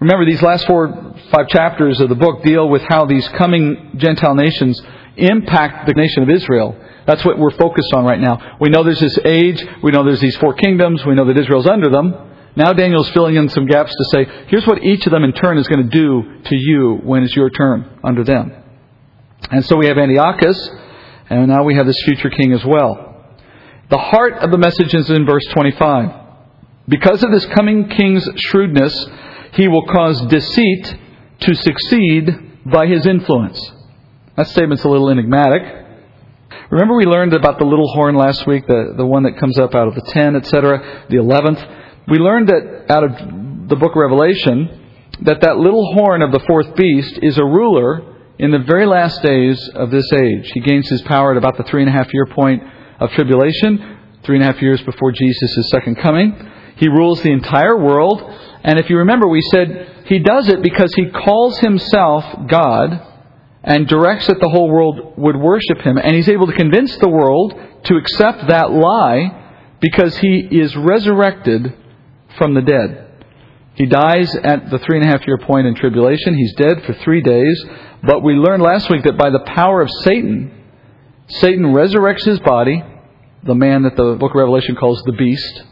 Remember, 0.00 0.24
these 0.24 0.40
last 0.40 0.66
four, 0.66 1.14
five 1.30 1.48
chapters 1.48 2.00
of 2.00 2.08
the 2.08 2.14
book 2.14 2.42
deal 2.42 2.68
with 2.68 2.82
how 2.88 3.04
these 3.04 3.28
coming 3.28 3.92
Gentile 3.96 4.34
nations 4.34 4.80
impact 5.16 5.86
the 5.86 5.92
nation 5.92 6.22
of 6.22 6.30
Israel. 6.30 6.74
That's 7.06 7.24
what 7.24 7.38
we're 7.38 7.50
focused 7.50 7.92
on 7.92 8.04
right 8.04 8.20
now. 8.20 8.56
We 8.60 8.70
know 8.70 8.82
there's 8.82 9.00
this 9.00 9.18
age. 9.24 9.62
We 9.82 9.90
know 9.90 10.04
there's 10.04 10.20
these 10.20 10.36
four 10.36 10.54
kingdoms. 10.54 11.04
We 11.04 11.14
know 11.14 11.26
that 11.26 11.36
Israel's 11.36 11.66
under 11.66 11.90
them. 11.90 12.14
Now 12.56 12.72
Daniel's 12.72 13.10
filling 13.10 13.36
in 13.36 13.48
some 13.48 13.66
gaps 13.66 13.92
to 13.92 14.04
say, 14.12 14.44
here's 14.46 14.66
what 14.66 14.82
each 14.82 15.04
of 15.06 15.12
them 15.12 15.24
in 15.24 15.32
turn 15.32 15.58
is 15.58 15.68
going 15.68 15.82
to 15.82 15.90
do 15.90 16.42
to 16.44 16.56
you 16.56 17.00
when 17.02 17.24
it's 17.24 17.34
your 17.34 17.50
turn 17.50 17.98
under 18.02 18.24
them. 18.24 18.52
And 19.50 19.64
so 19.66 19.76
we 19.76 19.86
have 19.86 19.98
Antiochus, 19.98 20.70
and 21.28 21.48
now 21.48 21.64
we 21.64 21.74
have 21.74 21.86
this 21.86 22.00
future 22.04 22.30
king 22.30 22.52
as 22.52 22.64
well. 22.64 23.24
The 23.90 23.98
heart 23.98 24.34
of 24.34 24.50
the 24.50 24.58
message 24.58 24.94
is 24.94 25.10
in 25.10 25.26
verse 25.26 25.44
25. 25.52 26.19
Because 26.90 27.22
of 27.22 27.30
this 27.30 27.46
coming 27.46 27.88
king's 27.88 28.28
shrewdness, 28.34 29.06
he 29.52 29.68
will 29.68 29.86
cause 29.86 30.20
deceit 30.22 30.96
to 31.38 31.54
succeed 31.54 32.28
by 32.66 32.88
his 32.88 33.06
influence. 33.06 33.72
That 34.36 34.48
statement's 34.48 34.82
a 34.82 34.88
little 34.88 35.08
enigmatic. 35.08 35.62
Remember 36.70 36.96
we 36.96 37.04
learned 37.04 37.32
about 37.32 37.58
the 37.60 37.64
little 37.64 37.88
horn 37.94 38.16
last 38.16 38.44
week, 38.46 38.66
the, 38.66 38.94
the 38.96 39.06
one 39.06 39.22
that 39.22 39.38
comes 39.38 39.56
up 39.56 39.74
out 39.74 39.86
of 39.86 39.94
the 39.94 40.02
10, 40.02 40.34
etc., 40.34 41.06
the 41.08 41.16
11th? 41.16 42.08
We 42.08 42.18
learned 42.18 42.48
that 42.48 42.86
out 42.90 43.04
of 43.04 43.68
the 43.68 43.76
book 43.76 43.92
of 43.92 43.96
Revelation, 43.96 45.12
that 45.22 45.42
that 45.42 45.58
little 45.58 45.94
horn 45.94 46.22
of 46.22 46.32
the 46.32 46.40
fourth 46.40 46.74
beast 46.74 47.20
is 47.22 47.38
a 47.38 47.44
ruler 47.44 48.16
in 48.38 48.50
the 48.50 48.58
very 48.66 48.86
last 48.86 49.22
days 49.22 49.60
of 49.76 49.92
this 49.92 50.10
age. 50.12 50.50
He 50.54 50.60
gains 50.60 50.88
his 50.88 51.02
power 51.02 51.30
at 51.32 51.36
about 51.36 51.56
the 51.56 51.62
three 51.64 51.82
and 51.82 51.88
a 51.88 51.92
half 51.92 52.12
year 52.12 52.26
point 52.26 52.64
of 52.98 53.10
tribulation, 53.12 53.98
three 54.24 54.36
and 54.36 54.42
a 54.42 54.52
half 54.52 54.60
years 54.60 54.82
before 54.82 55.12
Jesus' 55.12 55.70
second 55.70 55.96
coming. 55.96 56.49
He 56.80 56.88
rules 56.88 57.22
the 57.22 57.30
entire 57.30 57.76
world. 57.76 58.22
And 58.64 58.80
if 58.80 58.88
you 58.88 58.96
remember, 58.96 59.28
we 59.28 59.42
said 59.42 60.04
he 60.06 60.18
does 60.18 60.48
it 60.48 60.62
because 60.62 60.92
he 60.94 61.10
calls 61.10 61.58
himself 61.58 62.24
God 62.48 63.06
and 63.62 63.86
directs 63.86 64.26
that 64.28 64.40
the 64.40 64.48
whole 64.48 64.70
world 64.70 65.12
would 65.18 65.36
worship 65.36 65.82
him. 65.82 65.98
And 65.98 66.16
he's 66.16 66.30
able 66.30 66.46
to 66.46 66.54
convince 66.54 66.96
the 66.96 67.10
world 67.10 67.54
to 67.84 67.96
accept 67.96 68.48
that 68.48 68.72
lie 68.72 69.76
because 69.82 70.16
he 70.16 70.48
is 70.50 70.74
resurrected 70.74 71.76
from 72.38 72.54
the 72.54 72.62
dead. 72.62 73.08
He 73.74 73.84
dies 73.84 74.34
at 74.36 74.70
the 74.70 74.78
three 74.78 74.98
and 74.98 75.06
a 75.06 75.10
half 75.10 75.26
year 75.26 75.38
point 75.38 75.66
in 75.66 75.74
tribulation. 75.74 76.34
He's 76.34 76.54
dead 76.54 76.82
for 76.84 76.94
three 76.94 77.20
days. 77.20 77.64
But 78.02 78.22
we 78.22 78.34
learned 78.34 78.62
last 78.62 78.88
week 78.88 79.04
that 79.04 79.18
by 79.18 79.28
the 79.28 79.44
power 79.46 79.82
of 79.82 79.90
Satan, 80.02 80.50
Satan 81.28 81.74
resurrects 81.74 82.24
his 82.24 82.40
body, 82.40 82.82
the 83.42 83.54
man 83.54 83.82
that 83.82 83.96
the 83.96 84.16
book 84.18 84.30
of 84.30 84.36
Revelation 84.36 84.76
calls 84.76 85.02
the 85.04 85.12
beast. 85.12 85.64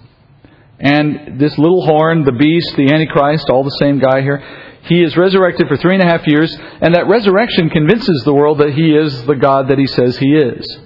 And 0.81 1.41
this 1.41 1.57
little 1.59 1.85
horn, 1.85 2.25
the 2.25 2.33
beast, 2.33 2.77
the 2.77 2.93
Antichrist, 2.93 3.51
all 3.51 3.65
the 3.65 3.79
same 3.81 3.99
guy 3.99 4.23
here, 4.23 4.43
he 4.83 5.03
is 5.03 5.17
resurrected 5.17 5.69
for 5.69 5.77
three 5.77 5.95
and 5.95 6.03
a 6.03 6.07
half 6.07 6.27
years, 6.27 6.57
and 6.81 6.95
that 6.95 7.09
resurrection 7.09 7.69
convinces 7.69 8.23
the 8.25 8.33
world 8.33 8.59
that 8.59 8.73
he 8.73 8.95
is 8.95 9.25
the 9.25 9.35
God 9.35 9.69
that 9.69 9.79
he 9.79 9.87
says 9.87 10.17
he 10.17 10.35
is. 10.35 10.79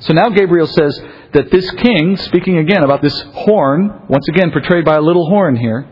So 0.00 0.12
now 0.12 0.28
Gabriel 0.28 0.66
says 0.66 1.02
that 1.32 1.50
this 1.50 1.68
king, 1.72 2.16
speaking 2.16 2.58
again 2.58 2.84
about 2.84 3.02
this 3.02 3.18
horn, 3.32 4.02
once 4.08 4.26
again 4.28 4.52
portrayed 4.52 4.84
by 4.84 4.96
a 4.96 5.00
little 5.00 5.28
horn 5.28 5.56
here, 5.56 5.88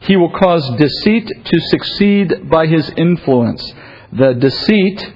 he 0.00 0.16
will 0.16 0.30
cause 0.30 0.68
deceit 0.76 1.28
to 1.44 1.60
succeed 1.70 2.48
by 2.48 2.66
his 2.66 2.88
influence. 2.90 3.74
The 4.12 4.34
deceit 4.34 5.12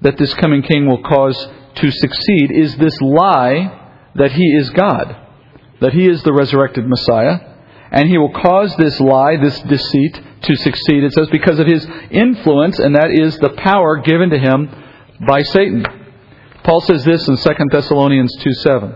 that 0.00 0.16
this 0.18 0.34
coming 0.34 0.62
king 0.62 0.86
will 0.86 1.02
cause 1.02 1.48
to 1.76 1.90
succeed 1.90 2.50
is 2.50 2.76
this 2.76 3.00
lie 3.00 3.78
that 4.16 4.32
he 4.32 4.44
is 4.56 4.70
God 4.70 5.21
that 5.82 5.92
he 5.92 6.08
is 6.08 6.22
the 6.22 6.32
resurrected 6.32 6.88
Messiah, 6.88 7.40
and 7.90 8.08
he 8.08 8.16
will 8.16 8.32
cause 8.32 8.74
this 8.76 8.98
lie, 9.00 9.36
this 9.36 9.60
deceit, 9.60 10.20
to 10.42 10.56
succeed. 10.56 11.04
It 11.04 11.12
says 11.12 11.28
because 11.30 11.58
of 11.58 11.66
his 11.66 11.86
influence, 12.10 12.78
and 12.78 12.94
that 12.94 13.10
is 13.10 13.36
the 13.38 13.50
power 13.50 13.98
given 13.98 14.30
to 14.30 14.38
him 14.38 14.70
by 15.26 15.42
Satan. 15.42 15.84
Paul 16.64 16.80
says 16.80 17.04
this 17.04 17.26
in 17.28 17.36
2 17.36 17.54
Thessalonians 17.70 18.34
2 18.36 18.52
7. 18.52 18.94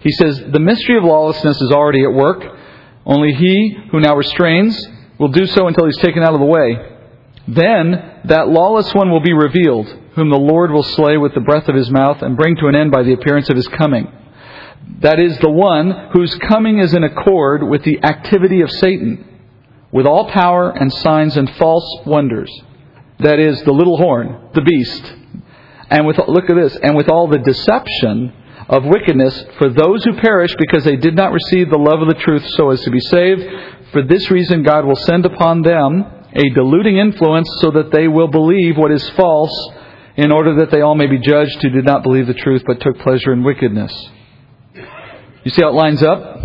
He 0.00 0.12
says, 0.12 0.42
The 0.50 0.60
mystery 0.60 0.96
of 0.96 1.04
lawlessness 1.04 1.60
is 1.60 1.70
already 1.72 2.04
at 2.04 2.12
work, 2.12 2.42
only 3.04 3.32
he 3.32 3.76
who 3.90 4.00
now 4.00 4.16
restrains 4.16 4.80
will 5.18 5.28
do 5.28 5.46
so 5.46 5.66
until 5.66 5.86
he's 5.86 5.98
taken 5.98 6.22
out 6.22 6.34
of 6.34 6.40
the 6.40 6.46
way. 6.46 6.76
Then 7.48 8.20
that 8.24 8.48
lawless 8.48 8.94
one 8.94 9.10
will 9.10 9.20
be 9.20 9.32
revealed, 9.32 9.88
whom 10.14 10.30
the 10.30 10.38
Lord 10.38 10.70
will 10.70 10.84
slay 10.84 11.16
with 11.16 11.34
the 11.34 11.40
breath 11.40 11.68
of 11.68 11.74
his 11.74 11.90
mouth 11.90 12.22
and 12.22 12.36
bring 12.36 12.56
to 12.56 12.68
an 12.68 12.76
end 12.76 12.92
by 12.92 13.02
the 13.02 13.12
appearance 13.12 13.50
of 13.50 13.56
his 13.56 13.66
coming. 13.68 14.06
That 15.00 15.18
is 15.18 15.36
the 15.38 15.50
one 15.50 16.10
whose 16.12 16.34
coming 16.36 16.78
is 16.78 16.94
in 16.94 17.04
accord 17.04 17.62
with 17.62 17.82
the 17.84 18.02
activity 18.04 18.60
of 18.60 18.70
Satan, 18.70 19.40
with 19.90 20.06
all 20.06 20.30
power 20.30 20.70
and 20.70 20.92
signs 20.92 21.36
and 21.36 21.50
false 21.56 22.06
wonders. 22.06 22.50
That 23.18 23.38
is 23.38 23.62
the 23.62 23.72
little 23.72 23.96
horn, 23.96 24.50
the 24.54 24.62
beast. 24.62 25.14
And 25.90 26.06
with, 26.06 26.18
look 26.26 26.48
at 26.48 26.56
this, 26.56 26.76
and 26.76 26.96
with 26.96 27.08
all 27.08 27.28
the 27.28 27.38
deception 27.38 28.32
of 28.68 28.84
wickedness 28.84 29.44
for 29.58 29.68
those 29.68 30.04
who 30.04 30.14
perish 30.14 30.54
because 30.56 30.84
they 30.84 30.96
did 30.96 31.14
not 31.14 31.32
receive 31.32 31.68
the 31.68 31.76
love 31.76 32.00
of 32.00 32.08
the 32.08 32.22
truth 32.22 32.44
so 32.56 32.70
as 32.70 32.80
to 32.82 32.90
be 32.90 33.00
saved. 33.00 33.42
For 33.92 34.02
this 34.02 34.30
reason, 34.30 34.62
God 34.62 34.86
will 34.86 34.96
send 34.96 35.26
upon 35.26 35.62
them 35.62 36.04
a 36.32 36.50
deluding 36.54 36.96
influence 36.96 37.48
so 37.60 37.70
that 37.72 37.90
they 37.92 38.08
will 38.08 38.28
believe 38.28 38.78
what 38.78 38.90
is 38.90 39.06
false 39.10 39.70
in 40.16 40.32
order 40.32 40.56
that 40.56 40.70
they 40.70 40.80
all 40.80 40.94
may 40.94 41.06
be 41.06 41.18
judged 41.18 41.60
who 41.60 41.70
did 41.70 41.84
not 41.84 42.02
believe 42.02 42.26
the 42.26 42.34
truth 42.34 42.62
but 42.66 42.80
took 42.80 42.98
pleasure 43.00 43.32
in 43.32 43.42
wickedness. 43.42 43.92
You 45.44 45.50
see 45.50 45.62
how 45.62 45.70
it 45.70 45.74
lines 45.74 46.02
up? 46.02 46.40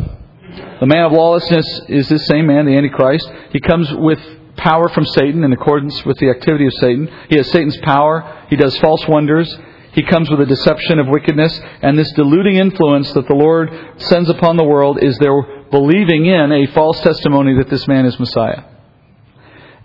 The 0.79 0.85
man 0.85 1.05
of 1.05 1.11
lawlessness 1.11 1.81
is 1.87 2.09
this 2.09 2.25
same 2.27 2.47
man, 2.47 2.65
the 2.65 2.75
Antichrist. 2.75 3.29
He 3.51 3.59
comes 3.59 3.91
with 3.93 4.19
power 4.57 4.89
from 4.89 5.05
Satan 5.05 5.43
in 5.43 5.53
accordance 5.53 6.03
with 6.03 6.17
the 6.17 6.29
activity 6.29 6.65
of 6.65 6.73
Satan. 6.73 7.09
He 7.29 7.37
has 7.37 7.49
Satan's 7.51 7.77
power. 7.77 8.45
He 8.49 8.55
does 8.55 8.77
false 8.79 9.07
wonders. 9.07 9.55
He 9.93 10.03
comes 10.03 10.29
with 10.29 10.41
a 10.41 10.45
deception 10.45 10.99
of 10.99 11.07
wickedness. 11.07 11.59
And 11.81 11.97
this 11.97 12.11
deluding 12.13 12.55
influence 12.55 13.11
that 13.13 13.27
the 13.27 13.35
Lord 13.35 13.71
sends 13.97 14.29
upon 14.29 14.57
the 14.57 14.63
world 14.63 15.01
is 15.01 15.17
their 15.17 15.63
believing 15.69 16.25
in 16.25 16.51
a 16.51 16.67
false 16.67 16.99
testimony 17.01 17.55
that 17.57 17.69
this 17.69 17.87
man 17.87 18.05
is 18.05 18.19
Messiah. 18.19 18.63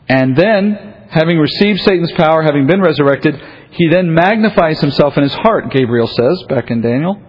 And 0.08 0.36
then, 0.36 0.94
having 1.10 1.38
received 1.38 1.80
Satan's 1.80 2.12
power, 2.12 2.42
having 2.42 2.66
been 2.66 2.80
resurrected, 2.80 3.40
he 3.72 3.88
then 3.88 4.12
magnifies 4.12 4.80
himself 4.80 5.16
in 5.16 5.22
his 5.22 5.34
heart, 5.34 5.70
Gabriel 5.70 6.06
says, 6.06 6.42
back 6.48 6.70
in 6.70 6.80
Daniel. 6.80 7.20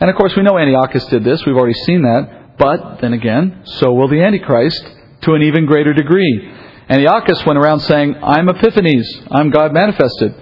And 0.00 0.10
of 0.10 0.16
course, 0.16 0.34
we 0.36 0.42
know 0.42 0.58
Antiochus 0.58 1.04
did 1.06 1.24
this. 1.24 1.44
We've 1.46 1.56
already 1.56 1.78
seen 1.84 2.02
that. 2.02 2.56
But 2.58 3.00
then 3.00 3.12
again, 3.12 3.62
so 3.64 3.92
will 3.92 4.08
the 4.08 4.22
Antichrist 4.22 4.82
to 5.22 5.34
an 5.34 5.42
even 5.42 5.66
greater 5.66 5.92
degree. 5.92 6.52
Antiochus 6.88 7.44
went 7.46 7.58
around 7.58 7.80
saying, 7.80 8.16
I'm 8.22 8.48
Epiphanes. 8.48 9.20
I'm 9.30 9.50
God 9.50 9.72
manifested. 9.72 10.34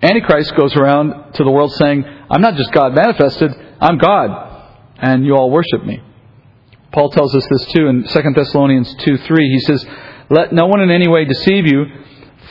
Antichrist 0.00 0.54
goes 0.54 0.74
around 0.76 1.32
to 1.34 1.44
the 1.44 1.50
world 1.50 1.72
saying, 1.72 2.04
I'm 2.30 2.40
not 2.40 2.54
just 2.54 2.70
God 2.72 2.94
manifested, 2.94 3.50
I'm 3.80 3.98
God. 3.98 4.46
And 4.98 5.24
you 5.24 5.34
all 5.34 5.50
worship 5.50 5.84
me. 5.84 6.00
Paul 6.92 7.10
tells 7.10 7.34
us 7.34 7.46
this 7.48 7.64
too 7.72 7.88
in 7.88 8.04
2 8.04 8.22
Thessalonians 8.34 8.94
2 8.94 9.18
3. 9.18 9.50
He 9.50 9.60
says, 9.60 9.86
Let 10.30 10.52
no 10.52 10.66
one 10.66 10.80
in 10.80 10.90
any 10.90 11.08
way 11.08 11.24
deceive 11.24 11.66
you, 11.66 11.84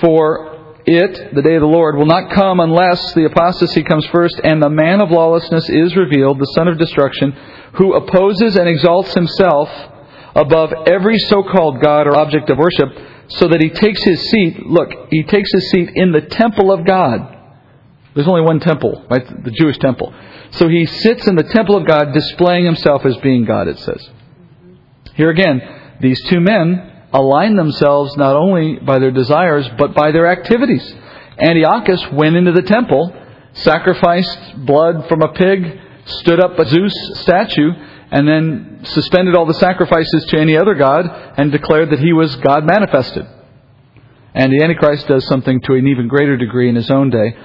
for 0.02 0.47
it, 0.88 1.36
the 1.36 1.42
day 1.42 1.56
of 1.56 1.62
the 1.62 1.68
Lord, 1.68 1.98
will 1.98 2.06
not 2.06 2.32
come 2.32 2.62
unless 2.62 3.14
the 3.14 3.26
apostasy 3.26 3.84
comes 3.84 4.06
first 4.08 4.40
and 4.44 4.64
the 4.64 4.70
man 4.70 5.02
of 5.02 5.12
lawlessness 5.12 5.70
is 5.70 5.96
revealed, 5.98 6.40
the 6.40 6.54
son 6.56 6.70
of 6.70 6.78
destruction, 6.78 7.36
who 7.74 7.94
opposes 7.94 8.56
and 8.56 8.70
exalts 8.70 9.14
himself 9.14 9.70
above 10.34 10.72
every 10.88 11.18
so 11.20 11.44
called 11.44 11.82
God 11.82 12.08
or 12.08 12.16
object 12.16 12.50
of 12.50 12.58
worship, 12.58 12.90
so 13.28 13.50
that 13.50 13.60
he 13.60 13.70
takes 13.70 14.02
his 14.04 14.22
seat, 14.30 14.66
look, 14.66 14.90
he 15.12 15.24
takes 15.24 15.52
his 15.52 15.70
seat 15.72 15.90
in 15.96 16.14
the 16.14 16.22
temple 16.22 16.72
of 16.72 16.86
God, 16.86 17.36
There's 18.18 18.28
only 18.28 18.42
one 18.42 18.60
temple, 18.60 19.06
right? 19.12 19.44
The 19.44 19.52
Jewish 19.52 19.78
temple. 19.78 20.12
So 20.52 20.68
he 20.70 20.88
sits 20.88 21.28
in 21.28 21.36
the 21.36 21.44
temple 21.44 21.76
of 21.76 21.86
God, 21.86 22.14
displaying 22.14 22.66
himself 22.66 23.06
as 23.06 23.16
being 23.18 23.46
God, 23.46 23.68
it 23.68 23.78
says. 23.78 24.10
Here 25.14 25.30
again, 25.30 25.62
these 26.00 26.20
two 26.24 26.40
men 26.40 26.87
align 27.14 27.56
themselves 27.56 28.16
not 28.18 28.36
only 28.36 28.78
by 28.78 29.00
their 29.00 29.12
desires, 29.12 29.68
but 29.78 29.94
by 29.94 30.12
their 30.12 30.28
activities. 30.28 30.94
Antiochus 31.40 32.06
went 32.12 32.36
into 32.36 32.52
the 32.52 32.64
temple, 32.64 33.16
sacrificed 33.54 34.66
blood 34.66 35.08
from 35.08 35.22
a 35.22 35.34
pig, 35.34 35.80
stood 36.06 36.44
up 36.44 36.58
a 36.58 36.68
Zeus 36.68 36.94
statue, 37.22 37.72
and 38.12 38.28
then 38.28 38.80
suspended 38.84 39.36
all 39.36 39.46
the 39.46 39.54
sacrifices 39.54 40.26
to 40.30 40.40
any 40.40 40.58
other 40.58 40.76
god 40.76 41.06
and 41.38 41.52
declared 41.52 41.90
that 41.92 42.00
he 42.00 42.14
was 42.14 42.36
God 42.38 42.64
manifested. 42.66 43.26
And 44.34 44.52
the 44.54 44.64
Antichrist 44.64 45.08
does 45.08 45.26
something 45.28 45.62
to 45.62 45.74
an 45.74 45.88
even 45.88 46.08
greater 46.08 46.38
degree 46.38 46.70
in 46.70 46.76
his 46.76 46.90
own 46.90 47.10
day. 47.10 47.36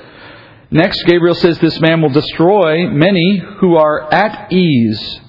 Next, 0.70 1.02
Gabriel 1.04 1.34
says 1.34 1.58
this 1.58 1.80
man 1.80 2.00
will 2.00 2.10
destroy 2.10 2.88
many 2.88 3.42
who 3.60 3.76
are 3.76 4.12
at 4.12 4.52
ease. 4.52 5.20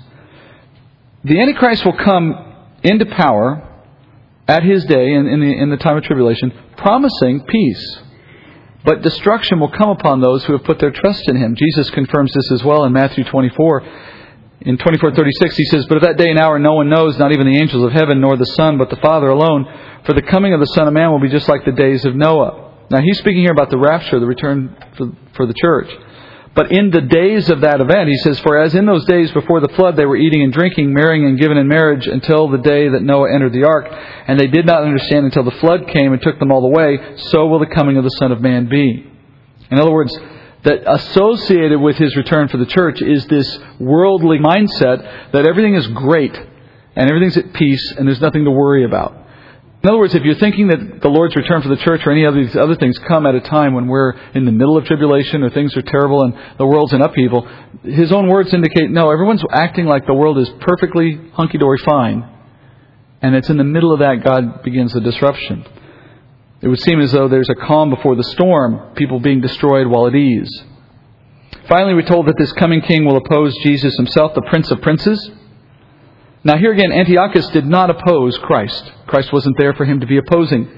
The 1.23 1.39
Antichrist 1.39 1.85
will 1.85 1.97
come 1.97 2.53
into 2.83 3.05
power 3.05 3.72
at 4.47 4.63
his 4.63 4.85
day 4.85 5.13
in, 5.13 5.27
in, 5.27 5.39
the, 5.39 5.61
in 5.61 5.69
the 5.69 5.77
time 5.77 5.97
of 5.97 6.03
tribulation, 6.03 6.51
promising 6.77 7.45
peace. 7.45 7.97
But 8.85 9.01
destruction 9.01 9.59
will 9.59 9.71
come 9.71 9.89
upon 9.89 10.19
those 10.19 10.43
who 10.43 10.53
have 10.53 10.65
put 10.65 10.79
their 10.79 10.91
trust 10.91 11.29
in 11.29 11.37
him. 11.37 11.55
Jesus 11.55 11.89
confirms 11.91 12.33
this 12.33 12.51
as 12.51 12.63
well 12.63 12.83
in 12.83 12.91
Matthew 12.91 13.23
24. 13.23 13.83
In 14.61 14.77
24:36 14.77 15.55
he 15.55 15.65
says, 15.65 15.85
"But 15.87 15.97
of 15.97 16.03
that 16.03 16.17
day 16.17 16.29
and 16.29 16.39
hour 16.39 16.59
no 16.59 16.73
one 16.73 16.89
knows, 16.89 17.17
not 17.17 17.31
even 17.31 17.47
the 17.47 17.57
angels 17.57 17.83
of 17.83 17.91
heaven, 17.91 18.21
nor 18.21 18.37
the 18.37 18.45
Son, 18.45 18.77
but 18.77 18.89
the 18.89 18.95
Father 18.97 19.29
alone. 19.29 19.65
For 20.03 20.13
the 20.13 20.21
coming 20.21 20.53
of 20.53 20.59
the 20.59 20.67
Son 20.67 20.87
of 20.87 20.93
Man 20.93 21.11
will 21.11 21.19
be 21.19 21.29
just 21.29 21.49
like 21.49 21.65
the 21.65 21.71
days 21.71 22.05
of 22.05 22.15
Noah." 22.15 22.71
Now 22.89 22.99
he's 22.99 23.17
speaking 23.19 23.41
here 23.41 23.51
about 23.51 23.69
the 23.69 23.77
rapture, 23.77 24.19
the 24.19 24.25
return 24.25 24.75
for, 24.97 25.11
for 25.33 25.45
the 25.45 25.53
church. 25.53 25.89
But 26.55 26.71
in 26.71 26.91
the 26.91 27.01
days 27.01 27.49
of 27.49 27.61
that 27.61 27.81
event, 27.81 28.09
he 28.09 28.17
says, 28.17 28.39
For 28.39 28.59
as 28.59 28.75
in 28.75 28.85
those 28.85 29.05
days 29.05 29.31
before 29.31 29.59
the 29.59 29.73
flood 29.75 29.95
they 29.95 30.05
were 30.05 30.15
eating 30.15 30.43
and 30.43 30.53
drinking, 30.53 30.93
marrying 30.93 31.25
and 31.25 31.39
given 31.39 31.57
in 31.57 31.67
marriage 31.67 32.05
until 32.05 32.47
the 32.47 32.59
day 32.59 32.89
that 32.89 33.01
Noah 33.01 33.33
entered 33.33 33.53
the 33.53 33.63
ark, 33.63 33.87
and 34.27 34.39
they 34.39 34.47
did 34.47 34.65
not 34.65 34.83
understand 34.83 35.25
until 35.25 35.43
the 35.43 35.57
flood 35.59 35.87
came 35.87 36.13
and 36.13 36.21
took 36.21 36.37
them 36.37 36.51
all 36.51 36.63
away, 36.63 36.99
so 37.17 37.47
will 37.47 37.59
the 37.59 37.65
coming 37.65 37.97
of 37.97 38.03
the 38.03 38.11
Son 38.11 38.31
of 38.31 38.39
Man 38.39 38.69
be. 38.69 39.09
In 39.71 39.79
other 39.79 39.91
words, 39.91 40.15
that 40.63 40.83
associated 40.85 41.79
with 41.79 41.97
his 41.97 42.15
return 42.15 42.47
for 42.47 42.57
the 42.57 42.65
church 42.65 43.01
is 43.01 43.25
this 43.27 43.59
worldly 43.79 44.37
mindset 44.37 45.31
that 45.31 45.47
everything 45.47 45.75
is 45.75 45.87
great 45.87 46.35
and 46.95 47.09
everything's 47.09 47.37
at 47.37 47.51
peace 47.53 47.93
and 47.97 48.07
there's 48.07 48.21
nothing 48.21 48.45
to 48.45 48.51
worry 48.51 48.85
about. 48.85 49.22
In 49.83 49.89
other 49.89 49.99
words, 49.99 50.15
if 50.15 50.23
you're 50.23 50.35
thinking 50.35 50.69
that 50.69 51.01
the 51.01 51.09
Lord's 51.09 51.35
return 51.35 51.61
for 51.61 51.67
the 51.67 51.75
church 51.75 52.07
or 52.07 52.13
any 52.13 52.23
of 52.23 52.33
these 52.33 52.55
other 52.55 52.77
things 52.77 52.97
come 52.99 53.25
at 53.25 53.35
a 53.35 53.41
time 53.41 53.73
when 53.73 53.87
we're 53.87 54.13
in 54.33 54.45
the 54.45 54.51
middle 54.51 54.77
of 54.77 54.85
tribulation 54.85 55.43
or 55.43 55.49
things 55.49 55.75
are 55.75 55.81
terrible 55.81 56.23
and 56.23 56.33
the 56.57 56.65
world's 56.65 56.93
in 56.93 57.01
upheaval, 57.01 57.45
his 57.83 58.09
own 58.13 58.29
words 58.29 58.53
indicate 58.53 58.89
no, 58.89 59.11
everyone's 59.11 59.43
acting 59.51 59.85
like 59.85 60.05
the 60.05 60.13
world 60.13 60.37
is 60.37 60.49
perfectly 60.61 61.19
hunky 61.33 61.57
dory 61.57 61.79
fine. 61.79 62.23
And 63.21 63.35
it's 63.35 63.49
in 63.49 63.57
the 63.57 63.65
middle 63.65 63.91
of 63.91 63.99
that 63.99 64.23
God 64.23 64.63
begins 64.63 64.93
the 64.93 65.01
disruption. 65.01 65.65
It 66.61 66.69
would 66.69 66.79
seem 66.79 67.01
as 67.01 67.11
though 67.11 67.27
there's 67.27 67.49
a 67.49 67.55
calm 67.55 67.89
before 67.89 68.15
the 68.15 68.23
storm, 68.23 68.93
people 68.95 69.19
being 69.19 69.41
destroyed 69.41 69.87
while 69.87 70.07
at 70.07 70.15
ease. 70.15 70.63
Finally, 71.67 71.95
we're 71.95 72.03
told 72.03 72.27
that 72.27 72.37
this 72.37 72.53
coming 72.53 72.79
king 72.79 73.03
will 73.03 73.17
oppose 73.17 73.53
Jesus 73.63 73.93
himself, 73.97 74.33
the 74.33 74.43
Prince 74.43 74.71
of 74.71 74.81
Princes. 74.81 75.29
Now, 76.43 76.57
here 76.57 76.73
again, 76.73 76.91
Antiochus 76.91 77.47
did 77.49 77.65
not 77.65 77.89
oppose 77.89 78.37
Christ. 78.39 78.91
Christ 79.07 79.31
wasn't 79.31 79.57
there 79.57 79.73
for 79.73 79.85
him 79.85 80.01
to 80.01 80.05
be 80.05 80.17
opposing. 80.17 80.69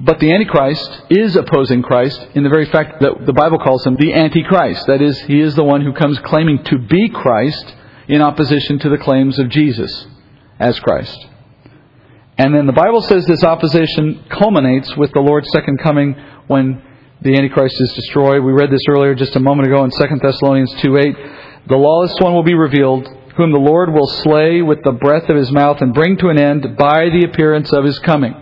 But 0.00 0.20
the 0.20 0.32
Antichrist 0.32 1.02
is 1.08 1.36
opposing 1.36 1.82
Christ 1.82 2.26
in 2.34 2.42
the 2.42 2.50
very 2.50 2.66
fact 2.66 3.00
that 3.00 3.24
the 3.24 3.32
Bible 3.32 3.58
calls 3.58 3.86
him 3.86 3.96
the 3.96 4.12
Antichrist. 4.12 4.86
That 4.88 5.00
is, 5.00 5.18
he 5.22 5.40
is 5.40 5.54
the 5.54 5.64
one 5.64 5.82
who 5.82 5.92
comes 5.92 6.18
claiming 6.18 6.62
to 6.64 6.78
be 6.78 7.08
Christ 7.08 7.74
in 8.08 8.20
opposition 8.20 8.78
to 8.80 8.88
the 8.88 8.98
claims 8.98 9.38
of 9.38 9.48
Jesus 9.48 10.06
as 10.58 10.78
Christ. 10.80 11.26
And 12.36 12.54
then 12.54 12.66
the 12.66 12.72
Bible 12.72 13.00
says 13.00 13.24
this 13.24 13.44
opposition 13.44 14.24
culminates 14.28 14.94
with 14.96 15.12
the 15.12 15.20
Lord's 15.20 15.50
second 15.50 15.78
coming 15.78 16.14
when 16.46 16.82
the 17.22 17.34
Antichrist 17.34 17.80
is 17.80 17.92
destroyed. 17.94 18.42
We 18.42 18.52
read 18.52 18.70
this 18.70 18.84
earlier 18.88 19.14
just 19.14 19.36
a 19.36 19.40
moment 19.40 19.68
ago 19.68 19.84
in 19.84 19.90
2 19.90 20.18
Thessalonians 20.20 20.74
2 20.82 20.98
8. 20.98 21.16
The 21.68 21.76
lawless 21.76 22.14
one 22.20 22.34
will 22.34 22.42
be 22.42 22.54
revealed, 22.54 23.08
whom 23.36 23.52
the 23.52 23.58
Lord 23.58 23.92
will 23.92 24.06
slay 24.06 24.62
with 24.62 24.82
the 24.82 24.92
breath 24.92 25.28
of 25.28 25.36
his 25.36 25.52
mouth 25.52 25.80
and 25.80 25.92
bring 25.92 26.16
to 26.18 26.28
an 26.28 26.38
end 26.38 26.76
by 26.76 27.10
the 27.10 27.24
appearance 27.24 27.72
of 27.72 27.84
his 27.84 27.98
coming. 28.00 28.34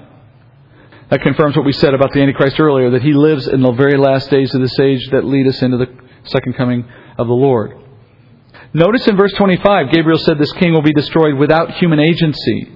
That 1.10 1.22
confirms 1.22 1.56
what 1.56 1.66
we 1.66 1.72
said 1.72 1.94
about 1.94 2.12
the 2.12 2.20
Antichrist 2.20 2.58
earlier, 2.58 2.90
that 2.90 3.02
he 3.02 3.12
lives 3.12 3.46
in 3.46 3.60
the 3.60 3.72
very 3.72 3.98
last 3.98 4.30
days 4.30 4.54
of 4.54 4.60
this 4.60 4.78
age 4.78 5.08
that 5.10 5.24
lead 5.24 5.46
us 5.46 5.62
into 5.62 5.76
the 5.76 5.88
second 6.24 6.54
coming 6.54 6.84
of 7.18 7.26
the 7.26 7.32
Lord. 7.34 7.76
Notice 8.72 9.06
in 9.06 9.16
verse 9.16 9.32
25, 9.34 9.92
Gabriel 9.92 10.18
said 10.18 10.38
this 10.38 10.52
king 10.52 10.72
will 10.72 10.82
be 10.82 10.92
destroyed 10.92 11.34
without 11.34 11.72
human 11.72 12.00
agency. 12.00 12.68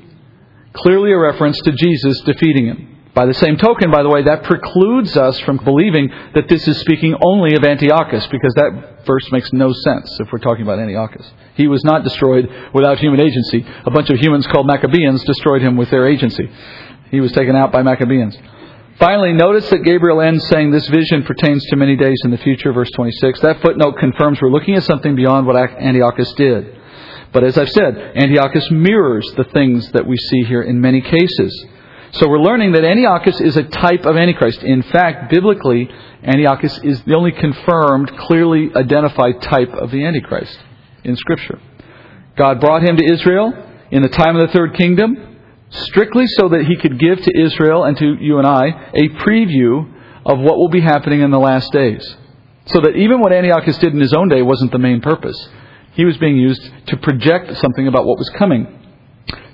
Clearly 0.72 1.12
a 1.12 1.18
reference 1.18 1.60
to 1.62 1.72
Jesus 1.72 2.20
defeating 2.20 2.66
him. 2.66 2.97
By 3.18 3.26
the 3.26 3.34
same 3.34 3.56
token, 3.56 3.90
by 3.90 4.04
the 4.04 4.08
way, 4.08 4.22
that 4.22 4.44
precludes 4.44 5.16
us 5.16 5.40
from 5.40 5.56
believing 5.56 6.08
that 6.36 6.46
this 6.46 6.68
is 6.68 6.78
speaking 6.78 7.16
only 7.20 7.56
of 7.56 7.64
Antiochus, 7.64 8.24
because 8.28 8.54
that 8.54 9.02
verse 9.04 9.32
makes 9.32 9.52
no 9.52 9.72
sense 9.72 10.20
if 10.20 10.30
we're 10.30 10.38
talking 10.38 10.62
about 10.62 10.78
Antiochus. 10.78 11.28
He 11.56 11.66
was 11.66 11.82
not 11.82 12.04
destroyed 12.04 12.48
without 12.72 13.00
human 13.00 13.18
agency. 13.18 13.66
A 13.84 13.90
bunch 13.90 14.08
of 14.10 14.20
humans 14.20 14.46
called 14.46 14.68
Maccabeans 14.68 15.24
destroyed 15.24 15.62
him 15.62 15.76
with 15.76 15.90
their 15.90 16.06
agency. 16.06 16.48
He 17.10 17.18
was 17.18 17.32
taken 17.32 17.56
out 17.56 17.72
by 17.72 17.82
Maccabeans. 17.82 18.38
Finally, 19.00 19.32
notice 19.32 19.68
that 19.70 19.82
Gabriel 19.82 20.20
ends 20.20 20.46
saying 20.46 20.70
this 20.70 20.86
vision 20.86 21.24
pertains 21.24 21.64
to 21.70 21.76
many 21.76 21.96
days 21.96 22.20
in 22.22 22.30
the 22.30 22.38
future, 22.38 22.72
verse 22.72 22.90
26. 22.94 23.40
That 23.40 23.60
footnote 23.62 23.96
confirms 23.98 24.40
we're 24.40 24.52
looking 24.52 24.76
at 24.76 24.84
something 24.84 25.16
beyond 25.16 25.44
what 25.44 25.56
Antiochus 25.56 26.32
did. 26.34 26.72
But 27.32 27.42
as 27.42 27.58
I've 27.58 27.70
said, 27.70 27.98
Antiochus 28.14 28.70
mirrors 28.70 29.28
the 29.36 29.50
things 29.52 29.90
that 29.90 30.06
we 30.06 30.16
see 30.16 30.44
here 30.44 30.62
in 30.62 30.80
many 30.80 31.00
cases. 31.00 31.66
So 32.12 32.28
we're 32.28 32.40
learning 32.40 32.72
that 32.72 32.84
Antiochus 32.84 33.40
is 33.40 33.56
a 33.56 33.64
type 33.64 34.06
of 34.06 34.16
Antichrist. 34.16 34.62
In 34.62 34.82
fact, 34.82 35.30
biblically, 35.30 35.88
Antiochus 36.22 36.78
is 36.78 37.02
the 37.02 37.14
only 37.14 37.32
confirmed, 37.32 38.16
clearly 38.16 38.70
identified 38.74 39.42
type 39.42 39.72
of 39.74 39.90
the 39.90 40.04
Antichrist 40.04 40.58
in 41.04 41.16
Scripture. 41.16 41.60
God 42.36 42.60
brought 42.60 42.82
him 42.82 42.96
to 42.96 43.12
Israel 43.12 43.52
in 43.90 44.02
the 44.02 44.08
time 44.08 44.36
of 44.36 44.46
the 44.46 44.52
third 44.52 44.74
kingdom, 44.74 45.36
strictly 45.70 46.26
so 46.26 46.48
that 46.48 46.64
he 46.64 46.76
could 46.76 46.98
give 46.98 47.20
to 47.20 47.40
Israel 47.40 47.84
and 47.84 47.96
to 47.98 48.16
you 48.20 48.38
and 48.38 48.46
I 48.46 48.90
a 48.94 49.08
preview 49.20 49.92
of 50.24 50.38
what 50.38 50.56
will 50.56 50.70
be 50.70 50.80
happening 50.80 51.20
in 51.20 51.30
the 51.30 51.38
last 51.38 51.72
days. 51.72 52.16
So 52.66 52.80
that 52.80 52.96
even 52.96 53.20
what 53.20 53.32
Antiochus 53.32 53.78
did 53.78 53.92
in 53.92 54.00
his 54.00 54.12
own 54.12 54.28
day 54.28 54.42
wasn't 54.42 54.72
the 54.72 54.78
main 54.78 55.00
purpose. 55.00 55.36
He 55.92 56.04
was 56.04 56.16
being 56.18 56.36
used 56.36 56.62
to 56.86 56.96
project 56.98 57.56
something 57.58 57.86
about 57.86 58.06
what 58.06 58.18
was 58.18 58.30
coming. 58.30 58.77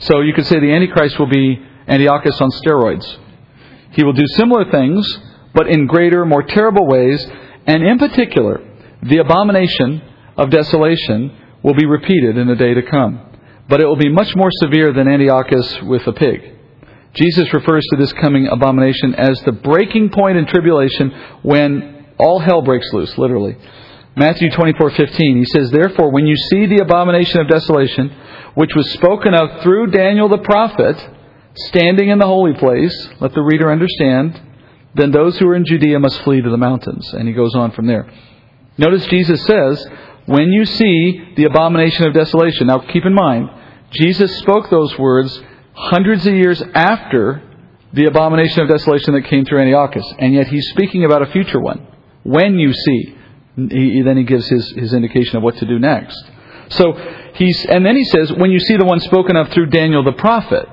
So 0.00 0.20
you 0.20 0.32
could 0.34 0.46
say 0.46 0.60
the 0.60 0.72
Antichrist 0.72 1.18
will 1.18 1.28
be 1.28 1.64
Antiochus 1.88 2.40
on 2.40 2.50
steroids. 2.50 3.18
He 3.92 4.04
will 4.04 4.12
do 4.12 4.26
similar 4.36 4.70
things, 4.70 5.06
but 5.54 5.68
in 5.68 5.86
greater, 5.86 6.24
more 6.24 6.42
terrible 6.42 6.86
ways, 6.86 7.26
and 7.66 7.82
in 7.82 7.98
particular, 7.98 8.60
the 9.02 9.18
abomination 9.18 10.02
of 10.36 10.50
desolation 10.50 11.36
will 11.62 11.74
be 11.74 11.86
repeated 11.86 12.36
in 12.36 12.48
the 12.48 12.56
day 12.56 12.74
to 12.74 12.82
come. 12.82 13.20
But 13.68 13.80
it 13.80 13.86
will 13.86 13.96
be 13.96 14.10
much 14.10 14.34
more 14.36 14.50
severe 14.60 14.92
than 14.92 15.08
Antiochus 15.08 15.82
with 15.82 16.06
a 16.06 16.12
pig. 16.12 16.52
Jesus 17.14 17.52
refers 17.54 17.86
to 17.90 17.96
this 17.96 18.12
coming 18.14 18.48
abomination 18.48 19.14
as 19.14 19.40
the 19.42 19.52
breaking 19.52 20.10
point 20.10 20.36
in 20.36 20.46
tribulation 20.46 21.10
when 21.42 22.06
all 22.18 22.40
hell 22.40 22.62
breaks 22.62 22.92
loose, 22.92 23.16
literally. 23.16 23.56
Matthew 24.16 24.50
24:15 24.50 25.38
he 25.38 25.44
says 25.46 25.70
therefore 25.70 26.10
when 26.10 26.26
you 26.26 26.36
see 26.36 26.66
the 26.66 26.82
abomination 26.82 27.40
of 27.40 27.48
desolation 27.48 28.14
which 28.54 28.74
was 28.74 28.90
spoken 28.92 29.34
of 29.34 29.62
through 29.62 29.88
Daniel 29.88 30.28
the 30.28 30.38
prophet 30.38 31.10
standing 31.54 32.08
in 32.08 32.18
the 32.18 32.26
holy 32.26 32.54
place, 32.54 33.08
let 33.20 33.34
the 33.34 33.42
reader 33.42 33.70
understand, 33.70 34.40
then 34.94 35.10
those 35.10 35.38
who 35.38 35.48
are 35.48 35.54
in 35.54 35.64
Judea 35.64 35.98
must 35.98 36.20
flee 36.22 36.40
to 36.40 36.50
the 36.50 36.56
mountains. 36.56 37.12
And 37.12 37.28
he 37.28 37.34
goes 37.34 37.54
on 37.54 37.72
from 37.72 37.86
there. 37.86 38.10
Notice 38.76 39.06
Jesus 39.06 39.44
says, 39.44 39.86
when 40.26 40.50
you 40.50 40.64
see 40.64 41.34
the 41.36 41.44
abomination 41.44 42.06
of 42.06 42.14
desolation. 42.14 42.66
Now 42.66 42.78
keep 42.78 43.04
in 43.04 43.14
mind, 43.14 43.50
Jesus 43.90 44.38
spoke 44.38 44.70
those 44.70 44.98
words 44.98 45.40
hundreds 45.74 46.26
of 46.26 46.34
years 46.34 46.62
after 46.74 47.42
the 47.92 48.06
abomination 48.06 48.62
of 48.62 48.68
desolation 48.68 49.14
that 49.14 49.26
came 49.26 49.44
through 49.44 49.60
Antiochus. 49.60 50.06
And 50.18 50.34
yet 50.34 50.48
he's 50.48 50.68
speaking 50.70 51.04
about 51.04 51.22
a 51.22 51.26
future 51.26 51.60
one. 51.60 51.86
When 52.22 52.58
you 52.58 52.72
see. 52.72 53.16
He, 53.56 54.02
then 54.02 54.16
he 54.16 54.24
gives 54.24 54.48
his, 54.48 54.70
his 54.70 54.92
indication 54.92 55.36
of 55.36 55.42
what 55.42 55.56
to 55.58 55.66
do 55.66 55.78
next. 55.78 56.16
So 56.70 56.92
he's, 57.34 57.64
and 57.66 57.84
then 57.86 57.96
he 57.96 58.04
says, 58.04 58.32
when 58.32 58.50
you 58.50 58.58
see 58.58 58.76
the 58.76 58.84
one 58.84 59.00
spoken 59.00 59.36
of 59.36 59.50
through 59.50 59.66
Daniel 59.66 60.02
the 60.02 60.12
prophet. 60.12 60.68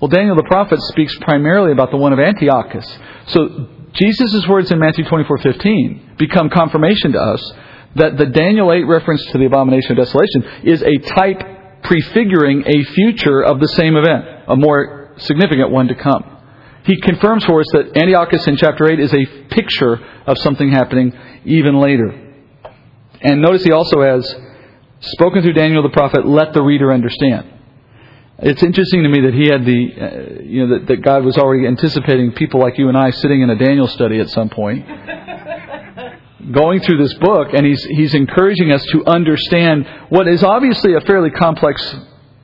Well, 0.00 0.08
Daniel 0.08 0.36
the 0.36 0.44
prophet 0.44 0.80
speaks 0.92 1.16
primarily 1.18 1.72
about 1.72 1.90
the 1.90 1.96
one 1.96 2.12
of 2.12 2.20
Antiochus. 2.20 2.86
So 3.26 3.68
Jesus' 3.92 4.46
words 4.46 4.70
in 4.70 4.78
Matthew 4.78 5.04
24:15 5.04 6.16
become 6.18 6.50
confirmation 6.50 7.12
to 7.12 7.20
us 7.20 7.52
that 7.96 8.16
the 8.16 8.26
Daniel 8.26 8.72
8 8.72 8.84
reference 8.84 9.24
to 9.32 9.38
the 9.38 9.46
abomination 9.46 9.92
of 9.92 9.98
desolation 9.98 10.44
is 10.62 10.82
a 10.82 10.98
type 10.98 11.82
prefiguring 11.82 12.62
a 12.66 12.84
future 12.94 13.42
of 13.42 13.60
the 13.60 13.68
same 13.68 13.96
event, 13.96 14.24
a 14.46 14.56
more 14.56 15.14
significant 15.18 15.70
one 15.70 15.88
to 15.88 15.94
come. 15.94 16.37
He 16.84 17.00
confirms 17.00 17.44
for 17.44 17.60
us 17.60 17.66
that 17.72 17.96
Antiochus 17.96 18.46
in 18.46 18.56
chapter 18.56 18.90
8 18.90 19.00
is 19.00 19.12
a 19.12 19.26
picture 19.50 20.00
of 20.26 20.38
something 20.38 20.70
happening 20.70 21.12
even 21.44 21.78
later. 21.80 22.34
And 23.20 23.42
notice 23.42 23.64
he 23.64 23.72
also 23.72 24.02
has 24.02 24.34
spoken 25.00 25.42
through 25.42 25.54
Daniel 25.54 25.82
the 25.82 25.90
prophet, 25.90 26.26
let 26.26 26.52
the 26.52 26.62
reader 26.62 26.92
understand. 26.92 27.54
It's 28.40 28.62
interesting 28.62 29.02
to 29.02 29.08
me 29.08 29.20
that 29.22 29.34
he 29.34 29.48
had 29.48 29.64
the, 29.64 29.88
uh, 30.00 30.42
you 30.42 30.66
know, 30.66 30.78
that, 30.78 30.86
that 30.86 31.02
God 31.02 31.24
was 31.24 31.36
already 31.36 31.66
anticipating 31.66 32.32
people 32.32 32.60
like 32.60 32.78
you 32.78 32.88
and 32.88 32.96
I 32.96 33.10
sitting 33.10 33.42
in 33.42 33.50
a 33.50 33.56
Daniel 33.56 33.88
study 33.88 34.20
at 34.20 34.30
some 34.30 34.48
point, 34.48 34.86
going 36.52 36.80
through 36.80 36.98
this 36.98 37.14
book, 37.14 37.48
and 37.52 37.66
he's, 37.66 37.82
he's 37.84 38.14
encouraging 38.14 38.70
us 38.70 38.84
to 38.92 39.04
understand 39.06 39.88
what 40.08 40.28
is 40.28 40.44
obviously 40.44 40.94
a 40.94 41.00
fairly 41.00 41.30
complex 41.30 41.82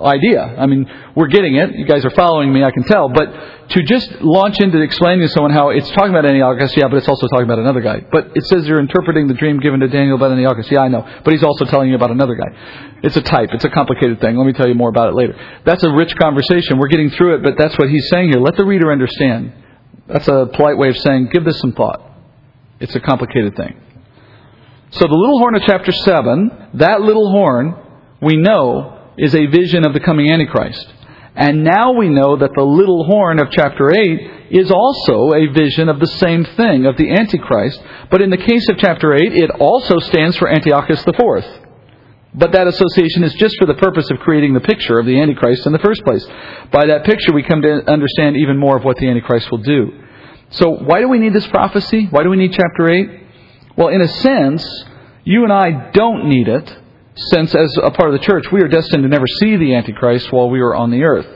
idea. 0.00 0.42
I 0.42 0.66
mean, 0.66 0.90
we're 1.14 1.28
getting 1.28 1.54
it. 1.54 1.74
You 1.74 1.86
guys 1.86 2.04
are 2.04 2.10
following 2.10 2.52
me, 2.52 2.64
I 2.64 2.70
can 2.70 2.82
tell. 2.84 3.08
But 3.08 3.68
to 3.68 3.82
just 3.84 4.10
launch 4.20 4.58
into 4.58 4.80
explaining 4.82 5.26
to 5.26 5.32
someone 5.32 5.52
how 5.52 5.70
it's 5.70 5.88
talking 5.90 6.10
about 6.10 6.26
Antiochus, 6.26 6.76
yeah, 6.76 6.88
but 6.88 6.96
it's 6.96 7.08
also 7.08 7.28
talking 7.28 7.44
about 7.44 7.60
another 7.60 7.80
guy. 7.80 8.02
But 8.10 8.32
it 8.34 8.44
says 8.46 8.66
you're 8.66 8.80
interpreting 8.80 9.28
the 9.28 9.34
dream 9.34 9.60
given 9.60 9.80
to 9.80 9.88
Daniel 9.88 10.16
about 10.16 10.32
Antiochus. 10.32 10.66
Yeah, 10.70 10.80
I 10.80 10.88
know. 10.88 11.08
But 11.24 11.32
he's 11.32 11.44
also 11.44 11.64
telling 11.64 11.90
you 11.90 11.94
about 11.96 12.10
another 12.10 12.34
guy. 12.34 12.98
It's 13.02 13.16
a 13.16 13.22
type. 13.22 13.50
It's 13.52 13.64
a 13.64 13.70
complicated 13.70 14.20
thing. 14.20 14.36
Let 14.36 14.46
me 14.46 14.52
tell 14.52 14.68
you 14.68 14.74
more 14.74 14.88
about 14.88 15.08
it 15.10 15.14
later. 15.14 15.38
That's 15.64 15.82
a 15.84 15.90
rich 15.90 16.16
conversation. 16.16 16.78
We're 16.78 16.88
getting 16.88 17.10
through 17.10 17.36
it, 17.36 17.42
but 17.42 17.54
that's 17.56 17.78
what 17.78 17.88
he's 17.88 18.08
saying 18.10 18.30
here. 18.30 18.40
Let 18.40 18.56
the 18.56 18.64
reader 18.64 18.90
understand. 18.90 19.52
That's 20.08 20.28
a 20.28 20.50
polite 20.52 20.76
way 20.76 20.88
of 20.88 20.98
saying, 20.98 21.30
give 21.32 21.44
this 21.44 21.58
some 21.60 21.72
thought. 21.72 22.02
It's 22.80 22.94
a 22.94 23.00
complicated 23.00 23.56
thing. 23.56 23.80
So 24.90 25.06
the 25.06 25.14
little 25.14 25.38
horn 25.38 25.54
of 25.56 25.62
chapter 25.62 25.92
7, 25.92 26.70
that 26.74 27.00
little 27.00 27.30
horn, 27.30 27.74
we 28.20 28.36
know 28.36 28.93
is 29.18 29.34
a 29.34 29.46
vision 29.46 29.84
of 29.84 29.92
the 29.92 30.00
coming 30.00 30.30
Antichrist. 30.30 30.92
And 31.36 31.64
now 31.64 31.92
we 31.92 32.08
know 32.08 32.36
that 32.36 32.52
the 32.54 32.62
little 32.62 33.04
horn 33.04 33.40
of 33.40 33.50
chapter 33.50 33.90
8 33.90 34.30
is 34.50 34.70
also 34.70 35.32
a 35.34 35.52
vision 35.52 35.88
of 35.88 35.98
the 35.98 36.06
same 36.06 36.44
thing, 36.44 36.86
of 36.86 36.96
the 36.96 37.10
Antichrist. 37.10 37.82
But 38.10 38.22
in 38.22 38.30
the 38.30 38.36
case 38.36 38.68
of 38.68 38.78
chapter 38.78 39.14
8, 39.14 39.34
it 39.34 39.50
also 39.50 39.98
stands 39.98 40.36
for 40.36 40.48
Antiochus 40.48 41.04
IV. 41.06 41.44
But 42.36 42.52
that 42.52 42.68
association 42.68 43.24
is 43.24 43.34
just 43.34 43.56
for 43.58 43.66
the 43.66 43.74
purpose 43.74 44.08
of 44.10 44.20
creating 44.20 44.54
the 44.54 44.60
picture 44.60 44.98
of 44.98 45.06
the 45.06 45.20
Antichrist 45.20 45.66
in 45.66 45.72
the 45.72 45.78
first 45.80 46.04
place. 46.04 46.24
By 46.70 46.86
that 46.86 47.04
picture, 47.04 47.32
we 47.32 47.42
come 47.42 47.62
to 47.62 47.90
understand 47.90 48.36
even 48.36 48.56
more 48.56 48.76
of 48.76 48.84
what 48.84 48.96
the 48.98 49.08
Antichrist 49.08 49.50
will 49.50 49.58
do. 49.58 50.02
So, 50.50 50.70
why 50.70 51.00
do 51.00 51.08
we 51.08 51.18
need 51.18 51.32
this 51.32 51.46
prophecy? 51.48 52.06
Why 52.10 52.22
do 52.22 52.30
we 52.30 52.36
need 52.36 52.52
chapter 52.52 52.90
8? 52.90 53.10
Well, 53.76 53.88
in 53.88 54.02
a 54.02 54.08
sense, 54.08 54.84
you 55.24 55.42
and 55.42 55.52
I 55.52 55.90
don't 55.90 56.28
need 56.28 56.46
it 56.46 56.78
since 57.16 57.54
as 57.54 57.76
a 57.82 57.90
part 57.90 58.12
of 58.12 58.18
the 58.18 58.26
church, 58.26 58.44
we 58.50 58.60
are 58.60 58.68
destined 58.68 59.02
to 59.02 59.08
never 59.08 59.26
see 59.40 59.56
the 59.56 59.74
Antichrist 59.74 60.32
while 60.32 60.50
we 60.50 60.60
are 60.60 60.74
on 60.74 60.90
the 60.90 61.04
earth. 61.04 61.26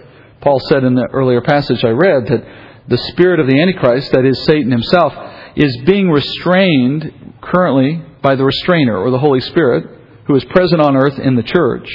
Paul 0.40 0.60
said 0.68 0.84
in 0.84 0.94
the 0.94 1.08
earlier 1.12 1.40
passage 1.40 1.84
I 1.84 1.90
read 1.90 2.26
that 2.26 2.44
the 2.88 2.98
spirit 3.12 3.38
of 3.38 3.46
the 3.46 3.60
Antichrist, 3.60 4.12
that 4.12 4.24
is 4.24 4.44
Satan 4.44 4.70
himself, 4.70 5.12
is 5.56 5.76
being 5.84 6.10
restrained 6.10 7.34
currently 7.40 8.02
by 8.22 8.34
the 8.34 8.44
restrainer, 8.44 8.98
or 8.98 9.10
the 9.10 9.18
Holy 9.18 9.40
Spirit, 9.40 9.86
who 10.26 10.34
is 10.34 10.44
present 10.46 10.80
on 10.80 10.96
earth 10.96 11.18
in 11.18 11.36
the 11.36 11.42
church. 11.42 11.88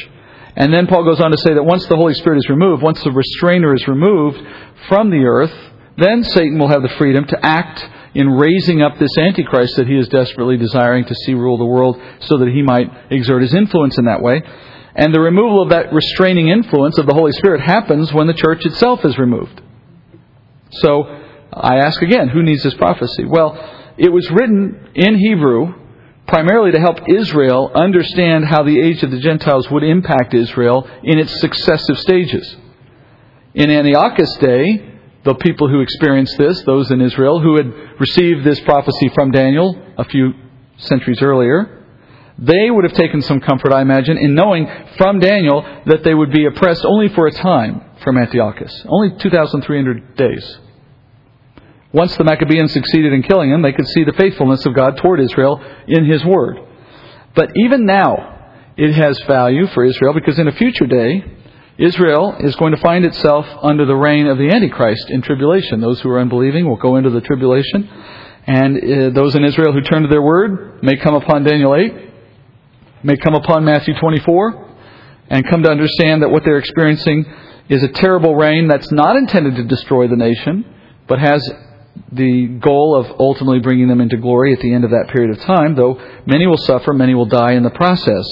And 0.55 0.73
then 0.73 0.87
Paul 0.87 1.03
goes 1.03 1.19
on 1.19 1.31
to 1.31 1.37
say 1.37 1.53
that 1.53 1.63
once 1.63 1.85
the 1.87 1.95
Holy 1.95 2.13
Spirit 2.13 2.37
is 2.37 2.49
removed, 2.49 2.83
once 2.83 3.03
the 3.03 3.11
restrainer 3.11 3.73
is 3.73 3.87
removed 3.87 4.37
from 4.87 5.09
the 5.09 5.25
earth, 5.25 5.53
then 5.97 6.23
Satan 6.23 6.59
will 6.59 6.69
have 6.69 6.83
the 6.83 6.93
freedom 6.97 7.25
to 7.25 7.45
act 7.45 7.83
in 8.15 8.29
raising 8.29 8.81
up 8.81 8.99
this 8.99 9.17
Antichrist 9.17 9.75
that 9.77 9.87
he 9.87 9.97
is 9.97 10.07
desperately 10.07 10.57
desiring 10.57 11.05
to 11.05 11.15
see 11.25 11.33
rule 11.33 11.57
the 11.57 11.65
world 11.65 12.01
so 12.21 12.37
that 12.37 12.49
he 12.49 12.61
might 12.61 12.89
exert 13.09 13.41
his 13.41 13.53
influence 13.53 13.97
in 13.97 14.05
that 14.05 14.21
way. 14.21 14.41
And 14.95 15.13
the 15.13 15.19
removal 15.19 15.61
of 15.61 15.69
that 15.69 15.91
restraining 15.91 16.49
influence 16.49 16.97
of 16.97 17.07
the 17.07 17.13
Holy 17.13 17.31
Spirit 17.31 17.61
happens 17.61 18.13
when 18.13 18.27
the 18.27 18.33
church 18.33 18.65
itself 18.65 19.03
is 19.03 19.17
removed. 19.17 19.61
So, 20.69 21.03
I 21.51 21.77
ask 21.77 22.01
again, 22.01 22.29
who 22.29 22.43
needs 22.43 22.63
this 22.63 22.73
prophecy? 22.75 23.25
Well, 23.25 23.57
it 23.97 24.09
was 24.09 24.29
written 24.31 24.89
in 24.95 25.17
Hebrew 25.17 25.73
primarily 26.27 26.71
to 26.71 26.79
help 26.79 26.97
Israel 27.07 27.71
understand 27.75 28.45
how 28.45 28.63
the 28.63 28.79
age 28.79 29.03
of 29.03 29.11
the 29.11 29.19
Gentiles 29.19 29.69
would 29.69 29.83
impact 29.83 30.33
Israel 30.33 30.89
in 31.03 31.19
its 31.19 31.39
successive 31.41 31.97
stages. 31.99 32.55
In 33.53 33.69
Antiochus' 33.69 34.35
day, 34.37 34.92
the 35.23 35.35
people 35.35 35.69
who 35.69 35.81
experienced 35.81 36.37
this, 36.37 36.61
those 36.63 36.91
in 36.91 37.01
Israel 37.01 37.39
who 37.39 37.55
had 37.55 37.99
received 37.99 38.43
this 38.43 38.59
prophecy 38.61 39.09
from 39.15 39.31
Daniel 39.31 39.81
a 39.97 40.03
few 40.03 40.33
centuries 40.77 41.21
earlier, 41.21 41.85
they 42.37 42.69
would 42.69 42.83
have 42.83 42.93
taken 42.93 43.21
some 43.21 43.39
comfort, 43.39 43.71
I 43.71 43.81
imagine, 43.81 44.17
in 44.17 44.33
knowing 44.33 44.67
from 44.97 45.19
Daniel 45.19 45.61
that 45.85 46.03
they 46.03 46.13
would 46.13 46.31
be 46.31 46.45
oppressed 46.45 46.83
only 46.83 47.09
for 47.09 47.27
a 47.27 47.31
time 47.31 47.81
from 48.03 48.17
Antiochus, 48.17 48.85
only 48.89 49.17
2,300 49.17 50.15
days. 50.15 50.57
Once 51.93 52.17
the 52.17 52.23
Maccabees 52.23 52.73
succeeded 52.73 53.13
in 53.13 53.21
killing 53.21 53.51
him, 53.51 53.61
they 53.61 53.71
could 53.71 53.87
see 53.87 54.03
the 54.03 54.13
faithfulness 54.13 54.65
of 54.65 54.73
God 54.73 54.97
toward 54.97 55.19
Israel 55.19 55.63
in 55.87 56.05
His 56.05 56.25
Word. 56.25 56.59
But 57.35 57.51
even 57.55 57.85
now, 57.85 58.33
it 58.75 58.93
has 58.93 59.19
value 59.27 59.67
for 59.67 59.85
Israel 59.85 60.13
because 60.13 60.39
in 60.39 60.47
a 60.47 60.51
future 60.53 60.87
day, 60.87 61.23
Israel 61.77 62.35
is 62.39 62.55
going 62.55 62.75
to 62.75 62.81
find 62.81 63.03
itself 63.03 63.47
under 63.61 63.85
the 63.85 63.95
reign 63.95 64.27
of 64.27 64.37
the 64.37 64.49
Antichrist 64.49 65.09
in 65.09 65.21
tribulation. 65.21 65.81
Those 65.81 65.99
who 66.01 66.09
are 66.09 66.19
unbelieving 66.19 66.67
will 66.67 66.77
go 66.77 66.97
into 66.97 67.09
the 67.09 67.21
tribulation. 67.21 67.89
And 68.45 68.77
uh, 68.77 69.09
those 69.09 69.35
in 69.35 69.43
Israel 69.43 69.73
who 69.73 69.81
turn 69.81 70.03
to 70.03 70.07
their 70.07 70.21
word 70.21 70.83
may 70.83 70.97
come 70.97 71.15
upon 71.15 71.43
Daniel 71.43 71.75
8, 71.75 71.93
may 73.03 73.17
come 73.17 73.33
upon 73.33 73.65
Matthew 73.65 73.95
24, 73.99 74.75
and 75.29 75.47
come 75.49 75.63
to 75.63 75.71
understand 75.71 76.21
that 76.21 76.29
what 76.29 76.43
they're 76.43 76.59
experiencing 76.59 77.25
is 77.69 77.81
a 77.81 77.87
terrible 77.87 78.35
reign 78.35 78.67
that's 78.67 78.91
not 78.91 79.15
intended 79.15 79.55
to 79.55 79.63
destroy 79.63 80.07
the 80.07 80.15
nation, 80.15 80.65
but 81.07 81.19
has 81.19 81.41
the 82.11 82.47
goal 82.59 82.95
of 82.95 83.19
ultimately 83.19 83.59
bringing 83.59 83.87
them 83.87 84.01
into 84.01 84.17
glory 84.17 84.53
at 84.53 84.59
the 84.59 84.73
end 84.73 84.83
of 84.83 84.91
that 84.91 85.09
period 85.11 85.31
of 85.31 85.43
time, 85.43 85.75
though 85.75 85.99
many 86.27 86.45
will 86.45 86.57
suffer, 86.57 86.93
many 86.93 87.15
will 87.15 87.25
die 87.25 87.53
in 87.53 87.63
the 87.63 87.71
process 87.71 88.27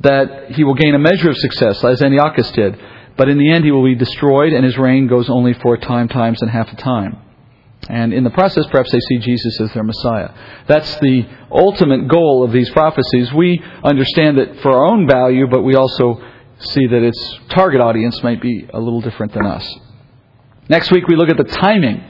that 0.00 0.52
he 0.52 0.64
will 0.64 0.74
gain 0.74 0.94
a 0.94 0.98
measure 0.98 1.30
of 1.30 1.36
success, 1.36 1.82
as 1.84 2.02
Antiochus 2.02 2.50
did. 2.52 2.78
But 3.16 3.28
in 3.28 3.38
the 3.38 3.50
end, 3.50 3.64
he 3.64 3.70
will 3.70 3.84
be 3.84 3.94
destroyed, 3.94 4.52
and 4.52 4.64
his 4.64 4.76
reign 4.76 5.06
goes 5.06 5.30
only 5.30 5.54
for 5.54 5.74
a 5.74 5.80
time, 5.80 6.08
times, 6.08 6.42
and 6.42 6.50
half 6.50 6.72
a 6.72 6.76
time. 6.76 7.18
And 7.88 8.12
in 8.12 8.24
the 8.24 8.30
process, 8.30 8.66
perhaps 8.70 8.90
they 8.90 9.00
see 9.00 9.18
Jesus 9.18 9.60
as 9.60 9.72
their 9.72 9.84
Messiah. 9.84 10.30
That's 10.66 10.98
the 10.98 11.26
ultimate 11.50 12.08
goal 12.08 12.42
of 12.44 12.52
these 12.52 12.68
prophecies. 12.70 13.32
We 13.32 13.62
understand 13.82 14.38
that 14.38 14.60
for 14.60 14.72
our 14.72 14.86
own 14.86 15.06
value, 15.08 15.46
but 15.46 15.62
we 15.62 15.76
also 15.76 16.20
see 16.58 16.86
that 16.86 17.02
its 17.02 17.38
target 17.50 17.80
audience 17.80 18.22
might 18.22 18.42
be 18.42 18.68
a 18.72 18.80
little 18.80 19.00
different 19.00 19.32
than 19.32 19.46
us. 19.46 19.66
Next 20.68 20.90
week, 20.90 21.06
we 21.06 21.16
look 21.16 21.28
at 21.28 21.36
the 21.36 21.44
timing 21.44 22.02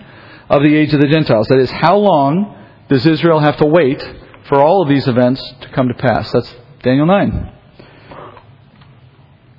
of 0.48 0.62
the 0.62 0.74
age 0.74 0.94
of 0.94 1.00
the 1.00 1.08
Gentiles. 1.08 1.46
That 1.48 1.58
is, 1.58 1.70
how 1.70 1.98
long 1.98 2.54
does 2.88 3.04
Israel 3.04 3.40
have 3.40 3.58
to 3.58 3.66
wait 3.66 4.02
for 4.48 4.62
all 4.62 4.82
of 4.82 4.88
these 4.88 5.06
events 5.06 5.42
to 5.60 5.68
come 5.70 5.88
to 5.88 5.94
pass? 5.94 6.32
That's 6.32 6.54
Daniel 6.82 7.06
9. 7.06 7.55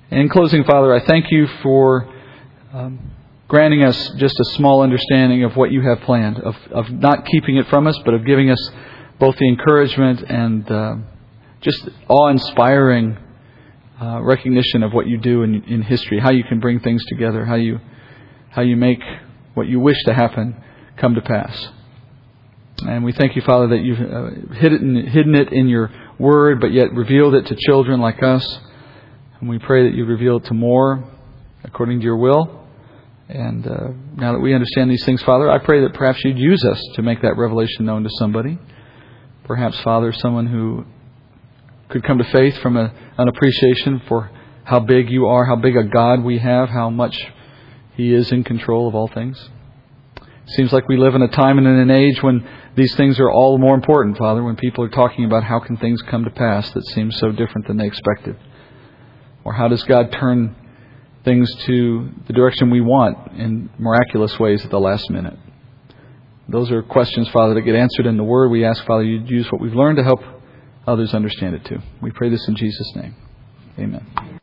In 0.09 0.29
closing, 0.29 0.63
Father, 0.63 0.93
I 0.95 1.05
thank 1.05 1.31
you 1.31 1.47
for 1.61 2.07
um, 2.73 3.11
granting 3.49 3.83
us 3.83 4.11
just 4.11 4.39
a 4.39 4.45
small 4.55 4.81
understanding 4.81 5.43
of 5.43 5.57
what 5.57 5.69
you 5.69 5.81
have 5.81 5.99
planned, 6.01 6.39
of, 6.39 6.55
of 6.71 6.89
not 6.89 7.25
keeping 7.25 7.57
it 7.57 7.67
from 7.67 7.87
us, 7.87 7.99
but 8.05 8.13
of 8.13 8.25
giving 8.25 8.49
us 8.49 8.71
both 9.19 9.35
the 9.35 9.45
encouragement 9.45 10.21
and 10.21 10.71
uh, 10.71 10.95
just 11.59 11.89
awe 12.07 12.29
inspiring 12.29 13.17
uh, 14.01 14.21
recognition 14.21 14.81
of 14.81 14.93
what 14.93 15.07
you 15.07 15.17
do 15.17 15.43
in, 15.43 15.61
in 15.65 15.81
history, 15.81 16.19
how 16.19 16.31
you 16.31 16.45
can 16.45 16.61
bring 16.61 16.79
things 16.79 17.03
together, 17.07 17.43
how 17.43 17.55
you, 17.55 17.81
how 18.51 18.61
you 18.61 18.77
make 18.77 19.01
what 19.55 19.67
you 19.67 19.81
wish 19.81 20.01
to 20.05 20.13
happen 20.13 20.55
come 20.95 21.15
to 21.15 21.21
pass. 21.21 21.67
And 22.77 23.03
we 23.03 23.11
thank 23.11 23.35
you, 23.35 23.41
Father, 23.41 23.67
that 23.69 23.83
you've 23.83 23.99
uh, 23.99 24.53
hidden, 24.53 25.05
hidden 25.05 25.35
it 25.35 25.51
in 25.51 25.67
your 25.67 25.91
word, 26.17 26.61
but 26.61 26.71
yet 26.71 26.93
revealed 26.93 27.33
it 27.33 27.47
to 27.47 27.57
children 27.57 27.99
like 27.99 28.23
us. 28.23 28.59
And 29.39 29.49
we 29.49 29.59
pray 29.59 29.89
that 29.89 29.95
you 29.95 30.05
reveal 30.05 30.37
it 30.37 30.45
to 30.45 30.53
more 30.53 31.03
according 31.63 31.99
to 31.99 32.03
your 32.03 32.17
will. 32.17 32.65
And 33.29 33.67
uh, 33.67 33.89
now 34.15 34.31
that 34.33 34.39
we 34.39 34.53
understand 34.53 34.89
these 34.89 35.03
things, 35.03 35.21
Father, 35.23 35.49
I 35.49 35.57
pray 35.57 35.81
that 35.81 35.93
perhaps 35.93 36.23
you'd 36.23 36.37
use 36.37 36.63
us 36.63 36.81
to 36.95 37.01
make 37.01 37.21
that 37.21 37.37
revelation 37.37 37.85
known 37.85 38.03
to 38.03 38.09
somebody. 38.17 38.57
Perhaps, 39.43 39.79
Father, 39.81 40.13
someone 40.13 40.47
who 40.47 40.85
could 41.89 42.03
come 42.03 42.17
to 42.17 42.23
faith 42.23 42.57
from 42.59 42.77
a, 42.77 42.93
an 43.17 43.27
appreciation 43.27 44.01
for 44.07 44.31
how 44.63 44.79
big 44.79 45.09
you 45.09 45.27
are, 45.27 45.45
how 45.45 45.55
big 45.55 45.75
a 45.75 45.83
God 45.83 46.23
we 46.23 46.39
have, 46.39 46.69
how 46.69 46.89
much 46.89 47.17
He 47.95 48.13
is 48.13 48.31
in 48.31 48.43
control 48.43 48.87
of 48.87 48.95
all 48.95 49.07
things. 49.07 49.49
It 50.15 50.53
seems 50.53 50.71
like 50.71 50.87
we 50.87 50.97
live 50.97 51.15
in 51.15 51.21
a 51.21 51.27
time 51.27 51.57
and 51.57 51.67
in 51.67 51.77
an 51.77 51.91
age 51.91 52.23
when 52.23 52.47
these 52.75 52.95
things 52.95 53.19
are 53.19 53.29
all 53.29 53.57
more 53.57 53.75
important, 53.75 54.17
Father, 54.17 54.43
when 54.43 54.55
people 54.55 54.83
are 54.83 54.89
talking 54.89 55.25
about 55.25 55.43
how 55.43 55.59
can 55.59 55.77
things 55.77 56.01
come 56.03 56.23
to 56.23 56.29
pass 56.29 56.69
that 56.71 56.85
seem 56.85 57.11
so 57.11 57.31
different 57.31 57.67
than 57.67 57.77
they 57.77 57.87
expected. 57.87 58.37
Or 59.47 59.53
how 59.53 59.69
does 59.69 59.81
God 59.83 60.11
turn 60.11 60.53
things 61.23 61.49
to 61.67 62.09
the 62.27 62.33
direction 62.33 62.69
we 62.69 62.81
want 62.81 63.31
in 63.31 63.69
miraculous 63.79 64.37
ways 64.37 64.65
at 64.65 64.71
the 64.71 64.79
last 64.79 65.09
minute? 65.09 65.39
Those 66.49 66.69
are 66.69 66.83
questions, 66.83 67.29
Father, 67.29 67.53
that 67.53 67.61
get 67.61 67.73
answered 67.73 68.07
in 68.07 68.17
the 68.17 68.25
Word. 68.25 68.51
We 68.51 68.65
ask, 68.65 68.85
Father, 68.85 69.03
you'd 69.03 69.29
use 69.29 69.49
what 69.49 69.61
we've 69.61 69.73
learned 69.73 69.99
to 69.99 70.03
help 70.03 70.19
others 70.85 71.13
understand 71.13 71.55
it 71.55 71.63
too. 71.63 71.79
We 72.01 72.11
pray 72.11 72.29
this 72.29 72.45
in 72.49 72.57
Jesus' 72.57 72.93
name. 72.97 73.15
Amen. 73.79 74.27